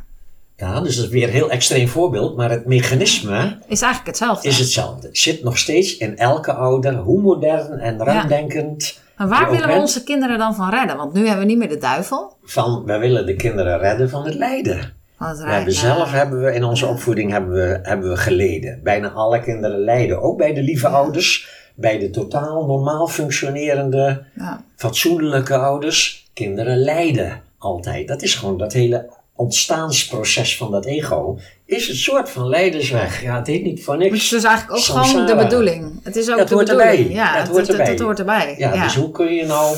Ja, 0.56 0.80
dus 0.80 0.96
dat 0.96 1.04
is 1.04 1.10
weer 1.10 1.24
een 1.26 1.32
heel 1.34 1.50
extreem 1.50 1.88
voorbeeld, 1.88 2.36
maar 2.36 2.50
het 2.50 2.66
mechanisme 2.66 3.58
Is 3.66 3.82
eigenlijk 3.82 4.06
hetzelfde. 4.06 4.48
is 4.48 4.58
hetzelfde. 4.58 5.06
Het 5.06 5.18
zit 5.18 5.42
nog 5.42 5.58
steeds 5.58 5.96
in 5.96 6.16
elke 6.16 6.52
ouder, 6.52 6.94
hoe 6.94 7.20
modern 7.20 7.78
en 7.78 8.04
ruimdenkend. 8.04 9.00
maar 9.16 9.28
waar 9.28 9.44
willen 9.46 9.60
we 9.60 9.66
bent. 9.66 9.80
onze 9.80 10.04
kinderen 10.04 10.38
dan 10.38 10.54
van 10.54 10.70
redden? 10.70 10.96
Want 10.96 11.12
nu 11.12 11.20
hebben 11.26 11.44
we 11.46 11.50
niet 11.50 11.58
meer 11.58 11.68
de 11.68 11.78
duivel. 11.78 12.36
Van, 12.42 12.82
wij 12.84 12.98
willen 12.98 13.26
de 13.26 13.36
kinderen 13.36 13.78
redden 13.78 14.10
van 14.10 14.24
het 14.24 14.34
lijden. 14.34 14.92
Van 15.18 15.26
We 15.28 15.34
hebben 15.36 15.54
rijden. 15.54 15.72
zelf 15.72 16.10
hebben 16.12 16.42
we 16.44 16.52
in 16.54 16.64
onze 16.64 16.84
Ja. 16.84 16.90
opvoeding 16.90 17.30
hebben 17.30 17.50
we, 17.52 17.78
hebben 17.82 18.10
we 18.10 18.16
geleden. 18.16 18.80
Bijna 18.82 19.10
alle 19.10 19.40
kinderen 19.40 19.78
lijden. 19.78 20.22
Ook 20.22 20.38
bij 20.38 20.52
de 20.54 20.62
lieve 20.62 20.88
ouders. 20.88 21.56
Bij 21.74 21.98
de 21.98 22.10
totaal 22.10 22.66
normaal 22.66 23.06
functionerende, 23.08 24.24
Ja. 24.34 24.64
fatsoenlijke 24.76 25.56
ouders. 25.56 26.30
Kinderen 26.34 26.76
lijden 26.78 27.40
altijd. 27.58 28.08
Dat 28.08 28.22
is 28.22 28.34
gewoon 28.34 28.58
dat 28.58 28.72
hele 28.72 29.10
ontstaansproces 29.34 30.56
van 30.56 30.70
dat 30.70 30.84
ego. 30.84 31.38
Is 31.66 31.88
een 31.88 31.96
soort 31.96 32.30
van 32.30 32.48
leidersweg. 32.48 33.22
Ja, 33.22 33.36
het 33.36 33.46
heet 33.46 33.62
niet 33.62 33.84
voor 33.84 33.94
Het 33.94 34.02
is 34.02 34.10
niks. 34.10 34.28
dus 34.28 34.44
eigenlijk 34.44 34.76
ook 34.78 34.84
Samsara. 34.84 35.08
gewoon 35.08 35.26
de 35.26 35.36
bedoeling. 35.44 36.00
Het 36.02 36.16
is 36.16 36.28
ook 36.30 36.34
Ja, 36.34 36.40
het 36.40 36.48
de 36.48 36.54
hoort 36.54 36.66
bedoeling. 36.66 36.96
erbij. 36.98 37.14
Ja, 37.14 37.34
Ja, 37.34 37.38
het, 37.40 37.48
hoort 37.48 37.68
erbij. 37.68 37.86
het 37.86 38.00
hoort 38.00 38.18
erbij. 38.18 38.54
Ja, 38.58 38.82
dus 38.84 38.94
hoe 38.96 39.10
kun 39.10 39.34
je 39.34 39.46
nou, 39.46 39.76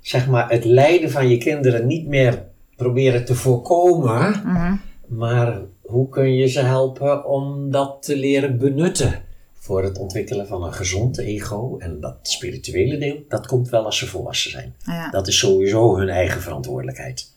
zeg 0.00 0.26
maar, 0.26 0.50
het 0.50 0.64
lijden 0.64 1.10
van 1.10 1.28
je 1.28 1.38
kinderen 1.38 1.86
niet 1.86 2.06
meer 2.06 2.42
proberen 2.80 3.24
te 3.24 3.34
voorkomen, 3.34 4.40
Mhm. 4.44 4.74
maar 5.06 5.60
hoe 5.80 6.08
kun 6.08 6.34
je 6.34 6.46
ze 6.46 6.60
helpen 6.60 7.24
om 7.26 7.70
dat 7.70 8.02
te 8.02 8.16
leren 8.16 8.58
benutten 8.58 9.22
voor 9.54 9.82
het 9.84 9.98
ontwikkelen 9.98 10.46
van 10.46 10.64
een 10.64 10.72
gezond 10.72 11.18
ego 11.18 11.78
en 11.78 12.00
dat 12.00 12.16
spirituele 12.22 12.98
deel, 12.98 13.24
dat 13.28 13.46
komt 13.46 13.68
wel 13.68 13.84
als 13.84 13.98
ze 13.98 14.06
volwassen 14.06 14.50
zijn. 14.50 14.74
Ja. 14.84 15.10
Dat 15.10 15.28
is 15.28 15.38
sowieso 15.38 15.96
hun 15.96 16.08
eigen 16.08 16.40
verantwoordelijkheid. 16.40 17.32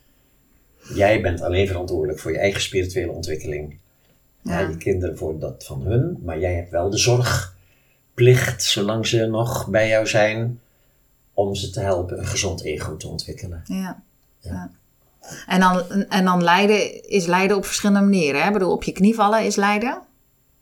Jij 0.94 1.22
bent 1.22 1.42
alleen 1.42 1.68
verantwoordelijk 1.68 2.20
voor 2.20 2.32
je 2.32 2.38
eigen 2.40 2.62
spirituele 2.62 3.12
ontwikkeling. 3.12 3.78
Ja. 4.42 4.60
Ja. 4.60 4.70
je 4.70 4.78
kinderen 4.78 5.18
voor 5.18 5.40
dat 5.40 5.66
van 5.66 5.82
hun, 5.82 6.20
maar 6.24 6.40
jij 6.40 6.54
hebt 6.54 6.72
wel 6.72 6.90
de 6.90 6.98
zorgplicht, 6.98 8.64
zolang 8.64 9.08
ze 9.08 9.26
nog 9.26 9.68
bij 9.70 9.88
jou 9.88 10.08
zijn, 10.08 10.60
om 11.34 11.56
ze 11.56 11.70
te 11.70 11.80
helpen 11.80 12.20
een 12.20 12.26
gezond 12.26 12.64
ego 12.64 12.98
te 12.98 13.08
ontwikkelen. 13.08 13.62
Ja. 13.66 14.04
Ja. 14.40 14.72
En 15.48 15.60
dan, 15.60 15.84
en 16.10 16.26
dan 16.26 16.44
lijden 16.44 17.10
is 17.10 17.26
lijden 17.26 17.58
op 17.58 17.66
verschillende 17.66 18.02
manieren. 18.02 18.42
Hè? 18.42 18.48
Ik 18.48 18.54
bedoel, 18.54 18.72
op 18.72 18.84
je 18.84 18.92
knie 18.92 19.16
vallen 19.16 19.46
is 19.46 19.56
lijden. 19.56 20.02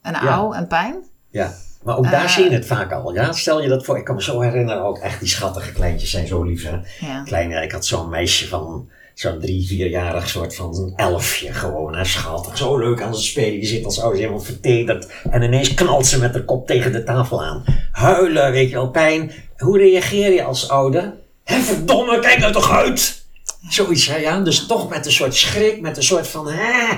En 0.02 0.16
auw 0.16 0.54
en 0.54 0.68
pijn. 0.68 0.96
Ja, 1.30 1.54
maar 1.84 1.98
ook 1.98 2.12
daar 2.12 2.24
Eh. 2.24 2.30
zie 2.30 2.44
je 2.44 2.50
het 2.50 2.66
vaak 2.66 2.92
al. 2.92 3.14
Ja? 3.14 3.32
Stel 3.32 3.62
je 3.62 3.68
dat 3.68 3.86
voor, 3.86 3.98
ik 3.98 4.04
kan 4.06 4.16
me 4.16 4.24
zo 4.24 4.40
herinneren, 4.40 4.84
ook 4.84 4.98
echt 4.98 5.20
die 5.20 5.30
schattige 5.30 5.72
kleintjes 5.72 6.12
zijn 6.12 6.28
zo 6.28 6.44
lief. 6.44 6.64
Hè? 6.64 6.78
Ja. 7.08 7.24
Kleine, 7.24 7.62
ik 7.64 7.72
had 7.72 7.86
zo'n 7.86 8.10
meisje 8.10 8.48
van 8.48 8.90
zo'n 9.14 9.40
drie, 9.40 9.68
vierjarig 9.68 10.30
soort 10.30 10.56
van 10.56 10.76
een 10.76 10.94
elfje 10.96 11.54
gewoon. 11.54 11.96
Hè? 11.96 12.04
Schattig, 12.06 12.58
zo 12.58 12.78
leuk 12.78 13.02
aan 13.02 13.16
ze 13.16 13.22
spelen. 13.24 13.60
Je 13.60 13.66
zit 13.66 13.86
als 13.86 14.00
ouders 14.00 14.22
helemaal 14.22 14.44
vertederd. 14.44 15.12
En 15.30 15.42
ineens 15.42 15.74
knalt 15.74 16.06
ze 16.08 16.20
met 16.20 16.34
haar 16.34 16.44
kop 16.44 16.68
tegen 16.68 16.92
de 16.92 17.04
tafel 17.04 17.44
aan. 17.44 17.64
Huilen, 17.92 18.52
weet 18.52 18.70
je 18.70 18.76
wel, 18.76 18.90
pijn. 18.90 19.32
Hoe 19.58 19.78
reageer 19.78 20.34
je 20.34 20.44
als 20.44 20.70
ouder? 20.70 21.14
Hé, 21.44 21.60
verdomme, 21.60 22.20
kijk 22.20 22.40
nou 22.40 22.52
toch 22.52 22.72
uit! 22.72 23.21
Zoiets. 23.70 24.12
Dus 24.44 24.66
toch 24.66 24.90
met 24.90 25.06
een 25.06 25.12
soort 25.12 25.36
schrik, 25.36 25.82
met 25.82 25.98
een 25.98 26.04
soort 26.04 26.28
van, 26.28 26.48
hè, 26.50 26.98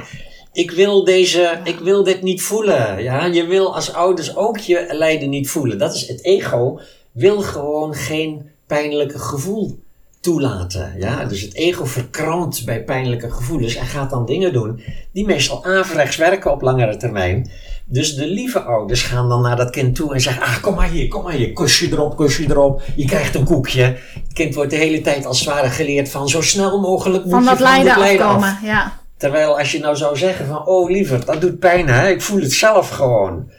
ik 0.54 0.72
wil 0.72 1.04
deze, 1.04 1.60
ik 1.64 1.80
wil 1.80 2.04
dit 2.04 2.22
niet 2.22 2.42
voelen. 2.42 3.04
Ja, 3.04 3.26
je 3.26 3.46
wil 3.46 3.76
als 3.76 3.94
ouders 3.94 4.36
ook 4.36 4.58
je 4.58 4.88
lijden 4.90 5.30
niet 5.30 5.50
voelen. 5.50 5.78
Dat 5.78 5.96
is 5.96 6.08
het 6.08 6.24
ego, 6.24 6.80
wil 7.12 7.42
gewoon 7.42 7.94
geen 7.94 8.50
pijnlijke 8.68 9.20
gevoel 9.20 9.80
toelaten. 10.20 10.96
Ja, 11.00 11.26
dus 11.26 11.42
het 11.42 11.56
ego 11.56 11.86
verkrampt 11.86 12.66
bij 12.66 12.84
pijnlijke 12.84 13.32
gevoelens 13.32 13.76
en 13.76 13.86
gaat 13.86 14.10
dan 14.10 14.26
dingen 14.26 14.54
doen 14.54 14.84
die 15.12 15.26
meestal 15.26 15.66
averechts 15.66 16.16
werken 16.16 16.52
op 16.52 16.62
langere 16.62 16.98
termijn. 16.98 17.52
Dus 17.86 18.16
de 18.16 18.28
lieve 18.28 18.60
ouders 18.60 19.02
gaan 19.02 19.30
dan 19.30 19.42
naar 19.42 19.56
dat 19.56 19.70
kind 19.70 19.96
toe 19.96 20.14
en 20.14 20.22
zeggen: 20.22 20.44
Ah, 20.44 20.62
kom 20.62 20.76
maar 20.76 20.90
hier, 20.90 21.08
kom 21.08 21.24
maar 21.24 21.34
hier, 21.34 21.54
kusje 21.54 21.88
erop, 21.92 22.18
kusje 22.18 22.44
erop. 22.44 22.82
Je 22.96 23.06
krijgt 23.06 23.36
een 23.36 23.44
koekje. 23.44 23.84
Het 24.14 24.34
kind 24.34 24.56
wordt 24.56 24.70
de 24.70 24.78
hele 24.78 25.02
tijd 25.02 25.26
als 25.26 25.40
het 25.40 25.50
ware 25.50 25.70
geleerd 25.70 26.10
van 26.10 26.30
zo 26.30 26.42
snel 26.42 26.80
mogelijk 26.80 27.24
moet 27.24 27.34
Van 27.34 27.44
je 27.44 27.50
dat 27.50 27.60
lijden 27.60 28.00
lijden 28.00 28.26
af. 28.26 28.62
Ja. 28.64 29.02
Terwijl 29.18 29.58
als 29.60 29.72
je 29.72 29.80
nou 29.80 29.96
zou 29.96 30.18
zeggen 30.18 30.48
van, 30.48 30.68
oh 30.68 30.90
liever, 30.90 31.26
dat 31.26 31.42
doet 31.42 31.60
pijn 31.60 31.88
hè, 31.88 32.10
ik 32.10 32.22
voel 32.22 32.42
het 32.42 32.52
zelf 32.52 32.90
gewoon. 32.90 33.50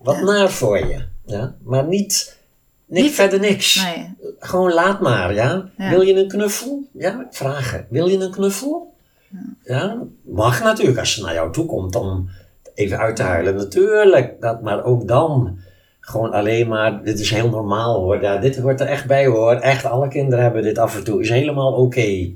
Wat 0.00 0.20
naar 0.20 0.50
voor 0.50 0.78
je. 0.78 1.04
Ja? 1.26 1.54
Maar 1.64 1.86
niet, 1.86 2.36
niet, 2.86 3.02
Niet- 3.02 3.14
verder 3.14 3.40
niks. 3.40 3.84
Nee. 3.84 4.14
Gewoon 4.38 4.72
laat 4.72 5.00
maar, 5.00 5.34
ja? 5.34 5.68
Ja. 5.78 5.90
Wil 5.90 6.00
je 6.00 6.14
een 6.14 6.28
knuffel? 6.28 6.88
Ja, 6.92 7.26
vragen. 7.30 7.86
Wil 7.90 8.06
je 8.06 8.18
een 8.18 8.30
knuffel? 8.30 8.94
Ja. 9.64 9.98
Mag 10.22 10.62
natuurlijk 10.62 10.98
als 10.98 11.14
ze 11.14 11.22
naar 11.22 11.34
jou 11.34 11.52
toe 11.52 11.66
komt 11.66 11.94
om 11.96 12.28
even 12.74 12.98
uit 12.98 13.16
te 13.16 13.22
huilen. 13.22 13.54
Natuurlijk, 13.54 14.40
dat, 14.40 14.62
maar 14.62 14.84
ook 14.84 15.08
dan. 15.08 15.58
Gewoon 16.00 16.32
alleen 16.32 16.68
maar, 16.68 17.02
dit 17.04 17.18
is 17.18 17.30
heel 17.30 17.48
normaal 17.48 18.00
hoor. 18.00 18.22
Ja, 18.22 18.36
dit 18.36 18.58
hoort 18.58 18.80
er 18.80 18.86
echt 18.86 19.06
bij 19.06 19.26
hoor. 19.26 19.52
Echt, 19.52 19.84
alle 19.84 20.08
kinderen 20.08 20.44
hebben 20.44 20.62
dit 20.62 20.78
af 20.78 20.96
en 20.96 21.04
toe. 21.04 21.20
Is 21.20 21.28
helemaal 21.30 21.72
oké. 21.72 22.32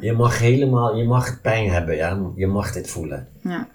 Je 0.00 0.12
mag 0.16 0.38
helemaal, 0.38 0.96
je 0.96 1.04
mag 1.04 1.40
pijn 1.40 1.70
hebben, 1.70 1.96
ja. 1.96 2.18
Je 2.34 2.46
mag 2.46 2.72
dit 2.72 2.90
voelen. 2.90 3.28
Ja. 3.42 3.68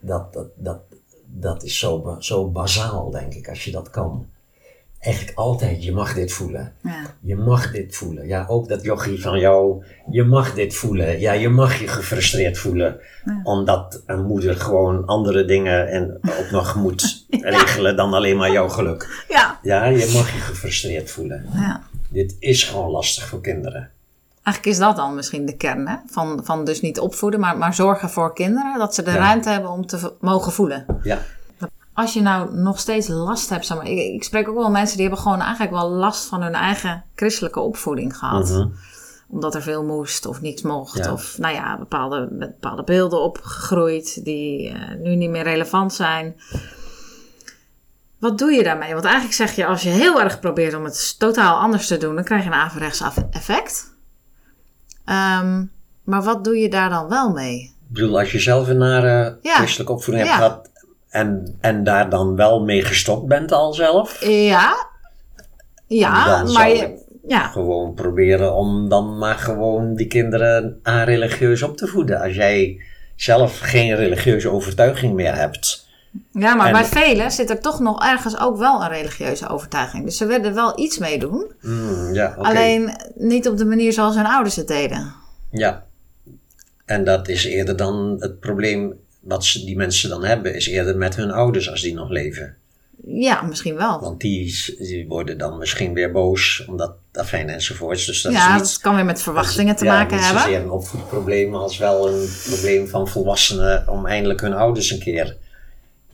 Dat, 0.00 0.32
dat, 0.32 0.46
dat, 0.54 0.80
dat 1.26 1.62
is 1.62 1.78
zo, 1.78 2.16
zo 2.18 2.50
bazaal, 2.50 3.10
denk 3.10 3.34
ik, 3.34 3.48
als 3.48 3.64
je 3.64 3.70
dat 3.70 3.90
kan. 3.90 4.26
Eigenlijk 5.02 5.38
altijd, 5.38 5.84
je 5.84 5.92
mag 5.92 6.14
dit 6.14 6.32
voelen. 6.32 6.72
Ja. 6.82 7.06
Je 7.20 7.36
mag 7.36 7.72
dit 7.72 7.96
voelen. 7.96 8.26
Ja, 8.26 8.44
ook 8.48 8.68
dat 8.68 8.82
jochie 8.82 9.22
van 9.22 9.38
jou, 9.38 9.84
je 10.10 10.24
mag 10.24 10.54
dit 10.54 10.74
voelen. 10.74 11.20
Ja, 11.20 11.32
je 11.32 11.48
mag 11.48 11.80
je 11.80 11.88
gefrustreerd 11.88 12.58
voelen. 12.58 13.00
Ja. 13.24 13.40
Omdat 13.42 14.02
een 14.06 14.22
moeder 14.24 14.56
gewoon 14.56 15.06
andere 15.06 15.44
dingen 15.44 15.88
en 15.88 16.18
ook 16.38 16.50
nog 16.50 16.74
moet 16.74 17.24
regelen 17.30 17.96
dan 17.96 18.14
alleen 18.14 18.36
maar 18.36 18.52
jouw 18.52 18.68
geluk. 18.68 19.24
Ja. 19.28 19.58
Ja, 19.62 19.84
je 19.84 20.10
mag 20.14 20.32
je 20.32 20.38
gefrustreerd 20.40 21.10
voelen. 21.10 21.46
ja. 21.54 21.82
Dit 22.08 22.36
is 22.38 22.64
gewoon 22.64 22.90
lastig 22.90 23.26
voor 23.26 23.40
kinderen. 23.40 23.90
Eigenlijk 24.42 24.76
is 24.76 24.82
dat 24.84 24.96
dan 24.96 25.14
misschien 25.14 25.46
de 25.46 25.56
kern 25.56 25.88
hè? 25.88 25.96
Van, 26.06 26.40
van 26.44 26.64
dus 26.64 26.80
niet 26.80 27.00
opvoeden, 27.00 27.40
maar, 27.40 27.58
maar 27.58 27.74
zorgen 27.74 28.10
voor 28.10 28.34
kinderen. 28.34 28.78
Dat 28.78 28.94
ze 28.94 29.02
de 29.02 29.10
ruimte 29.10 29.48
hebben 29.48 29.70
om 29.70 29.86
te 29.86 30.12
mogen 30.20 30.52
voelen. 30.52 30.86
Ja, 31.02 31.18
Als 31.94 32.12
je 32.12 32.20
nou 32.22 32.54
nog 32.56 32.78
steeds 32.78 33.08
last 33.08 33.50
hebt, 33.50 33.66
zeg 33.66 33.76
maar, 33.76 33.86
ik, 33.86 33.98
ik 34.14 34.24
spreek 34.24 34.48
ook 34.48 34.56
wel 34.56 34.70
mensen 34.70 34.96
die 34.96 35.06
hebben 35.06 35.22
gewoon 35.22 35.40
eigenlijk 35.40 35.72
wel 35.72 35.90
last 35.90 36.24
van 36.24 36.42
hun 36.42 36.54
eigen 36.54 37.04
christelijke 37.14 37.60
opvoeding 37.60 38.16
gehad. 38.16 38.48
Mhm. 38.48 38.68
Omdat 39.28 39.54
er 39.54 39.62
veel 39.62 39.84
moest 39.84 40.26
of 40.26 40.40
niets 40.40 40.62
mocht. 40.62 40.96
Ja. 41.04 41.12
Of 41.12 41.38
nou 41.38 41.54
ja, 41.54 41.78
bepaalde, 41.78 42.28
bepaalde 42.30 42.82
beelden 42.84 43.22
opgegroeid 43.22 44.24
die 44.24 44.68
eh, 44.68 44.96
nu 44.98 45.14
niet 45.14 45.30
meer 45.30 45.42
relevant 45.42 45.92
zijn. 45.92 46.36
Wat 48.18 48.38
doe 48.38 48.52
je 48.52 48.62
daarmee? 48.62 48.92
Want 48.92 49.04
eigenlijk 49.04 49.34
zeg 49.34 49.54
je, 49.56 49.66
als 49.66 49.82
je 49.82 49.88
heel 49.88 50.20
erg 50.20 50.40
probeert 50.40 50.74
om 50.74 50.84
het 50.84 51.18
totaal 51.18 51.58
anders 51.58 51.86
te 51.86 51.96
doen, 51.96 52.14
dan 52.14 52.24
krijg 52.24 52.42
je 52.42 52.48
een 52.48 52.54
averechts 52.54 53.02
effect. 53.30 53.94
Ehm, 55.04 55.64
maar 56.04 56.22
wat 56.22 56.44
doe 56.44 56.56
je 56.56 56.68
daar 56.68 56.90
dan 56.90 57.08
wel 57.08 57.30
mee? 57.30 57.60
Ik 57.62 57.98
bedoel, 57.98 58.18
als 58.18 58.32
je 58.32 58.38
zelf 58.38 58.68
een 58.68 58.78
nare 58.78 59.38
Ja. 59.42 59.54
christelijke 59.56 59.92
opvoeding 59.92 60.26
hebt 60.26 60.38
Ja. 60.40 60.46
gehad 60.48 60.70
en, 61.12 61.56
en 61.60 61.84
daar 61.84 62.10
dan 62.10 62.36
wel 62.36 62.62
mee 62.64 62.84
gestopt 62.84 63.26
bent 63.26 63.52
al 63.52 63.72
zelf, 63.74 64.24
Ja, 64.24 64.86
ja, 65.86 66.44
maar 66.52 66.68
je, 66.68 67.04
ja, 67.26 67.46
gewoon 67.46 67.94
proberen 67.94 68.54
om 68.54 68.88
dan 68.88 69.18
maar 69.18 69.34
gewoon 69.38 69.94
die 69.94 70.06
kinderen 70.06 70.80
religieus 70.82 71.62
op 71.62 71.76
te 71.76 71.86
voeden. 71.86 72.20
Als 72.20 72.34
jij 72.34 72.80
zelf 73.16 73.58
geen 73.58 73.94
religieuze 73.96 74.50
overtuiging 74.50 75.14
meer 75.14 75.34
hebt. 75.34 75.86
ja, 76.32 76.54
maar 76.54 76.66
En- 76.66 76.72
bij 76.72 76.84
velen 76.84 77.30
zit 77.30 77.50
er 77.50 77.60
toch 77.60 77.80
nog 77.80 78.02
ergens 78.02 78.38
ook 78.40 78.58
wel 78.58 78.82
een 78.82 78.88
religieuze 78.88 79.48
overtuiging. 79.48 80.04
Dus 80.04 80.16
ze 80.16 80.26
willen 80.26 80.44
er 80.46 80.54
wel 80.54 80.78
iets 80.78 80.98
mee 80.98 81.18
doen. 81.18 81.52
Hmm, 81.60 82.14
ja. 82.14 82.34
Alleen 82.38 82.96
niet 83.14 83.48
op 83.48 83.56
de 83.56 83.64
manier 83.64 83.92
zoals 83.92 84.14
hun 84.14 84.26
ouders 84.26 84.56
het 84.56 84.68
deden. 84.68 85.12
Ja. 85.50 85.84
En 86.84 87.04
dat 87.04 87.28
is 87.28 87.44
eerder 87.44 87.76
dan 87.76 88.16
het 88.18 88.40
probleem 88.40 88.94
wat 89.22 89.44
ze, 89.44 89.64
die 89.64 89.76
mensen 89.76 90.08
dan 90.08 90.24
hebben, 90.24 90.54
is 90.54 90.66
eerder 90.66 90.96
met 90.96 91.16
hun 91.16 91.30
ouders 91.30 91.70
als 91.70 91.80
die 91.80 91.94
nog 91.94 92.08
leven. 92.08 92.56
Ja, 93.06 93.42
misschien 93.42 93.76
wel. 93.76 94.00
Want 94.00 94.20
die, 94.20 94.74
die 94.78 95.06
worden 95.06 95.38
dan 95.38 95.58
misschien 95.58 95.94
weer 95.94 96.12
boos, 96.12 96.64
omdat, 96.66 96.94
afijn 97.12 97.48
enzovoorts. 97.48 98.06
Dus 98.06 98.22
dat 98.22 98.32
ja, 98.32 98.46
is 98.46 98.58
dat 98.58 98.68
niet, 98.68 98.78
kan 98.78 98.94
weer 98.94 99.04
met 99.04 99.22
verwachtingen 99.22 99.76
te 99.76 99.84
ja, 99.84 99.92
maken 99.92 100.16
niet 100.16 100.24
hebben. 100.24 100.42
zozeer 100.42 100.60
een 100.60 100.70
opvoedprobleem 100.70 101.54
als 101.54 101.78
wel 101.78 102.08
een 102.08 102.28
probleem 102.44 102.88
van 102.88 103.08
volwassenen 103.08 103.88
om 103.88 104.06
eindelijk 104.06 104.40
hun 104.40 104.54
ouders 104.54 104.90
een 104.90 104.98
keer 104.98 105.36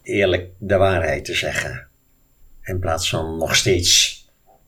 eerlijk 0.03 0.51
de 0.59 0.77
waarheid 0.77 1.25
te 1.25 1.35
zeggen. 1.35 1.87
In 2.63 2.79
plaats 2.79 3.09
van 3.09 3.39
nog 3.39 3.57
steeds 3.57 4.19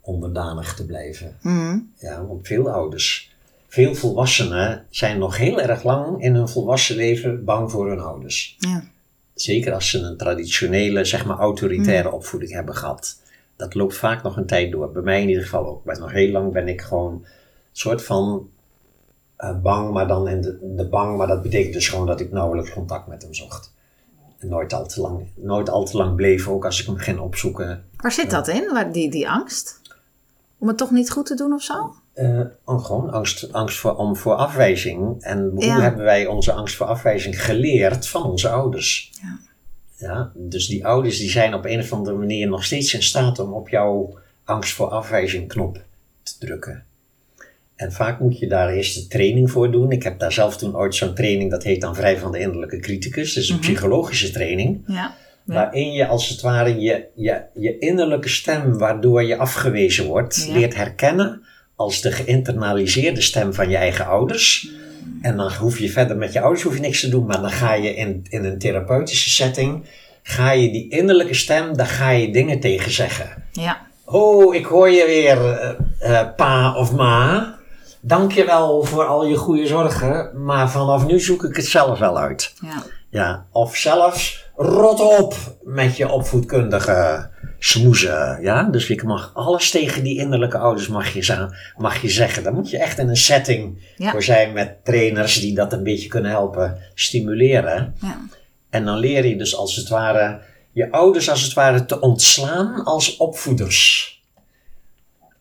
onderdanig 0.01 0.74
te 0.74 0.86
blijven. 0.86 1.36
Mhm. 1.43 1.78
Ja, 1.99 2.24
want 2.26 2.47
veel 2.47 2.70
ouders, 2.70 3.29
veel 3.70 3.94
volwassenen 3.94 4.86
zijn 4.90 5.18
nog 5.18 5.36
heel 5.36 5.60
erg 5.60 5.82
lang 5.82 6.22
in 6.22 6.34
hun 6.34 6.48
volwassen 6.48 6.96
leven 6.96 7.44
bang 7.44 7.70
voor 7.70 7.88
hun 7.88 8.00
ouders. 8.00 8.56
Ja. 8.58 8.82
Zeker 9.34 9.72
als 9.72 9.90
ze 9.90 9.98
een 9.98 10.16
traditionele, 10.16 11.04
zeg 11.04 11.24
maar 11.24 11.38
autoritaire 11.38 12.10
opvoeding 12.10 12.52
hebben 12.52 12.74
gehad. 12.74 13.20
Dat 13.56 13.74
loopt 13.74 13.96
vaak 13.96 14.22
nog 14.22 14.36
een 14.36 14.46
tijd 14.46 14.72
door. 14.72 14.92
Bij 14.92 15.02
mij 15.02 15.22
in 15.22 15.28
ieder 15.28 15.42
geval 15.42 15.66
ook. 15.66 15.84
Ben 15.84 16.00
nog 16.00 16.12
heel 16.12 16.30
lang 16.30 16.52
ben 16.52 16.68
ik 16.68 16.80
gewoon 16.80 17.12
een 17.12 17.26
soort 17.72 18.02
van 18.02 18.48
eh, 19.36 19.60
bang, 19.62 19.92
maar 19.92 20.06
dan 20.06 20.28
in 20.28 20.40
de, 20.40 20.58
de 20.76 20.88
bang, 20.88 21.16
maar 21.16 21.26
dat 21.26 21.42
betekent 21.42 21.72
dus 21.72 21.88
gewoon 21.88 22.06
dat 22.06 22.20
ik 22.20 22.32
nauwelijks 22.32 22.72
contact 22.72 23.06
met 23.06 23.22
hem 23.22 23.34
zocht. 23.34 23.72
En 24.38 24.48
nooit 24.48 24.72
al 24.72 24.86
te 24.86 25.00
lang, 25.00 25.26
nooit 25.34 25.68
al 25.68 25.84
te 25.84 25.96
lang 25.96 26.16
bleef, 26.16 26.48
ook 26.48 26.64
als 26.64 26.80
ik 26.80 26.86
hem 26.86 26.96
ging 26.96 27.18
opzoeken. 27.18 27.84
Waar 27.96 28.12
zit 28.12 28.30
dat 28.30 28.48
in, 28.48 28.70
waar, 28.72 28.92
die, 28.92 29.10
die 29.10 29.28
angst? 29.28 29.80
Om 30.58 30.68
het 30.68 30.76
toch 30.76 30.90
niet 30.90 31.10
goed 31.10 31.26
te 31.26 31.34
doen 31.34 31.52
of 31.52 31.62
zo? 31.62 31.94
Uh, 32.20 32.40
gewoon 32.64 33.10
angst, 33.10 33.52
angst 33.52 33.78
voor, 33.78 33.96
om, 33.96 34.16
voor 34.16 34.34
afwijzing. 34.34 35.22
En 35.22 35.50
hoe 35.54 35.64
hebben 35.64 36.04
wij 36.04 36.26
onze 36.26 36.52
angst 36.52 36.76
voor 36.76 36.86
afwijzing 36.86 37.42
geleerd 37.44 38.08
van 38.08 38.22
onze 38.22 38.48
ouders? 38.48 39.12
Ja. 39.22 39.38
Ja, 40.00 40.32
dus 40.34 40.66
die 40.66 40.86
ouders 40.86 41.18
die 41.18 41.30
zijn 41.30 41.54
op 41.54 41.64
een 41.64 41.80
of 41.80 41.92
andere 41.92 42.16
manier 42.16 42.48
nog 42.48 42.64
steeds 42.64 42.94
in 42.94 43.02
staat 43.02 43.38
om 43.38 43.52
op 43.52 43.68
jouw 43.68 44.18
angst 44.44 44.72
voor 44.72 44.88
afwijzing 44.88 45.48
knop 45.48 45.82
te 46.22 46.32
drukken. 46.38 46.84
En 47.76 47.92
vaak 47.92 48.20
moet 48.20 48.38
je 48.38 48.46
daar 48.46 48.68
eerst 48.68 48.94
de 48.94 49.06
training 49.06 49.50
voor 49.50 49.70
doen. 49.70 49.90
Ik 49.90 50.02
heb 50.02 50.18
daar 50.18 50.32
zelf 50.32 50.56
toen 50.56 50.76
ooit 50.76 50.94
zo'n 50.94 51.14
training, 51.14 51.50
dat 51.50 51.62
heet 51.62 51.80
dan 51.80 51.94
Vrij 51.94 52.18
van 52.18 52.32
de 52.32 52.38
Innerlijke 52.38 52.78
Criticus. 52.78 53.34
Dat 53.34 53.42
is 53.42 53.48
een 53.48 53.56
mhm. 53.56 53.64
psychologische 53.64 54.30
training. 54.30 54.82
Ja. 54.86 55.14
Waarin 55.44 55.92
je 55.92 56.06
als 56.06 56.28
het 56.28 56.40
ware 56.40 56.80
je, 56.80 57.06
je, 57.14 57.42
je 57.54 57.78
innerlijke 57.78 58.28
stem, 58.28 58.78
waardoor 58.78 59.22
je 59.22 59.36
afgewezen 59.36 60.06
wordt, 60.06 60.48
leert 60.48 60.74
herkennen 60.74 61.42
als 61.80 62.00
de 62.00 62.12
geïnternaliseerde 62.12 63.20
stem 63.20 63.54
van 63.54 63.68
je 63.70 63.76
eigen 63.76 64.06
ouders. 64.06 64.68
En 65.22 65.36
dan 65.36 65.52
hoef 65.52 65.78
je 65.78 65.90
verder 65.90 66.16
met 66.16 66.32
je 66.32 66.40
ouders 66.40 66.62
hoef 66.62 66.74
je 66.74 66.80
niks 66.80 67.00
te 67.00 67.08
doen, 67.08 67.26
maar 67.26 67.40
dan 67.40 67.50
ga 67.50 67.74
je 67.74 67.94
in, 67.94 68.26
in 68.28 68.44
een 68.44 68.58
therapeutische 68.58 69.30
setting, 69.30 69.84
ga 70.22 70.50
je 70.50 70.70
die 70.70 70.88
innerlijke 70.88 71.34
stem, 71.34 71.76
daar 71.76 71.86
ga 71.86 72.10
je 72.10 72.32
dingen 72.32 72.60
tegen 72.60 72.90
zeggen. 72.90 73.44
Ja. 73.52 73.86
Oh, 74.04 74.54
ik 74.54 74.64
hoor 74.64 74.90
je 74.90 75.06
weer, 75.06 75.38
uh, 76.02 76.20
pa 76.36 76.74
of 76.76 76.92
ma. 76.92 77.54
Dank 78.00 78.32
je 78.32 78.44
wel 78.44 78.84
voor 78.84 79.04
al 79.04 79.26
je 79.26 79.36
goede 79.36 79.66
zorgen, 79.66 80.30
maar 80.44 80.70
vanaf 80.70 81.06
nu 81.06 81.20
zoek 81.20 81.44
ik 81.44 81.56
het 81.56 81.66
zelf 81.66 81.98
wel 81.98 82.18
uit. 82.18 82.54
Ja. 82.62 82.82
ja. 83.10 83.46
Of 83.52 83.76
zelfs, 83.76 84.44
rot 84.56 85.18
op 85.18 85.34
met 85.62 85.96
je 85.96 86.08
opvoedkundige 86.08 87.29
smoezen. 87.61 88.38
Ja? 88.42 88.62
Dus 88.62 88.86
je 88.86 89.02
mag 89.04 89.30
alles 89.34 89.70
tegen 89.70 90.02
die 90.02 90.18
innerlijke 90.18 90.58
ouders 90.58 90.88
mag 90.88 91.12
je, 91.12 91.48
mag 91.76 92.02
je 92.02 92.08
zeggen. 92.08 92.42
Daar 92.42 92.54
moet 92.54 92.70
je 92.70 92.78
echt 92.78 92.98
in 92.98 93.08
een 93.08 93.16
setting 93.16 93.78
voor 93.98 94.22
zijn 94.22 94.52
met 94.52 94.84
trainers 94.84 95.40
die 95.40 95.54
dat 95.54 95.72
een 95.72 95.82
beetje 95.82 96.08
kunnen 96.08 96.30
helpen 96.30 96.78
stimuleren. 96.94 97.94
Ja. 98.00 98.20
En 98.70 98.84
dan 98.84 98.98
leer 98.98 99.26
je 99.26 99.36
dus 99.36 99.56
als 99.56 99.76
het 99.76 99.88
ware 99.88 100.40
je 100.72 100.92
ouders 100.92 101.30
als 101.30 101.42
het 101.42 101.52
ware 101.52 101.84
te 101.84 102.00
ontslaan 102.00 102.84
als 102.84 103.16
opvoeders. 103.16 104.08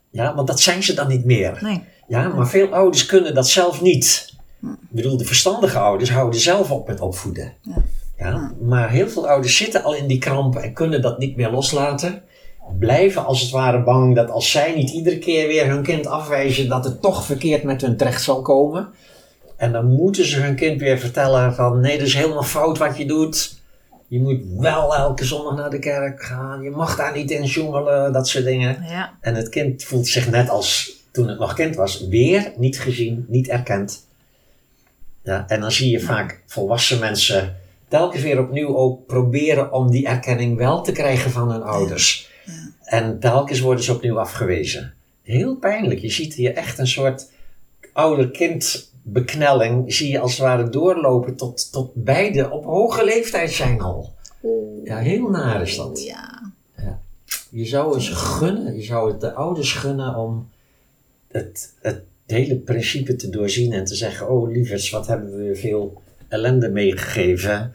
Ja, 0.09 0.36
want 0.36 0.47
dat 0.47 0.59
zijn 0.59 0.84
ze 0.84 0.93
dan 0.93 1.07
niet 1.07 1.26
meer. 1.26 1.57
Nee. 1.61 1.84
Ja, 2.07 2.28
maar 2.28 2.47
veel 2.49 2.74
ouders 2.74 3.05
kunnen 3.05 3.34
dat 3.34 3.49
zelf 3.49 3.82
niet. 3.82 4.34
Ik 4.61 4.78
bedoel, 4.89 5.17
de 5.17 5.26
verstandige 5.26 5.78
ouders 5.78 6.11
houden 6.11 6.39
zelf 6.39 6.72
op 6.72 6.88
met 6.88 6.99
opvoeden. 6.99 7.53
Ja. 7.61 7.84
Ja, 8.20 8.51
maar 8.61 8.89
heel 8.89 9.09
veel 9.09 9.30
ouders 9.30 9.57
zitten 9.57 9.84
al 9.84 9.95
in 9.95 10.07
die 10.07 10.17
krampen 10.17 10.63
en 10.63 10.74
kunnen 10.74 11.01
dat 11.01 11.20
niet 11.20 11.36
meer 11.36 11.49
loslaten. 11.49 12.22
Blijven 12.80 13.26
als 13.26 13.41
het 13.41 13.51
ware 13.51 13.84
bang 13.84 14.15
dat 14.15 14.30
als 14.30 14.51
zij 14.51 14.76
niet 14.76 14.89
iedere 14.89 15.20
keer 15.20 15.47
weer 15.47 15.67
hun 15.67 15.84
kind 15.84 16.07
afwijzen, 16.07 16.70
dat 16.70 16.84
het 16.84 17.01
toch 17.01 17.26
verkeerd 17.26 17.63
met 17.63 17.82
hun 17.82 17.97
terecht 17.97 18.24
zal 18.24 18.41
komen. 18.41 18.89
En 19.57 19.72
dan 19.72 19.86
moeten 19.86 20.26
ze 20.26 20.39
hun 20.39 20.55
kind 20.55 20.82
weer 20.82 20.99
vertellen 20.99 21.55
van 21.55 21.80
nee, 21.80 21.97
dat 21.97 22.07
is 22.07 22.13
helemaal 22.13 22.43
fout 22.43 22.78
wat 22.78 22.97
je 22.97 23.05
doet. 23.05 23.57
Je 24.07 24.20
moet 24.20 24.41
wel 24.57 24.95
elke 24.95 25.26
zondag 25.26 25.55
naar 25.55 25.70
de 25.70 25.80
kerk 25.80 26.24
gaan. 26.24 26.61
Je 26.61 26.70
mag 26.70 26.95
daar 26.95 27.15
niet 27.15 27.32
in 27.32 27.43
jongelen, 27.43 28.13
dat 28.13 28.28
soort 28.28 28.43
dingen. 28.43 28.84
Ja. 28.88 29.17
En 29.22 29.36
het 29.36 29.49
kind 29.49 29.84
voelt 29.84 30.07
zich 30.07 30.30
net 30.30 30.49
als 30.49 30.97
toen 31.11 31.28
het 31.28 31.39
nog 31.39 31.53
kind 31.53 31.76
was, 31.76 32.07
weer 32.07 32.53
niet 32.57 32.80
gezien, 32.80 33.26
niet 33.28 33.47
erkend. 33.47 34.05
Ja, 35.24 35.45
en 35.47 35.59
dan 35.59 35.72
zie 35.72 35.91
je 35.91 35.99
vaak 35.99 36.41
volwassen 36.45 36.99
mensen 36.99 37.59
telkens 37.89 38.23
weer 38.23 38.39
opnieuw 38.39 38.75
ook 38.75 39.05
proberen 39.05 39.71
om 39.71 39.91
die 39.91 40.07
erkenning 40.07 40.57
wel 40.57 40.81
te 40.81 40.91
krijgen 40.91 41.31
van 41.31 41.51
hun 41.51 41.63
ouders. 41.63 42.29
Ja. 42.45 42.53
En 42.83 43.19
telkens 43.19 43.59
worden 43.59 43.83
ze 43.83 43.93
opnieuw 43.93 44.19
afgewezen. 44.19 44.93
Heel 45.21 45.55
pijnlijk. 45.55 45.99
Je 45.99 46.09
ziet 46.09 46.33
hier 46.33 46.53
echt 46.53 46.77
een 46.77 46.87
soort 46.87 47.31
ouder-kind 47.93 48.91
beknelling. 49.01 49.93
Zie 49.93 50.11
je 50.11 50.19
als 50.19 50.31
het 50.31 50.41
ware 50.41 50.69
doorlopen 50.69 51.35
tot, 51.35 51.71
tot 51.71 51.91
beide 51.93 52.49
op 52.49 52.65
hoge 52.65 53.05
leeftijd 53.05 53.51
zijn 53.51 53.81
al. 53.81 54.13
Ja, 54.83 54.97
heel 54.97 55.29
naar 55.29 55.61
is 55.61 55.75
dat. 55.75 56.03
Ja. 56.03 56.51
ja. 56.77 56.99
Je 57.49 57.65
zou 57.65 57.95
eens 57.95 58.09
gunnen, 58.09 58.75
je 58.75 58.83
zou 58.83 59.11
het 59.11 59.21
de 59.21 59.33
ouders 59.33 59.73
gunnen 59.73 60.15
om 60.15 60.49
het, 61.27 61.73
het 61.81 62.03
hele 62.25 62.55
principe 62.55 63.15
te 63.15 63.29
doorzien 63.29 63.73
en 63.73 63.85
te 63.85 63.95
zeggen: 63.95 64.29
Oh, 64.29 64.51
lievers, 64.51 64.89
wat 64.89 65.07
hebben 65.07 65.37
we 65.37 65.55
veel 65.55 66.01
ellende 66.30 66.69
meegegeven. 66.69 67.73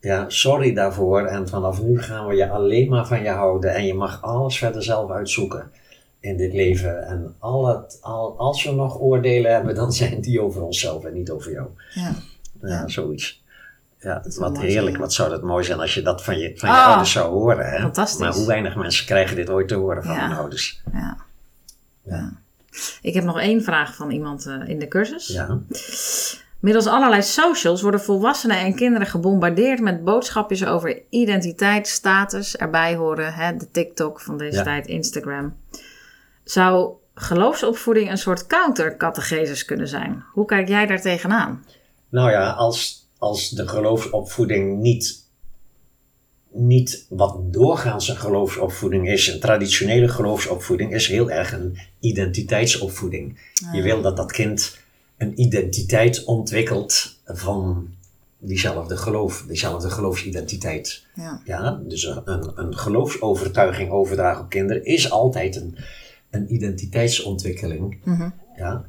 Ja, 0.00 0.24
sorry 0.28 0.74
daarvoor. 0.74 1.26
En 1.26 1.48
vanaf 1.48 1.82
nu 1.82 2.02
gaan 2.02 2.26
we 2.26 2.34
je 2.34 2.48
alleen 2.48 2.88
maar 2.88 3.06
van 3.06 3.22
je 3.22 3.28
houden. 3.28 3.74
En 3.74 3.86
je 3.86 3.94
mag 3.94 4.22
alles 4.22 4.58
verder 4.58 4.82
zelf 4.82 5.10
uitzoeken 5.10 5.70
in 6.20 6.36
dit 6.36 6.52
leven. 6.52 7.06
En 7.06 7.34
al 7.38 7.66
het, 7.66 7.98
al, 8.00 8.38
als 8.38 8.64
we 8.64 8.72
nog 8.72 9.00
oordelen 9.00 9.52
hebben, 9.52 9.74
dan 9.74 9.92
zijn 9.92 10.20
die 10.20 10.40
over 10.40 10.62
onszelf 10.62 11.04
en 11.04 11.12
niet 11.12 11.30
over 11.30 11.52
jou. 11.52 11.66
Ja, 11.94 12.12
ja, 12.62 12.88
zoiets. 12.88 13.42
Ja, 14.00 14.22
wat 14.38 14.58
heerlijk. 14.58 14.96
Wat 14.96 15.12
zou 15.12 15.30
dat 15.30 15.42
mooi 15.42 15.64
zijn 15.64 15.80
als 15.80 15.94
je 15.94 16.02
dat 16.02 16.24
van 16.24 16.38
je, 16.38 16.52
van 16.56 16.68
je 16.68 16.74
oh, 16.74 16.86
ouders 16.86 17.12
zou 17.12 17.30
horen. 17.30 17.70
Hè? 17.70 17.78
Fantastisch. 17.78 18.20
Maar 18.20 18.32
hoe 18.32 18.46
weinig 18.46 18.76
mensen 18.76 19.06
krijgen 19.06 19.36
dit 19.36 19.50
ooit 19.50 19.68
te 19.68 19.74
horen 19.74 20.04
van 20.04 20.18
hun 20.18 20.32
ouders. 20.32 20.82
Ja. 20.92 21.16
ja. 22.02 22.32
Ik 23.02 23.14
heb 23.14 23.24
nog 23.24 23.40
één 23.40 23.62
vraag 23.62 23.94
van 23.94 24.10
iemand 24.10 24.46
uh, 24.46 24.68
in 24.68 24.78
de 24.78 24.88
cursus. 24.88 25.26
Ja. 25.26 25.58
Middels 26.60 26.86
allerlei 26.86 27.22
socials 27.22 27.82
worden 27.82 28.00
volwassenen 28.00 28.58
en 28.58 28.74
kinderen 28.74 29.06
gebombardeerd 29.06 29.80
met 29.80 30.04
boodschapjes 30.04 30.64
over 30.64 31.02
identiteit, 31.10 31.88
status, 31.88 32.56
erbij 32.56 32.96
horen, 32.96 33.34
hè, 33.34 33.56
de 33.56 33.70
TikTok 33.70 34.20
van 34.20 34.38
deze 34.38 34.62
tijd, 34.62 34.86
Instagram. 34.86 35.56
Zou 36.44 36.92
geloofsopvoeding 37.14 38.10
een 38.10 38.18
soort 38.18 38.46
countercatechesis 38.46 39.64
kunnen 39.64 39.88
zijn? 39.88 40.24
Hoe 40.32 40.44
kijk 40.44 40.68
jij 40.68 40.86
daar 40.86 41.00
tegenaan? 41.00 41.64
Nou 42.08 42.30
ja, 42.30 42.50
als, 42.50 43.08
als 43.18 43.50
de 43.50 43.68
geloofsopvoeding 43.68 44.78
niet, 44.80 45.26
niet 46.52 47.06
wat 47.08 47.52
doorgaans 47.52 48.08
een 48.08 48.16
geloofsopvoeding 48.16 49.08
is, 49.08 49.26
een 49.26 49.40
traditionele 49.40 50.08
geloofsopvoeding, 50.08 50.94
is 50.94 51.06
heel 51.06 51.30
erg 51.30 51.52
een 51.52 51.78
identiteitsopvoeding. 52.00 53.52
Je 53.72 53.82
wil 53.82 54.02
dat 54.02 54.16
dat 54.16 54.32
kind 54.32 54.78
een 55.18 55.40
identiteit 55.40 56.24
ontwikkelt 56.24 57.16
van 57.24 57.88
diezelfde 58.38 58.96
geloof, 58.96 59.44
diezelfde 59.46 59.90
geloofsidentiteit. 59.90 61.04
Ja. 61.14 61.40
ja 61.44 61.80
dus 61.82 62.04
een, 62.24 62.52
een 62.54 62.76
geloofsovertuiging 62.76 63.90
overdragen 63.90 64.42
op 64.42 64.48
kinderen 64.48 64.84
is 64.84 65.10
altijd 65.10 65.56
een, 65.56 65.76
een 66.30 66.54
identiteitsontwikkeling. 66.54 67.98
Mm 68.04 68.34
ja. 68.56 68.84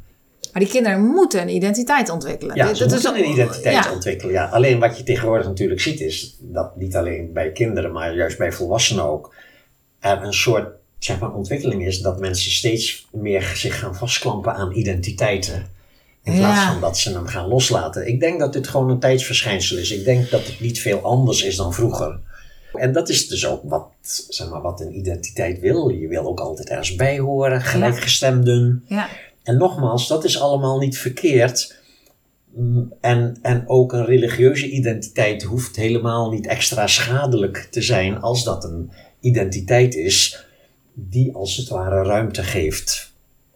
Maar 0.54 0.62
die 0.62 0.72
kinderen 0.72 1.06
moeten 1.06 1.42
een 1.42 1.50
identiteit 1.50 2.10
ontwikkelen. 2.10 2.56
Ja, 2.56 2.74
ze 2.74 2.86
dat 2.86 2.92
moeten 2.92 3.16
is 3.16 3.22
een 3.22 3.32
identiteit 3.32 3.92
ontwikkelen. 3.92 4.34
Ja. 4.34 4.46
Alleen 4.46 4.80
wat 4.80 4.98
je 4.98 5.04
tegenwoordig 5.04 5.48
natuurlijk 5.48 5.82
ziet 5.82 6.00
is 6.00 6.38
dat 6.40 6.76
niet 6.76 6.96
alleen 6.96 7.34
bij 7.34 7.52
kinderen, 7.52 7.92
maar 7.92 8.16
juist 8.16 8.38
bij 8.38 8.52
volwassenen 8.52 9.04
ook, 9.04 9.34
er 10.00 10.24
een 10.24 10.34
soort 10.34 10.68
zeg 11.00 11.20
maar, 11.20 11.34
ontwikkeling 11.34 11.86
is 11.86 12.02
dat 12.02 12.20
mensen 12.20 12.52
steeds 12.52 13.08
meer 13.12 13.42
zich 13.42 13.80
gaan 13.80 13.96
vastklampen 13.96 14.54
aan 14.54 14.72
identiteiten. 14.72 15.78
In 16.32 16.38
plaats 16.38 16.66
van 16.66 16.82
dat 16.82 16.98
ze 16.98 17.14
hem 17.14 17.28
gaan 17.28 17.48
loslaten. 17.48 18.08
Ik 18.08 18.20
denk 18.20 18.40
dat 18.40 18.54
dit 18.54 18.68
gewoon 18.68 18.90
een 18.90 19.00
tijdsverschijnsel 19.00 19.78
is. 19.78 19.92
Ik 19.92 20.06
denk 20.06 20.30
dat 20.30 20.46
het 20.46 20.60
niet 20.60 20.80
veel 20.80 21.00
anders 21.00 21.44
is 21.44 21.56
dan 21.56 21.74
vroeger. 21.74 22.20
En 22.74 22.94
dat 22.94 23.10
is 23.10 23.28
dus 23.28 23.48
ook 23.48 23.62
wat, 23.64 23.88
zeg 24.30 24.50
maar, 24.50 24.62
wat 24.62 24.82
een 24.82 24.98
identiteit 24.98 25.60
wil. 25.60 25.90
Je 25.90 26.08
wil 26.08 26.26
ook 26.26 26.40
altijd 26.40 26.70
ergens 26.70 26.96
bij 26.96 27.20
horen, 27.20 27.62
gelijkgestemden. 27.62 28.84
Ja. 28.88 29.08
En 29.44 29.58
nogmaals, 29.58 30.08
dat 30.08 30.24
is 30.24 30.40
allemaal 30.40 30.80
niet 30.80 30.98
verkeerd. 30.98 31.78
Mm, 32.54 32.94
en, 33.02 33.38
en 33.42 33.64
ook 33.68 33.94
een 33.94 34.06
religieuze 34.06 34.70
identiteit 34.70 35.44
hoeft 35.44 35.76
helemaal 35.76 36.32
niet 36.32 36.48
extra 36.48 36.88
schadelijk 36.88 37.68
te 37.72 37.82
zijn 37.82 38.22
als 38.22 38.44
dat 38.44 38.64
een 38.64 38.92
identiteit 39.20 39.96
is 39.96 40.46
die 40.94 41.36
als 41.36 41.58
het 41.58 41.68
ware 41.68 42.04
ruimte 42.04 42.44
geeft 42.44 43.09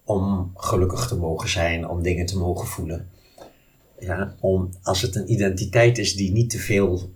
om 0.04 0.50
gelukkig 0.54 1.06
te 1.06 1.16
mogen 1.16 1.48
zijn, 1.48 1.88
om 1.88 2.02
dingen 2.02 2.26
te 2.26 2.38
mogen 2.38 2.66
voelen. 2.66 3.08
Ja, 3.98 4.34
om, 4.40 4.70
als 4.82 5.02
het 5.02 5.16
een 5.16 5.32
identiteit 5.32 5.98
is 5.98 6.16
die 6.16 6.32
niet 6.32 6.50
te 6.50 6.58
veel 6.58 7.12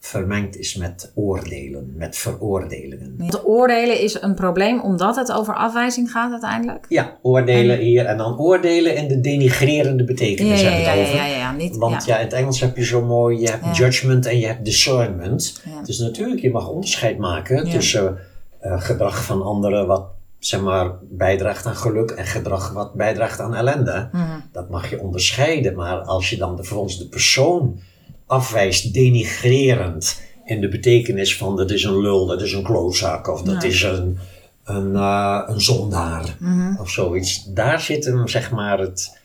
vermengd 0.00 0.56
is 0.56 0.74
met 0.74 1.12
oordelen, 1.14 1.92
met 1.96 2.16
veroordelingen. 2.16 3.14
Want 3.18 3.46
oordelen 3.46 4.00
is 4.00 4.22
een 4.22 4.34
probleem 4.34 4.80
omdat 4.80 5.16
het 5.16 5.32
over 5.32 5.54
afwijzing 5.54 6.10
gaat 6.10 6.30
uiteindelijk? 6.30 6.86
Ja, 6.88 7.18
oordelen 7.22 7.78
hier 7.78 8.04
en 8.04 8.16
dan 8.16 8.38
oordelen 8.38 8.96
in 8.96 9.08
de 9.08 9.20
denigrerende 9.20 10.04
betekenis 10.04 10.60
ja, 10.60 10.68
ja, 10.70 10.76
ja, 10.76 11.00
over. 11.00 11.14
Ja, 11.14 11.26
ja, 11.26 11.36
ja, 11.36 11.52
niet, 11.52 11.76
Want 11.76 12.04
ja. 12.04 12.18
in 12.18 12.24
het 12.24 12.32
Engels 12.32 12.60
heb 12.60 12.76
je 12.76 12.84
zo 12.84 13.04
mooi, 13.04 13.40
je 13.40 13.50
hebt 13.50 13.76
judgment 13.76 14.26
en 14.26 14.38
je 14.38 14.46
hebt 14.46 14.64
discernment. 14.64 15.62
Dus 15.84 15.98
natuurlijk, 15.98 16.40
je 16.40 16.50
mag 16.50 16.68
onderscheid 16.68 17.18
maken 17.18 17.70
tussen 17.70 18.18
uh, 18.62 18.80
gedrag 18.80 19.24
van 19.24 19.42
anderen 19.42 19.86
wat 19.86 20.06
zeg 20.38 20.60
maar, 20.60 20.90
bijdraagt 21.02 21.66
aan 21.66 21.76
geluk 21.76 22.10
en 22.10 22.26
gedrag 22.26 22.72
wat 22.72 22.94
bijdraagt 22.94 23.40
aan 23.40 23.54
ellende. 23.54 24.08
Mhm. 24.12 24.24
Dat 24.52 24.70
mag 24.70 24.90
je 24.90 25.00
onderscheiden. 25.00 25.74
Maar 25.74 25.98
als 25.98 26.30
je 26.30 26.36
dan 26.36 26.56
vervolgens 26.56 26.98
de 26.98 27.06
persoon 27.08 27.80
afwijst, 28.26 28.94
denigrerend, 28.94 30.20
in 30.44 30.60
de 30.60 30.68
betekenis 30.68 31.36
van 31.36 31.56
dat 31.56 31.70
is 31.70 31.84
een 31.84 32.00
lul, 32.00 32.26
dat 32.26 32.42
is 32.42 32.52
een 32.52 32.62
klootzak, 32.62 33.28
of 33.28 33.42
dat 33.42 33.62
is 33.64 33.82
een, 33.82 34.18
een, 34.64 34.92
uh, 34.92 35.42
een 35.46 35.60
zondaar 35.60 36.36
Mhm. 36.38 36.80
of 36.80 36.90
zoiets. 36.90 37.44
Daar 37.44 37.80
zit 37.80 38.04
hem, 38.04 38.28
zeg 38.28 38.50
maar, 38.50 38.78
het, 38.78 39.18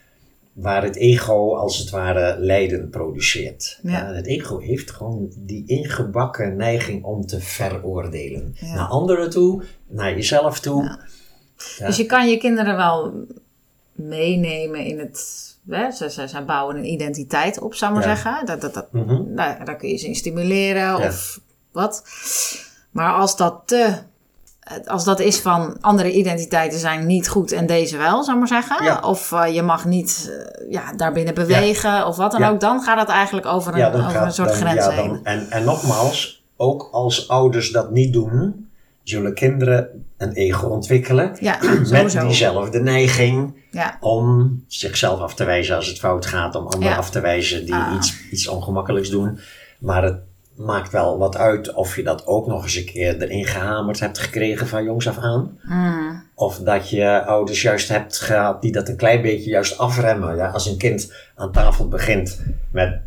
waar 0.54 0.82
het 0.82 0.96
ego 0.96 1.54
als 1.56 1.78
het 1.78 1.90
ware 1.90 2.38
lijden 2.38 2.90
produceert. 2.90 3.78
Ja. 3.82 4.12
het 4.12 4.26
ego 4.26 4.58
heeft 4.58 4.90
gewoon 4.90 5.32
die 5.36 5.62
ingebakken 5.66 6.56
neiging 6.56 7.04
om 7.04 7.26
te 7.26 7.40
veroordelen. 7.40 8.54
Ja. 8.60 8.74
Naar 8.74 8.86
anderen 8.86 9.30
toe, 9.30 9.62
naar 9.86 10.14
jezelf 10.14 10.60
toe. 10.60 10.82
Ja. 10.82 10.98
Ja. 11.78 11.86
Dus 11.86 11.96
je 11.96 12.06
kan 12.06 12.28
je 12.28 12.36
kinderen 12.36 12.76
wel 12.76 13.12
meenemen 13.92 14.80
in 14.84 14.98
het. 14.98 15.42
Hè, 15.68 15.90
ze, 15.90 16.10
ze, 16.10 16.28
ze 16.28 16.42
bouwen 16.42 16.76
een 16.76 16.84
identiteit 16.92 17.60
op, 17.60 17.74
zou 17.74 17.90
ik 17.98 18.06
maar 18.06 18.16
zeggen. 18.16 18.46
Dat, 18.46 18.60
dat, 18.60 18.74
dat, 18.74 18.92
Mhm. 18.92 19.34
nou, 19.34 19.64
daar 19.64 19.76
kun 19.76 19.88
je 19.88 19.96
ze 19.96 20.06
in 20.06 20.14
stimuleren 20.14 20.96
of 20.96 21.40
wat. 21.72 22.04
Maar 22.90 23.12
als 23.12 23.36
dat 23.36 23.62
te. 23.64 23.94
Als 24.86 25.04
dat 25.04 25.20
is 25.20 25.40
van 25.40 25.76
andere 25.80 26.12
identiteiten 26.12 26.78
zijn 26.78 27.06
niet 27.06 27.28
goed 27.28 27.52
en 27.52 27.66
deze 27.66 27.96
wel, 27.96 28.24
zou 28.24 28.32
ik 28.42 28.50
maar 28.50 28.62
zeggen. 28.62 28.84
Ja. 28.84 29.00
Of 29.00 29.32
eh, 29.32 29.54
je 29.54 29.62
mag 29.62 29.84
niet 29.84 30.30
eh, 30.30 30.70
ja, 30.72 30.92
daarbinnen 30.92 31.34
bewegen 31.34 32.06
of 32.06 32.16
wat 32.16 32.30
dan 32.32 32.40
Ja. 32.40 32.50
ook. 32.50 32.60
Dan 32.60 32.80
gaat 32.82 32.98
het 33.00 33.08
eigenlijk 33.08 33.46
over 33.46 33.74
een, 33.74 33.86
over 33.86 33.98
gaat- 34.00 34.24
een 34.26 34.32
soort 34.32 34.48
dan- 34.48 34.56
grens 34.58 34.84
ja, 34.84 34.90
heen. 34.90 35.08
dan- 35.08 35.24
en, 35.24 35.50
en 35.50 35.64
nogmaals, 35.64 36.44
ook 36.56 36.88
als 36.92 37.28
ouders 37.28 37.70
dat 37.70 37.90
niet 37.90 38.12
doen, 38.12 38.68
zullen 39.02 39.34
kinderen 39.34 40.04
een 40.16 40.32
ego 40.32 40.66
ontwikkelen. 40.66 41.36
Met 41.90 42.10
diezelfde 42.20 42.80
neiging 42.80 43.54
om 44.00 44.56
zichzelf 44.68 45.20
af 45.20 45.34
te 45.34 45.44
wijzen 45.44 45.76
als 45.76 45.86
het 45.86 45.98
fout 45.98 46.26
gaat, 46.26 46.54
om 46.54 46.66
anderen 46.66 46.96
af 46.96 47.10
te 47.10 47.20
wijzen 47.20 47.64
die 47.64 47.74
Ah. 47.74 47.94
iets, 47.96 48.14
iets 48.30 48.48
ongemakkelijks 48.48 49.08
doen. 49.10 49.38
Maar 49.80 50.02
het 50.04 50.16
maakt 50.56 50.92
wel 50.92 51.18
wat 51.18 51.36
uit 51.36 51.74
of 51.74 51.96
je 51.96 52.02
dat 52.02 52.26
ook 52.26 52.46
nog 52.46 52.62
eens 52.62 52.76
een 52.76 52.84
keer 52.84 53.22
erin 53.22 53.44
gehamerd 53.44 54.00
hebt 54.00 54.18
gekregen 54.18 54.66
van 54.66 54.84
jongs 54.84 55.08
af 55.08 55.18
aan. 55.18 55.58
Mm, 55.62 56.22
Of 56.34 56.58
dat 56.58 56.90
je 56.90 57.24
ouders 57.24 57.62
juist 57.62 57.88
hebt 57.88 58.18
gehad 58.20 58.62
die 58.62 58.72
dat 58.72 58.88
een 58.88 58.96
klein 58.96 59.22
beetje 59.22 59.50
juist 59.50 59.78
afremmen. 59.78 60.36
Ja, 60.36 60.48
als 60.48 60.66
een 60.66 60.78
kind 60.78 61.12
aan 61.34 61.52
tafel 61.52 61.88
begint 61.88 62.40
met 62.72 63.00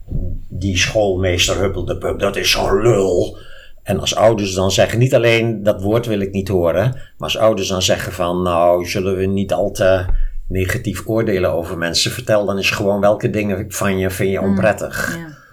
die 0.50 0.78
schoolmeester 0.78 1.58
huppel 1.60 1.86
de 1.86 1.98
pup, 1.98 2.20
dat 2.20 2.36
is 2.36 2.52
zo'n 2.52 2.82
lul. 2.82 3.38
En 3.84 4.00
als 4.00 4.16
ouders 4.16 4.54
dan 4.54 4.72
zeggen, 4.72 5.00
niet 5.00 5.16
alleen 5.16 5.64
dat 5.64 5.82
woord 5.82 6.06
wil 6.06 6.20
ik 6.20 6.32
niet 6.32 6.48
horen, 6.48 6.92
maar 6.92 7.02
als 7.18 7.38
ouders 7.38 7.68
dan 7.68 7.82
zeggen 7.82 8.12
van, 8.12 8.42
nou 8.42 8.86
zullen 8.86 9.16
we 9.18 9.26
niet 9.26 9.54
al 9.54 9.72
te 9.72 10.06
negatief 10.48 11.04
oordelen 11.08 11.52
over 11.52 11.78
mensen, 11.78 12.12
vertel 12.12 12.46
dan 12.46 12.58
eens 12.58 12.72
gewoon 12.72 13.00
welke 13.02 13.30
dingen 13.30 13.66
van 13.68 13.98
je 13.98 14.10
vind 14.10 14.32
je 14.32 14.42
onprettig. 14.42 15.18
ja. 15.18 15.46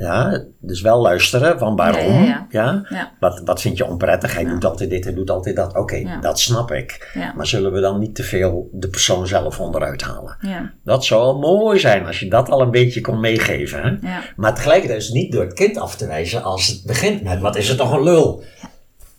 Ja, 0.00 0.44
dus 0.60 0.80
wel 0.80 1.00
luisteren 1.00 1.58
van 1.58 1.76
waarom. 1.76 2.12
Ja, 2.12 2.22
ja, 2.22 2.46
Ja, 2.50 2.86
Ja. 2.88 3.12
Wat, 3.20 3.42
wat 3.44 3.60
vind 3.60 3.76
je 3.76 3.86
onprettig? 3.86 4.34
Hij 4.34 4.44
doet 4.44 4.64
altijd 4.64 4.90
dit, 4.90 5.04
hij 5.04 5.14
doet 5.14 5.30
altijd 5.30 5.56
dat. 5.56 5.76
Oké, 5.76 6.18
dat 6.20 6.40
snap 6.40 6.70
ik. 6.70 7.10
Maar 7.36 7.46
zullen 7.46 7.72
we 7.72 7.80
dan 7.80 7.98
niet 7.98 8.14
te 8.14 8.22
veel 8.22 8.68
de 8.72 8.88
persoon 8.88 9.26
zelf 9.26 9.60
onderuit 9.60 10.02
halen? 10.02 10.36
Dat 10.84 11.04
zou 11.04 11.20
wel 11.20 11.38
mooi 11.38 11.78
zijn 11.78 12.06
als 12.06 12.20
je 12.20 12.28
dat 12.30 12.48
al 12.48 12.60
een 12.60 12.70
beetje 12.70 13.00
kon 13.00 13.20
meegeven. 13.20 13.82
Hè? 13.82 14.18
Maar 14.36 14.54
tegelijkertijd 14.54 15.00
is 15.00 15.06
het 15.06 15.14
niet 15.14 15.32
door 15.32 15.44
het 15.44 15.54
kind 15.54 15.78
af 15.78 15.96
te 15.96 16.06
wijzen 16.06 16.42
als 16.42 16.66
het 16.66 16.82
begint 16.86 17.22
met: 17.22 17.40
wat 17.40 17.56
is 17.56 17.68
het 17.68 17.78
toch 17.78 17.92
een 17.92 18.02
lul? 18.02 18.44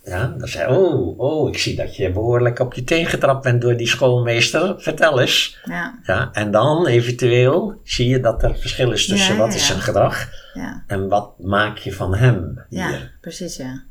Ja, 0.04 0.34
dan 0.38 0.48
zei 0.48 0.76
oh, 0.76 1.18
oh, 1.18 1.48
ik 1.48 1.58
zie 1.58 1.76
dat 1.76 1.96
je 1.96 2.12
behoorlijk 2.12 2.58
op 2.58 2.74
je 2.74 2.84
teen 2.84 3.06
getrapt 3.06 3.42
bent 3.42 3.62
door 3.62 3.76
die 3.76 3.88
schoolmeester. 3.88 4.74
Vertel 4.78 5.20
eens. 5.20 5.58
ja, 5.64 5.98
Ja, 6.02 6.28
en 6.32 6.50
dan 6.50 6.86
eventueel 6.86 7.80
zie 7.84 8.08
je 8.08 8.20
dat 8.20 8.42
er 8.42 8.56
verschil 8.56 8.92
is 8.92 9.06
tussen 9.06 9.34
Ja, 9.34 9.40
wat 9.40 9.54
is 9.54 9.66
zijn 9.66 9.80
gedrag 9.80 10.28
ja. 10.54 10.84
en 10.86 11.08
wat 11.08 11.38
maak 11.38 11.78
je 11.78 11.92
van 11.92 12.14
hem 12.14 12.64
hier. 12.68 12.80
Ja, 12.80 12.98
precies, 13.20 13.56
ja. 13.56 13.82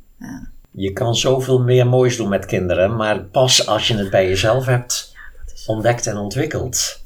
Je 0.72 0.93
kan 0.93 1.16
zoveel 1.16 1.59
meer 1.59 1.88
moois 1.88 2.18
doen 2.18 2.30
met 2.30 2.45
kinderen, 2.45 2.95
maar 2.95 3.24
pas 3.24 3.68
als 3.68 3.88
je 3.88 3.97
het 3.97 4.09
bij 4.09 4.28
jezelf 4.28 4.66
hebt 4.66 5.16
ontdekt 5.66 6.07
en 6.07 6.18
ontwikkeld. 6.18 7.01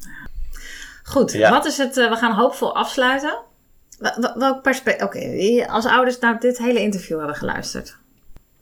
Goed, 1.02 1.32
wat 1.36 1.66
is 1.66 1.78
het? 1.78 1.96
eh, 1.96 2.08
we 2.08 2.16
gaan 2.16 2.32
hoopvol 2.32 2.74
afsluiten. 2.74 3.38
Welk 4.34 4.62
perspectief? 4.62 5.06
Oké, 5.06 5.66
als 5.72 5.86
ouders 5.86 6.18
naar 6.18 6.40
dit 6.40 6.58
hele 6.58 6.80
interview 6.80 7.18
hebben 7.18 7.36
geluisterd, 7.36 7.96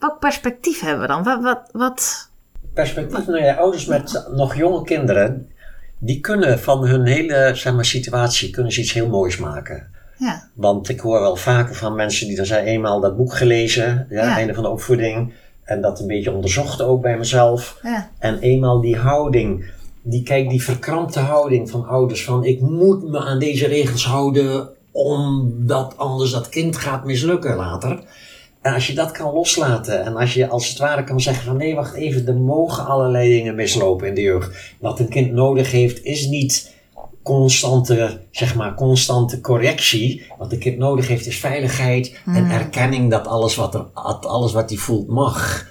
welk 0.07 0.19
perspectief 0.21 0.81
hebben 0.81 1.01
we 1.01 1.07
dan? 1.07 1.23
Wat, 1.23 1.43
wat, 1.43 1.61
wat? 1.73 2.29
Perspectief 2.75 3.27
naar 3.27 3.45
je 3.45 3.57
ouders 3.57 3.87
met 3.87 4.27
nog 4.35 4.57
jonge 4.57 4.83
kinderen, 4.85 5.49
die 5.99 6.21
kunnen 6.21 6.59
van 6.59 6.87
hun 6.87 7.07
hele 7.07 7.51
zeg 7.55 7.75
maar, 7.75 7.85
situatie 7.85 8.51
kunnen 8.51 8.73
ze 8.73 8.81
iets 8.81 8.93
heel 8.93 9.09
moois 9.09 9.37
maken. 9.37 9.93
Ja, 10.19 10.49
Want 10.55 10.89
ik 10.89 11.01
hoor 11.01 11.21
wel 11.21 11.37
vaker 11.37 11.75
van 11.75 11.95
mensen 11.95 12.27
die 12.27 12.37
dan 12.37 12.47
zijn 12.47 12.65
eenmaal 12.65 13.01
dat 13.01 13.17
boek 13.17 13.35
gelezen, 13.35 14.07
ja, 14.11 14.23
Ja. 14.25 14.37
einde 14.37 14.55
van 14.55 14.63
de 14.63 14.69
opvoeding, 14.69 15.33
en 15.65 15.81
dat 15.81 16.01
een 16.01 16.07
beetje 16.07 16.33
onderzocht 16.33 16.83
ook 16.83 17.03
bij 17.03 17.19
mezelf. 17.19 17.79
ja, 17.83 18.11
En 18.19 18.39
eenmaal 18.39 18.81
die 18.81 18.97
houding, 18.97 19.71
die, 20.03 20.23
kijk, 20.23 20.49
die 20.49 20.63
verkrampte 20.63 21.21
houding 21.21 21.71
van 21.71 21.87
ouders 21.87 22.25
van 22.25 22.45
ik 22.45 22.61
moet 22.61 23.11
me 23.11 23.19
aan 23.19 23.39
deze 23.39 23.67
regels 23.67 24.07
houden 24.07 24.69
omdat 24.93 25.97
anders 25.97 26.31
dat 26.31 26.49
kind 26.49 26.77
gaat 26.77 27.05
mislukken 27.05 27.57
later. 27.57 28.03
En 28.65 28.75
als 28.75 28.87
je 28.87 28.95
dat 28.95 29.11
kan 29.11 29.33
loslaten 29.33 30.05
en 30.05 30.17
als 30.17 30.35
je 30.35 30.49
als 30.49 30.69
het 30.69 30.79
ware 30.79 31.05
kan 31.05 31.21
zeggen 31.21 31.45
van 31.45 31.57
nee 31.57 31.75
wacht 31.75 31.95
even, 31.95 32.27
er 32.27 32.35
mogen 32.37 32.87
allerlei 32.87 33.29
dingen 33.29 33.55
mislopen 33.55 34.09
in 34.09 34.15
de 34.15 34.21
jeugd. 34.21 34.75
Wat 34.81 34.99
een 34.99 35.09
kind 35.09 35.33
nodig 35.33 35.71
heeft 35.71 36.05
is 36.05 36.27
niet 36.27 36.73
constante, 37.23 38.21
zeg 38.31 38.55
maar, 38.55 38.75
constante 38.75 39.41
correctie. 39.41 40.27
Wat 40.39 40.53
een 40.53 40.59
kind 40.59 40.79
nodig 40.79 41.09
heeft 41.09 41.27
is 41.27 41.39
veiligheid 41.39 42.19
en 42.27 42.51
erkenning 42.51 43.11
dat 43.11 43.27
alles 43.27 43.55
wat, 43.55 43.75
er, 43.75 43.85
dat 43.95 44.27
alles 44.27 44.53
wat 44.53 44.69
hij 44.71 44.79
voelt 44.79 45.09
mag. 45.09 45.67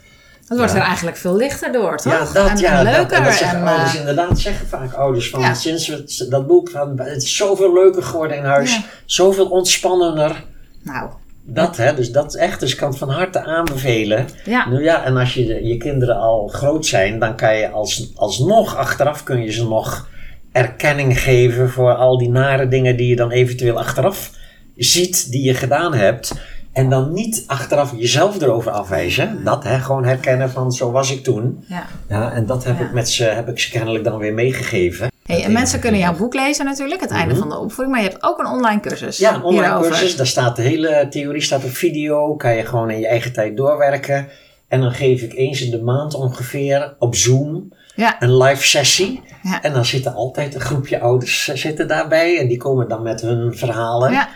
het 0.48 0.58
wordt 0.58 0.74
Ja. 0.74 0.78
er 0.80 0.84
eigenlijk 0.86 1.18
veel 1.18 1.36
lichter 1.36 1.72
door, 1.72 1.98
toch? 1.98 2.14
Ja, 2.14 2.34
dat, 2.34 2.50
en, 2.50 2.58
ja, 2.58 2.80
en 2.80 2.86
dat, 2.86 2.96
leuker. 2.96 3.18
en 3.18 3.24
dat 3.24 3.34
zeggen 3.34 3.60
en, 3.60 3.68
ouders 3.68 3.94
eh, 3.94 4.00
inderdaad, 4.00 4.39
zeggen 4.39 4.68
vaak 4.68 4.94
ouders 4.94 5.30
van 5.30 5.39
Ja. 5.39 5.54
sinds 5.54 5.88
we 5.88 6.28
dat 6.30 6.48
boek 6.48 6.70
van 6.70 7.00
het 7.00 7.24
is 7.24 7.36
zoveel 7.36 7.74
leuker 7.74 8.04
geworden 8.04 8.38
in 8.38 8.44
huis, 8.44 8.80
zoveel 9.06 9.46
ontspannender. 9.50 10.44
nou, 10.84 11.10
Dat 11.46 11.78
hè, 11.78 11.96
dus 11.96 12.12
dat 12.12 12.34
is 12.36 12.39
echt, 12.39 12.60
dus 12.60 12.72
ik 12.72 12.78
kan 12.78 12.89
het 12.89 12.98
van 12.98 13.10
harte 13.10 13.44
aanbevelen. 13.44 14.26
ja, 14.46 14.70
Nou 14.70 14.84
ja, 14.84 15.04
en 15.04 15.18
als 15.18 15.34
je, 15.34 15.66
je 15.68 15.78
kinderen 15.78 16.18
al 16.18 16.48
groot 16.48 16.86
zijn, 16.86 17.20
dan 17.20 17.36
kan 17.36 17.56
je 17.56 17.70
als, 17.70 18.12
alsnog 18.16 18.76
achteraf 18.76 19.24
kun 19.24 19.44
je 19.44 19.52
ze 19.52 19.68
nog 19.68 20.08
erkenning 20.52 21.20
geven 21.22 21.70
voor 21.70 21.94
al 21.96 22.18
die 22.18 22.30
nare 22.30 22.68
dingen 22.68 22.98
die 22.98 23.08
je 23.08 23.16
dan 23.16 23.32
eventueel 23.32 23.80
achteraf 23.80 24.32
ziet 24.76 25.32
die 25.32 25.44
je 25.44 25.54
gedaan 25.54 25.94
hebt. 25.94 26.34
En 26.72 26.89
dan 26.89 27.14
niet 27.14 27.44
achteraf 27.48 27.94
jezelf 27.98 28.41
erover 28.41 28.72
afwijzen. 28.72 29.44
Dat 29.44 29.64
hè, 29.64 29.80
gewoon 29.80 30.06
herkennen 30.06 30.50
van 30.50 30.72
zo 30.72 30.91
was 30.91 31.12
ik 31.12 31.24
toen. 31.24 31.64
ja. 31.68 31.86
Ja, 32.10 32.32
en 32.32 32.46
dat 32.46 32.64
heb, 32.64 32.80
Ja. 32.80 32.86
ik, 32.86 32.91
met 32.94 33.10
ze, 33.10 33.24
heb 33.24 33.50
ik 33.50 33.60
ze 33.60 33.70
kennelijk 33.72 34.04
dan 34.04 34.18
weer 34.18 34.34
meegegeven. 34.34 35.12
Hey, 35.24 35.44
en 35.44 35.52
mensen 35.52 35.80
kunnen 35.80 36.00
jouw 36.00 36.16
boek 36.16 36.34
lezen 36.34 36.66
natuurlijk, 36.66 37.02
het 37.02 37.12
einde 37.12 37.34
Mhm. 37.34 37.40
van 37.42 37.50
de 37.50 37.58
opvoeding, 37.58 37.92
maar 37.96 38.02
je 38.04 38.10
hebt 38.10 38.24
ook 38.24 38.40
een 38.40 38.46
online 38.46 38.80
cursus. 38.80 39.18
Ja, 39.18 39.34
een 39.34 39.44
online 39.44 39.66
hierover. 39.66 39.90
cursus. 39.92 40.16
Daar 40.16 40.28
staat 40.28 40.56
de 40.56 40.62
hele 40.62 41.08
theorie 41.10 41.42
staat 41.42 41.64
op 41.64 41.70
video. 41.76 42.36
Kan 42.36 42.56
je 42.56 42.66
gewoon 42.66 42.90
in 42.90 43.00
je 43.00 43.08
eigen 43.08 43.34
tijd 43.34 43.58
doorwerken. 43.58 44.28
En 44.68 44.82
dan 44.82 44.92
geef 44.92 45.22
ik 45.22 45.34
eens 45.34 45.62
in 45.62 45.72
de 45.72 45.82
maand 45.82 46.14
ongeveer 46.14 46.96
op 47.00 47.16
Zoom 47.16 47.74
Ja, 47.96 48.16
een 48.22 48.38
live 48.38 48.68
sessie. 48.68 49.22
Ja. 49.44 49.62
En 49.62 49.74
dan 49.74 49.86
zitten 49.86 50.14
altijd 50.14 50.56
een 50.56 50.62
groepje 50.62 51.00
ouders 51.00 51.48
eh, 51.48 51.56
zitten 51.56 51.88
daarbij. 51.88 52.40
En 52.40 52.48
die 52.48 52.58
komen 52.58 52.88
dan 52.88 53.02
met 53.02 53.22
hun 53.22 53.58
verhalen. 53.58 54.12
ja, 54.12 54.30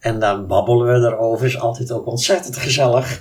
En 0.00 0.20
dan 0.20 0.46
babbelen 0.46 0.86
we 1.00 1.06
erover. 1.08 1.46
Is 1.46 1.58
altijd 1.60 1.92
ook 1.92 2.06
ontzettend 2.06 2.56
gezellig. 2.56 3.20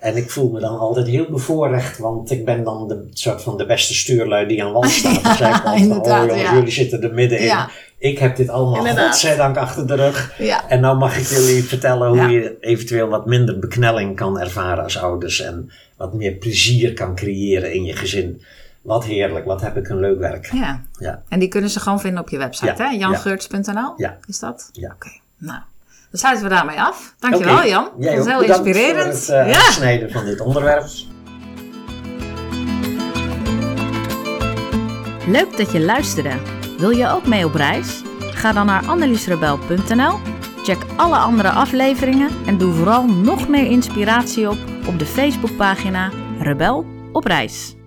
En 0.00 0.16
ik 0.16 0.30
voel 0.30 0.50
me 0.50 0.60
dan 0.60 0.78
altijd 0.78 1.06
heel 1.06 1.26
bevoorrecht, 1.30 1.98
want 1.98 2.30
ik 2.30 2.44
ben 2.44 2.64
dan 2.64 2.88
de 2.88 3.06
soort 3.12 3.42
van 3.42 3.56
de 3.56 3.66
beste 3.66 3.94
stuurlui 3.94 4.46
die 4.46 4.64
aan 4.64 4.72
wal 4.72 4.84
staat. 4.84 5.38
Ja, 5.38 5.62
van, 5.62 5.74
inderdaad, 5.76 6.22
oh 6.22 6.26
jongens, 6.28 6.42
ja. 6.48 6.54
jullie 6.54 6.70
zitten 6.70 7.02
er 7.02 7.14
middenin. 7.14 7.44
Ja. 7.46 7.70
Ik 7.98 8.18
heb 8.18 8.36
dit 8.36 8.48
allemaal 8.48 8.76
Inderdaad. 8.78 9.10
godzijdank 9.10 9.56
achter 9.56 9.86
de 9.86 9.94
rug. 9.94 10.34
ja. 10.38 10.68
En 10.68 10.80
nou 10.80 10.98
mag 10.98 11.18
ik 11.18 11.26
jullie 11.26 11.64
vertellen 11.64 12.08
hoe 12.08 12.28
je 12.30 12.56
eventueel 12.60 13.08
wat 13.08 13.26
minder 13.26 13.58
beknelling 13.58 14.16
kan 14.16 14.38
ervaren 14.40 14.82
als 14.84 14.98
ouders. 14.98 15.40
En 15.40 15.70
wat 15.96 16.14
meer 16.14 16.32
plezier 16.32 16.92
kan 16.92 17.14
creëren 17.14 17.72
in 17.74 17.84
je 17.84 17.92
gezin. 17.96 18.42
Wat 18.82 19.04
heerlijk, 19.04 19.44
wat 19.44 19.60
heb 19.60 19.76
ik 19.76 19.88
een 19.88 20.00
leuk 20.00 20.18
werk. 20.18 20.50
ja. 20.52 20.82
Ja, 20.98 21.22
En 21.28 21.38
die 21.38 21.48
kunnen 21.48 21.70
ze 21.70 21.80
gewoon 21.80 22.00
vinden 22.00 22.20
op 22.22 22.28
je 22.28 22.38
website, 22.38 22.82
hè? 22.82 22.88
jangeurts.nl? 22.88 23.92
Ja. 23.96 24.16
Is 24.26 24.38
dat? 24.38 24.68
Ja. 24.72 24.92
Oké, 24.94 25.10
nou. 25.38 25.60
Dan 26.10 26.20
sluiten 26.20 26.44
we 26.44 26.50
daarmee 26.54 26.80
af. 26.80 27.14
Dankjewel. 27.18 27.66
Jan. 27.66 27.90
Jij 27.98 28.16
dat 28.16 28.26
heel 28.26 28.40
bedankt 28.40 28.66
inspirerend. 28.66 29.24
Voor 29.24 29.34
het 29.34 29.48
ja. 29.48 29.58
afsnijden 29.58 30.10
van 30.10 30.24
dit 30.24 30.40
onderwerp. 30.40 30.86
Leuk 35.26 35.56
dat 35.56 35.72
je 35.72 35.80
luisterde. 35.80 36.32
Wil 36.78 36.90
je 36.90 37.08
ook 37.08 37.26
mee 37.26 37.44
op 37.44 37.54
reis? 37.54 38.02
Ga 38.20 38.52
dan 38.52 38.66
naar 38.66 38.86
anneliesrebel.nl, 38.86 40.18
check 40.62 40.78
alle 40.96 41.16
andere 41.16 41.50
afleveringen 41.50 42.30
en 42.46 42.58
doe 42.58 42.72
vooral 42.72 43.06
nog 43.06 43.48
meer 43.48 43.66
inspiratie 43.66 44.50
op 44.50 44.58
op 44.86 44.98
de 44.98 45.06
Facebookpagina 45.06 46.10
Rebel 46.40 46.86
op 47.12 47.24
reis. 47.24 47.77